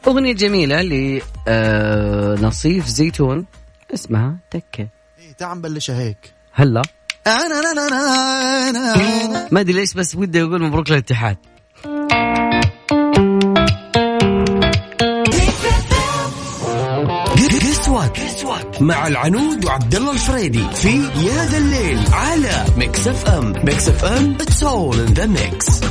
أغنية 0.07 0.33
جميلة 0.33 0.81
لنصيف 2.37 2.87
زيتون. 2.87 3.45
اسمها 3.93 4.37
تكة. 4.51 4.87
إيه، 5.19 5.31
تعال 5.37 5.57
نبلشها 5.57 5.99
هيك. 5.99 6.33
هلا. 6.53 6.81
أنا 7.27 7.59
أنا 7.59 7.71
أنا 7.71 7.87
أنا 7.87 8.93
أنا 9.25 9.47
ما 9.51 9.59
أدري 9.59 9.73
ليش 9.73 9.93
بس 9.93 10.15
ودي 10.15 10.41
أقول 10.41 10.61
مبروك 10.61 10.91
للاتحاد. 10.91 11.37
مع 18.81 19.07
العنود 19.07 19.65
وعبد 19.65 19.95
الله 19.95 20.11
الفريدي 20.11 20.69
في 20.73 20.89
يا 20.97 21.45
ذا 21.45 21.57
الليل 21.57 21.99
على 22.11 22.65
Mix 22.77 23.07
FM 23.07 23.53
Mix 23.65 23.87
FM 23.87 24.33
it's 24.41 24.63
all 24.63 24.99
in 24.99 25.13
the 25.13 25.25
mix 25.25 25.81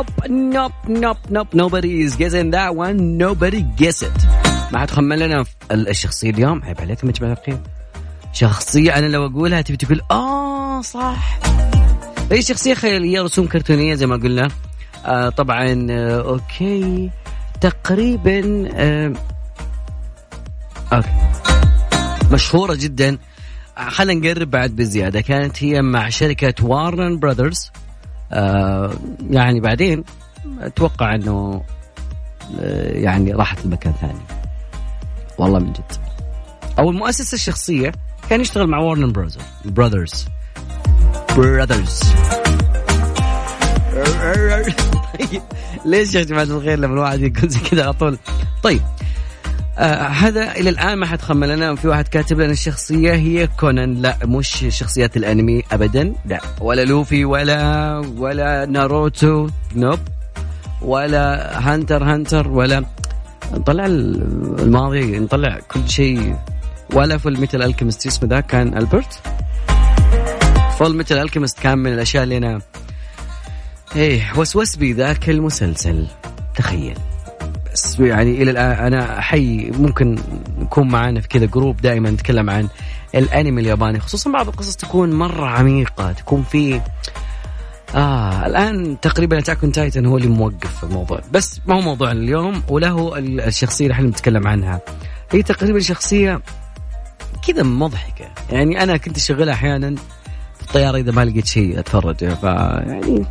Nope, 0.00 0.28
nope, 0.28 0.72
nope, 0.88 1.18
nope. 1.30 1.48
Nobody 1.62 2.00
is 2.06 2.16
guessing 2.16 2.50
that 2.56 2.74
one. 2.74 3.18
Nobody 3.18 3.60
guess 3.76 4.02
it. 4.02 4.18
ما 4.72 4.78
حد 4.78 4.90
خمن 4.90 5.18
لنا 5.18 5.44
ال- 5.70 5.88
الشخصية 5.88 6.30
اليوم 6.30 6.62
عيب 6.64 6.80
عليكم 6.80 7.06
يا 7.08 7.12
جماعة 7.12 7.32
الخير. 7.32 7.58
شخصية 8.32 8.98
أنا 8.98 9.06
لو 9.06 9.26
أقولها 9.26 9.60
تبي 9.60 9.76
تقول 9.76 10.00
آه 10.10 10.80
صح. 10.82 11.38
هي 12.32 12.42
شخصية 12.42 12.74
خيالية 12.74 13.22
رسوم 13.22 13.46
كرتونية 13.46 13.94
زي 13.94 14.06
ما 14.06 14.16
قلنا. 14.16 14.48
آه 15.06 15.28
طبعا 15.28 15.86
آه 15.90 16.20
okay 16.20 17.10
تقريبا 17.60 18.68
آه 18.74 19.12
okay 20.92 21.08
مشهورة 22.32 22.74
جدا 22.74 23.18
آه، 23.78 23.88
خلينا 23.88 24.30
نقرب 24.32 24.50
بعد 24.50 24.76
بزيادة 24.76 25.20
كانت 25.20 25.64
هي 25.64 25.82
مع 25.82 26.08
شركة 26.08 26.54
Warner 26.66 27.18
Brothers 27.18 27.70
آه 28.32 28.90
يعني 29.30 29.60
بعدين 29.60 30.04
أتوقع 30.60 31.14
إنه 31.14 31.62
آه، 32.60 32.92
يعني 32.92 33.32
راحت 33.32 33.66
لمكان 33.66 33.92
ثاني. 34.00 34.20
والله 35.38 35.58
من 35.58 35.72
جد. 35.72 35.92
أو 36.78 36.90
المؤسسة 36.90 37.34
الشخصية 37.34 37.92
كان 38.30 38.40
يشتغل 38.40 38.66
مع 38.66 38.78
Warner 38.78 39.06
Brothers 39.10 39.38
Brothers 39.64 40.26
Brothers 41.36 42.00
ليش 45.84 46.14
يا 46.14 46.22
جماعة 46.22 46.42
الخير 46.42 46.78
لما 46.78 46.94
الواحد 46.94 47.20
يقول 47.20 47.48
زي 47.48 47.60
كذا 47.60 47.82
على 47.82 47.92
طول؟ 47.92 48.18
طيب 48.62 48.80
آه 49.80 50.08
هذا 50.08 50.52
إلى 50.52 50.70
الآن 50.70 50.98
ما 50.98 51.06
حد 51.06 51.22
خمن 51.22 51.48
لنا. 51.48 51.74
في 51.74 51.88
واحد 51.88 52.08
كاتب 52.08 52.40
لنا 52.40 52.52
الشخصية 52.52 53.12
هي 53.12 53.46
كونان. 53.46 53.94
لا 53.94 54.16
مش 54.24 54.66
شخصيات 54.68 55.16
الأنمي 55.16 55.62
ابدا. 55.72 56.12
لا. 56.26 56.40
ولا 56.60 56.84
لوفي 56.84 57.24
ولا 57.24 57.98
ولا 58.16 58.66
ناروتو. 58.66 59.48
nope. 59.76 59.98
ولا 60.82 61.58
Hunter 61.68 62.04
Hunter 62.04 62.48
ولا 62.48 62.84
نطلع 63.52 63.86
الماضي 63.86 65.18
نطلع 65.18 65.58
كل 65.68 65.88
شيء. 65.88 66.36
ولا 66.94 67.18
Fullmetal 67.18 67.62
Alchemist 67.62 68.06
اسمه 68.06 68.28
ذا 68.28 68.40
كان 68.40 68.78
ألبرت. 68.78 69.20
Fullmetal 70.78 71.18
Alchemist 71.18 71.58
كان 71.58 71.78
من 71.78 71.92
الأشياء 71.92 72.22
اللي 72.24 72.36
أنا 72.36 72.60
إيه 73.96 74.22
وسوس 74.36 74.76
بي 74.76 74.92
ذاك 74.92 75.30
المسلسل. 75.30 76.06
تخيل. 76.56 76.98
بس 77.84 78.00
يعني 78.00 78.42
إلى 78.42 78.50
الآن 78.50 78.70
أنا 78.72 79.18
احيي 79.18 79.70
ممكن 79.70 80.18
نكون 80.58 80.88
معانا 80.88 81.20
في 81.20 81.28
كذا 81.28 81.46
group 81.46 81.76
دائما 81.76 82.10
نتكلم 82.10 82.50
عن 82.50 82.68
الأنمي 83.14 83.60
الياباني 83.60 84.00
خصوصا 84.00 84.30
بعض 84.30 84.48
القصص 84.48 84.76
تكون 84.76 85.12
مرة 85.12 85.46
عميقة 85.46 86.12
تكون 86.12 86.42
في 86.42 86.80
آه 87.94 88.46
الآن 88.46 89.00
تقريبا 89.00 89.38
Attack 89.38 89.58
Titan 89.74 90.06
هو 90.06 90.16
اللي 90.16 90.28
موقف 90.28 90.84
الموضوع. 90.84 91.20
بس 91.32 91.60
ما 91.66 91.74
هو 91.74 91.80
موضوعنا 91.80 92.20
اليوم 92.20 92.62
وله 92.68 93.18
ال- 93.18 93.40
الشخصية 93.40 93.84
اللي 93.84 93.94
إحنا 93.94 94.06
بنتكلم 94.06 94.46
عنها. 94.46 94.80
هي 95.32 95.42
تقريبا 95.42 95.80
شخصية 95.80 96.40
كذا 97.48 97.62
مضحكة. 97.62 98.24
يعني 98.50 98.82
أنا 98.82 98.96
كنت 98.96 99.16
أشغلها 99.16 99.54
أحيانا 99.54 99.94
في 100.56 100.62
الطيارة 100.62 100.98
إذا 100.98 101.12
ما 101.12 101.24
لقيت 101.24 101.46
شيء 101.46 101.78
أتفرج 101.78 102.16
فيعني 102.34 103.24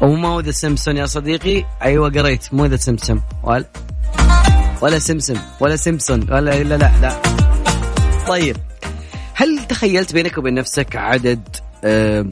ومو 0.00 0.40
The 0.40 0.50
Simpson 0.50 0.96
يا 0.96 1.06
صديقي. 1.06 1.64
أيوة 1.82 2.10
قريت. 2.10 2.54
مو 2.54 2.66
The 2.66 2.76
Simpson 2.76 3.22
ولا 3.42 3.64
ولا 4.82 4.98
سمسم. 4.98 5.36
ولا 5.60 5.76
سيمسون 5.76 6.32
ولا 6.32 6.62
لا 6.62 6.76
لا 6.76 6.92
لا. 7.00 7.22
طيب. 8.28 8.56
هل 9.34 9.66
تخيلت 9.68 10.12
بينك 10.12 10.38
وبين 10.38 10.54
نفسك 10.54 10.96
عدد 10.96 11.56
آه 11.84 12.26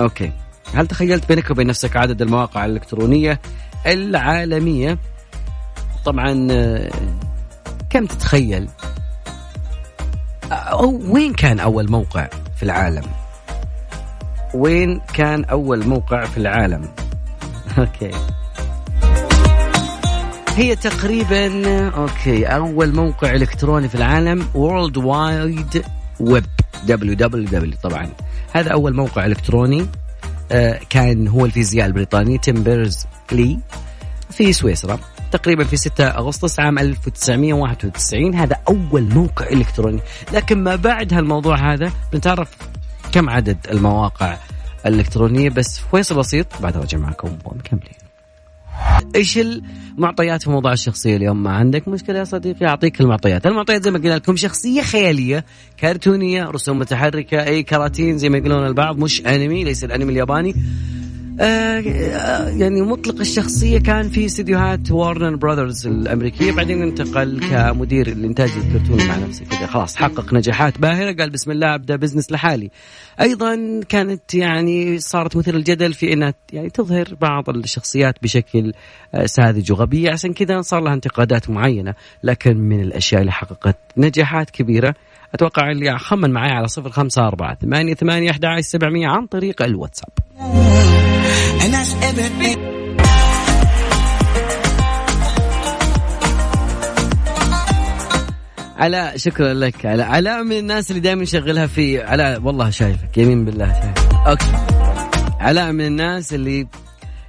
أوكي. 0.00 0.32
هل 0.74 0.86
تخيلت 0.86 1.28
بينك 1.28 1.50
وبين 1.50 1.66
نفسك 1.66 1.96
عدد 1.96 2.22
المواقع 2.22 2.64
الإلكترونية 2.64 3.40
العالمية؟ 3.86 4.98
طبعا 6.04 6.48
آه، 6.50 6.90
كم 7.90 8.06
تتخيل؟ 8.06 8.68
أو 10.52 11.00
وين 11.08 11.32
كان 11.32 11.60
أول 11.60 11.90
موقع 11.90 12.28
في 12.56 12.62
العالم؟ 12.62 13.02
وين 14.54 15.00
كان 15.14 15.44
أول 15.44 15.86
موقع 15.86 16.24
في 16.24 16.36
العالم؟ 16.38 16.88
أوكي. 17.78 18.10
هي 20.56 20.76
تقريبا 20.76 21.88
أوكي 21.88 22.44
أول 22.46 22.94
موقع 22.94 23.34
إلكتروني 23.34 23.88
في 23.88 23.94
العالم 23.94 24.42
World 24.54 24.96
Wide 24.96 25.82
Web 26.22 26.44
www 26.88 27.76
طبعا. 27.82 28.10
هذا 28.52 28.72
أول 28.72 28.94
موقع 28.94 29.26
إلكتروني 29.26 29.86
آه، 30.52 30.80
كان 30.90 31.28
هو 31.28 31.46
الفيزياء 31.46 31.86
البريطاني 31.86 32.38
تيم 32.38 32.62
بيرز 32.62 33.06
لي 33.32 33.58
في 34.30 34.52
سويسرا 34.52 34.98
تقريبا 35.32 35.64
في 35.64 35.76
6 35.76 36.04
أغسطس 36.04 36.60
عام 36.60 36.78
1991 36.78 38.34
هذا 38.34 38.56
أول 38.68 39.02
موقع 39.02 39.46
إلكتروني. 39.46 40.00
لكن 40.32 40.62
ما 40.64 40.76
بعد 40.76 41.14
هالموضوع 41.14 41.72
هذا 41.72 41.92
بنتعرف 42.12 42.48
كم 43.12 43.30
عدد 43.30 43.58
المواقع 43.70 44.36
الإلكترونية؟ 44.86 45.50
بس 45.50 45.80
فيصل 45.90 46.16
بسيط. 46.16 46.46
بعد 46.62 46.76
رجع 46.76 46.98
معكم 46.98 47.38
ومكملين 47.44 48.00
إيش 49.14 49.38
المعطيات 49.38 50.42
في 50.42 50.50
موضوع 50.50 50.72
الشخصية 50.72 51.16
اليوم؟ 51.16 51.42
ما 51.42 51.50
عندك 51.50 51.88
مشكلة 51.88 52.18
يا 52.18 52.24
صديقي؟ 52.24 52.66
أعطيك 52.66 53.00
المعطيات. 53.00 53.46
المعطيات 53.46 53.84
زي 53.84 53.90
ما 53.90 53.98
قلنا 53.98 54.14
لكم 54.14 54.36
شخصية 54.36 54.82
خيالية 54.82 55.44
كرتونية 55.80 56.44
رسوم 56.44 56.78
متحركة 56.78 57.44
أي 57.44 57.62
كراتين 57.62 58.18
زي 58.18 58.28
ما 58.28 58.38
يقولون 58.38 58.66
البعض 58.66 58.98
مش 58.98 59.26
أنمي 59.26 59.64
ليس 59.64 59.84
الأنمي 59.84 60.12
الياباني. 60.12 60.54
يعني 61.38 62.82
مطلق 62.82 63.20
الشخصية 63.20 63.78
كان 63.78 64.08
في 64.08 64.26
استديوهات 64.26 64.90
Warner 64.90 65.36
Brothers 65.36 65.86
الأمريكية. 65.86 66.52
بعدين 66.52 66.82
انتقل 66.82 67.40
كمدير 67.50 68.06
الإنتاج 68.06 68.50
الكرتوني 68.50 69.04
مع 69.04 69.16
نفسه 69.16 69.44
كذا. 69.44 69.66
خلاص 69.66 69.96
حقق 69.96 70.34
نجاحات 70.34 70.78
باهرة. 70.78 71.12
قال 71.12 71.30
بسم 71.30 71.50
الله 71.50 71.74
أبدأ 71.74 71.96
business 71.96 72.32
لحالي. 72.32 72.70
أيضا 73.20 73.80
كانت 73.88 74.34
يعني 74.34 74.98
صارت 74.98 75.36
مثير 75.36 75.56
الجدل 75.56 75.94
في 75.94 76.12
إنها 76.12 76.34
يعني 76.52 76.70
تظهر 76.70 77.14
بعض 77.20 77.48
الشخصيات 77.48 78.14
بشكل 78.22 78.72
آه، 79.14 79.26
ساذج 79.26 79.72
وغبي. 79.72 80.08
عشان 80.08 80.32
كذا 80.32 80.60
صار 80.60 80.80
لها 80.80 80.94
انتقادات 80.94 81.50
معينة 81.50 81.94
لكن 82.24 82.56
من 82.56 82.80
الأشياء 82.80 83.20
اللي 83.20 83.32
حققت 83.32 83.76
نجاحات 83.96 84.50
كبيرة. 84.50 84.94
أتوقع 85.34 85.70
اللي 85.70 85.98
خمن 85.98 86.30
معي 86.30 86.50
على 86.50 86.68
صفر 86.68 86.90
خمسة 86.90 87.26
أربعة 87.26 87.54
ثمانية 87.54 87.94
ثمانية 87.94 88.30
أحد 88.30 88.44
عن 89.06 89.26
طريق 89.26 89.62
الواتساب. 89.62 90.10
And 91.62 91.74
that's 91.74 91.92
everything. 92.08 92.58
علاء 98.78 99.16
شكرا 99.16 99.54
لك. 99.54 99.86
علاء 99.86 100.06
علاء 100.06 100.42
من 100.42 100.58
الناس 100.58 100.90
اللي 100.90 101.00
دائما 101.00 101.22
يشغلها 101.22 101.66
في 101.66 102.02
علاء. 102.02 102.40
والله 102.42 102.70
شايفك. 102.70 103.18
يمين 103.18 103.44
بالله 103.44 103.72
شايفك. 103.72 104.14
أوكي. 104.26 104.52
علاء 105.40 105.72
من 105.72 105.86
الناس 105.86 106.34
اللي 106.34 106.66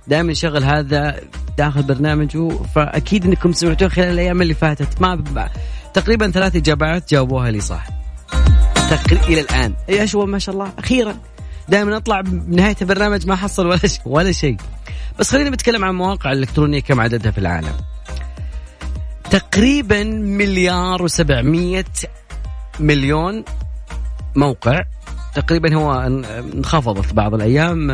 دائما 0.07 0.31
يشغل 0.31 0.63
هذا 0.63 1.19
داخل 1.57 1.83
برنامجه 1.83 2.49
فأكيد 2.75 3.25
إنكم 3.25 3.53
سمعتوه 3.53 3.89
خلال 3.89 4.07
الأيام 4.07 4.41
اللي 4.41 4.53
فاتت. 4.53 5.01
ما 5.01 5.15
ب... 5.15 5.47
تقريبا 5.93 6.31
ثلاث 6.31 6.55
إجابات 6.55 7.11
جاوبوها 7.11 7.51
لي 7.51 7.61
صح؟ 7.61 7.87
تقريبا 8.89 9.27
إلى 9.27 9.41
الآن. 9.41 9.73
اي 9.89 10.03
اشوى 10.03 10.25
ما 10.27 10.39
شاء 10.39 10.55
الله. 10.55 10.71
أخيرا. 10.79 11.15
دائما 11.69 11.97
أطلع 11.97 12.21
بنهاية 12.21 12.75
البرنامج 12.81 13.27
ما 13.27 13.35
حصل 13.35 13.67
ولا 13.67 13.77
شيء. 13.77 14.01
ولا 14.05 14.31
شيء. 14.31 14.57
بس 15.19 15.31
خلينا 15.31 15.49
نتكلم 15.49 15.83
عن 15.85 15.91
المواقع 15.91 16.31
الالكترونيه 16.31 16.79
كم 16.79 16.99
عددها 16.99 17.31
في 17.31 17.37
العالم. 17.37 17.73
تقريبا 19.29 20.03
مليار 20.03 21.09
و700 21.09 22.05
مليون 22.79 23.43
موقع. 24.35 24.83
تقريبا 25.35 25.75
هو 25.75 25.93
انخفضت 26.53 27.13
بعض 27.13 27.33
الأيام 27.33 27.89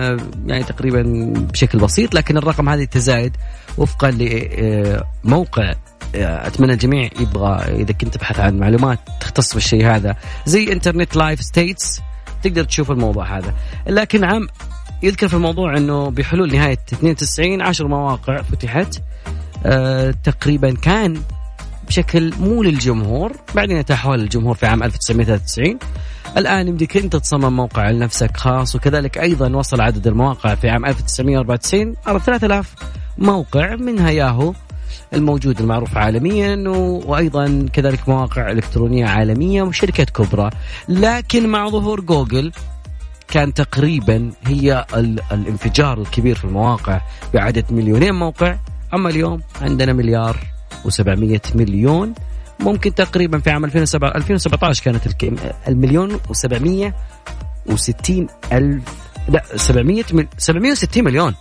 يعني 0.45 0.63
تقريبا 0.63 1.34
بشكل 1.36 1.78
بسيط 1.78 2.15
لكن 2.15 2.38
الرقم 2.38 2.70
هذا 2.70 2.82
يتزايد 2.82 3.38
وفقا 3.78 4.11
لموقع 4.11 5.74
أتمنى 6.15 6.74
الجميع 6.74 7.09
يبغى 7.20 7.82
إذا 7.82 7.91
كنت 7.93 8.13
تبحث 8.13 8.39
عن 8.39 8.59
معلومات 8.59 8.99
تختص 9.20 9.53
بالشيء 9.53 9.86
هذا. 9.86 10.15
زي 10.45 10.72
Internet 10.71 11.15
Live 11.15 11.41
Stats 11.41 12.01
تقدر 12.49 12.63
تشوف 12.63 12.91
الموضوع 12.91 13.37
هذا. 13.37 13.53
لكن 13.87 14.23
عام 14.23 14.47
يذكر 15.03 15.27
في 15.27 15.33
الموضوع 15.33 15.77
إنه 15.77 16.09
بحلول 16.09 16.51
نهاية 16.53 16.77
92 16.93 17.61
10 17.61 17.87
مواقع 17.87 18.41
فتحت. 18.41 19.01
أه 19.65 20.11
تقريبا 20.23 20.73
كان 20.73 21.21
بشكل 21.87 22.33
مو 22.39 22.63
للجمهور 22.63 23.31
بعدين 23.55 23.77
اتاحوها 23.77 24.17
للجمهور 24.17 24.55
في 24.55 24.65
عام 24.65 24.83
1993 24.83 25.79
الآن 26.37 26.67
يمديك 26.67 26.97
أنت 26.97 27.15
تصمم 27.15 27.55
موقع 27.55 27.89
لنفسك 27.89 28.37
خاص 28.37 28.75
وكذلك 28.75 29.17
أيضا 29.17 29.55
وصل 29.55 29.81
عدد 29.81 30.07
المواقع 30.07 30.55
في 30.55 30.69
عام 30.69 30.85
1994 30.85 31.95
على 32.05 32.19
3000 32.19 32.75
موقع 33.17 33.75
منها 33.75 34.09
ياهو. 34.09 34.53
الموجود 35.14 35.60
المعروف 35.60 35.97
عالميا 35.97 36.70
وأيضا 37.05 37.66
كذلك 37.74 38.10
مواقع 38.10 38.51
إلكترونية 38.51 39.05
عالمية 39.05 39.62
وشركات 39.64 40.10
كبرى 40.10 40.49
لكن 40.89 41.49
مع 41.49 41.70
ظهور 41.70 42.01
جوجل 42.01 42.51
كان 43.28 43.53
تقريبا 43.53 44.32
هي 44.45 44.86
الانفجار 45.32 46.01
الكبير 46.01 46.36
في 46.36 46.45
المواقع 46.45 47.01
بعدد 47.34 47.66
مليونين 47.72 48.14
موقع. 48.14 48.58
أما 48.93 49.10
اليوم 49.10 49.41
عندنا 49.62 49.93
مليار 49.93 50.38
و700 50.86 51.55
مليون. 51.55 52.14
ممكن 52.60 52.95
تقريبا 52.95 53.39
في 53.39 53.49
عام 53.49 53.66
2007 53.66 54.16
2017 54.16 54.84
كانت 54.84 55.01
المليون 55.68 56.20
و760 56.20 58.12
الف 58.51 58.84
لا 59.30 59.43
700 59.55 60.03
760 60.38 61.03
مليون. 61.03 61.36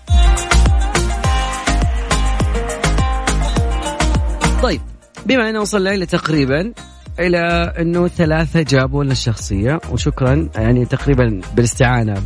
طيب 4.62 4.80
بما 5.26 5.50
أن 5.50 5.57
وصلنا 5.57 5.94
إلى 5.94 6.07
تقريبا 6.07 6.72
إلى 7.20 7.72
إنه 7.78 8.09
ثلاثة 8.09 8.62
جابوا 8.62 9.04
لنا 9.04 9.12
الشخصية 9.12 9.80
وشكرا 9.92 10.48
يعني 10.54 10.84
تقريبا 10.84 11.40
بالاستعانة 11.54 12.22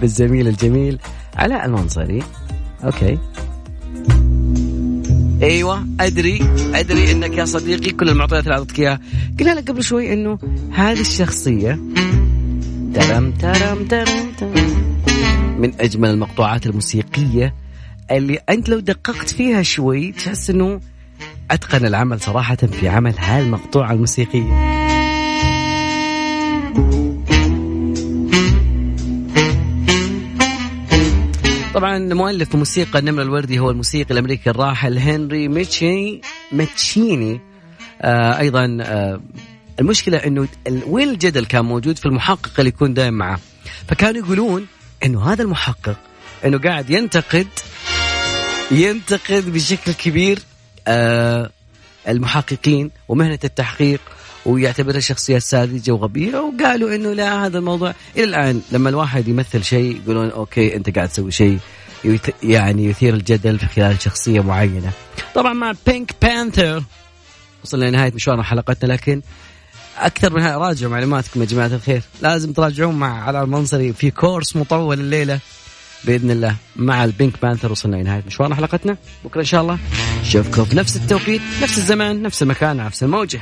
بالزميل 0.00 0.48
الجميل 0.48 0.98
علاء 1.36 1.64
المنصري. 1.64 2.22
أوكي. 2.84 3.18
أيوه 5.42 5.86
أدري 6.00 6.40
أدري 6.74 7.12
إنك 7.12 7.38
يا 7.38 7.44
صديقي 7.44 7.90
كل 7.90 8.08
المعطيات 8.08 8.44
اللي 8.44 8.54
أعطيتك 8.54 8.78
إياها. 8.78 9.00
قلنا 9.40 9.50
لك 9.54 9.70
قبل 9.70 9.82
شوي 9.82 10.12
إنه 10.12 10.38
هذه 10.72 11.00
الشخصية 11.00 11.78
ترم 12.94 13.30
ترم 13.30 13.84
ترم 13.84 14.32
ترم. 14.38 14.94
من 15.58 15.72
أجمل 15.80 16.10
المقطوعات 16.10 16.66
الموسيقية 16.66 17.54
اللي 18.10 18.38
أنت 18.50 18.68
لو 18.68 18.80
دققت 18.80 19.28
فيها 19.30 19.62
شوي 19.62 20.12
تحس 20.12 20.50
إنه 20.50 20.80
أتقن 21.50 21.86
العمل 21.86 22.20
صراحة 22.20 22.56
في 22.56 22.88
عمل 22.88 23.14
هالمقطوعه 23.18 23.92
الموسيقيه 23.92 24.74
طبعا 31.74 31.98
مؤلف 31.98 32.54
موسيقى 32.54 32.98
النمر 32.98 33.22
الوردي 33.22 33.58
هو 33.58 33.70
الموسيقي 33.70 34.10
الأمريكي 34.14 34.50
الراحل 34.50 34.98
هنري 34.98 35.48
ميتشي 35.48 36.20
ميتشيني. 36.52 37.40
آه 38.02 38.38
أيضا 38.38 38.78
آه 38.82 39.20
المشكلة 39.80 40.16
إنه 40.18 40.48
وين 40.86 41.08
الجدل 41.08 41.44
كان 41.46 41.64
موجود 41.64 41.98
في 41.98 42.06
المحقق 42.06 42.52
اللي 42.58 42.68
يكون 42.68 42.94
دائما 42.94 43.16
معه؟ 43.16 43.40
فكانوا 43.88 44.24
يقولون 44.24 44.66
إنه 45.04 45.32
هذا 45.32 45.42
المحقق 45.42 45.96
إنه 46.44 46.58
قاعد 46.58 46.90
ينتقد 46.90 47.46
ينتقد 48.70 49.52
بشكل 49.52 49.92
كبير 49.92 50.38
المحققين 52.08 52.90
ومهنة 53.08 53.38
التحقيق 53.44 54.00
ويعتبرها 54.46 55.00
شخصيات 55.00 55.42
ساذجة 55.42 55.92
وغبية 55.92 56.38
وقالوا 56.38 56.94
إنه 56.94 57.12
لا 57.12 57.46
هذا 57.46 57.58
الموضوع. 57.58 57.94
إلى 58.16 58.24
الآن 58.24 58.62
لما 58.72 58.88
الواحد 58.88 59.28
يمثل 59.28 59.64
شيء 59.64 60.00
يقولون 60.02 60.30
okay 60.30 60.76
أنت 60.76 60.96
قاعد 60.96 61.08
تسوي 61.08 61.30
شيء 61.30 61.58
يعني 62.42 62.84
يثير 62.84 63.14
الجدل 63.14 63.58
في 63.58 63.66
خلال 63.66 64.02
شخصية 64.02 64.40
معينة. 64.40 64.92
طبعا 65.34 65.52
مع 65.52 65.72
Pink 65.86 66.14
Panther 66.22 66.82
وصلنا 67.64 67.84
لنهاية 67.84 68.12
مشوار 68.14 68.42
حلقتنا 68.42 68.92
لكن 68.92 69.22
أكثر 69.98 70.34
من 70.34 70.42
هذا 70.42 70.56
راجعوا 70.56 70.92
معلوماتكم 70.92 71.40
يا 71.40 71.46
جماعة 71.46 71.66
الخير. 71.66 72.02
لازم 72.22 72.52
تراجعون 72.52 72.94
مع 72.94 73.22
علاء 73.22 73.44
المنصري 73.44 73.92
في 73.92 74.10
كورس 74.10 74.56
مطول 74.56 75.00
الليلة. 75.00 75.40
بإذن 76.06 76.30
الله 76.30 76.56
مع 76.76 77.04
ال 77.04 77.10
Pink 77.10 77.32
Panther 77.42 77.72
وصلنا 77.72 77.96
لنهايه 77.96 78.22
مشوارنا 78.26 78.54
حلقتنا. 78.54 78.96
بكرة 79.24 79.40
إن 79.40 79.46
شاء 79.46 79.62
الله. 79.62 79.78
نشوفكم 80.20 80.64
في 80.64 80.76
نفس 80.76 80.96
التوقيت 80.96 81.40
نفس 81.62 81.78
الزمان 81.78 82.22
نفس 82.22 82.42
المكان 82.42 82.76
نفس 82.76 83.02
الموجة. 83.02 83.40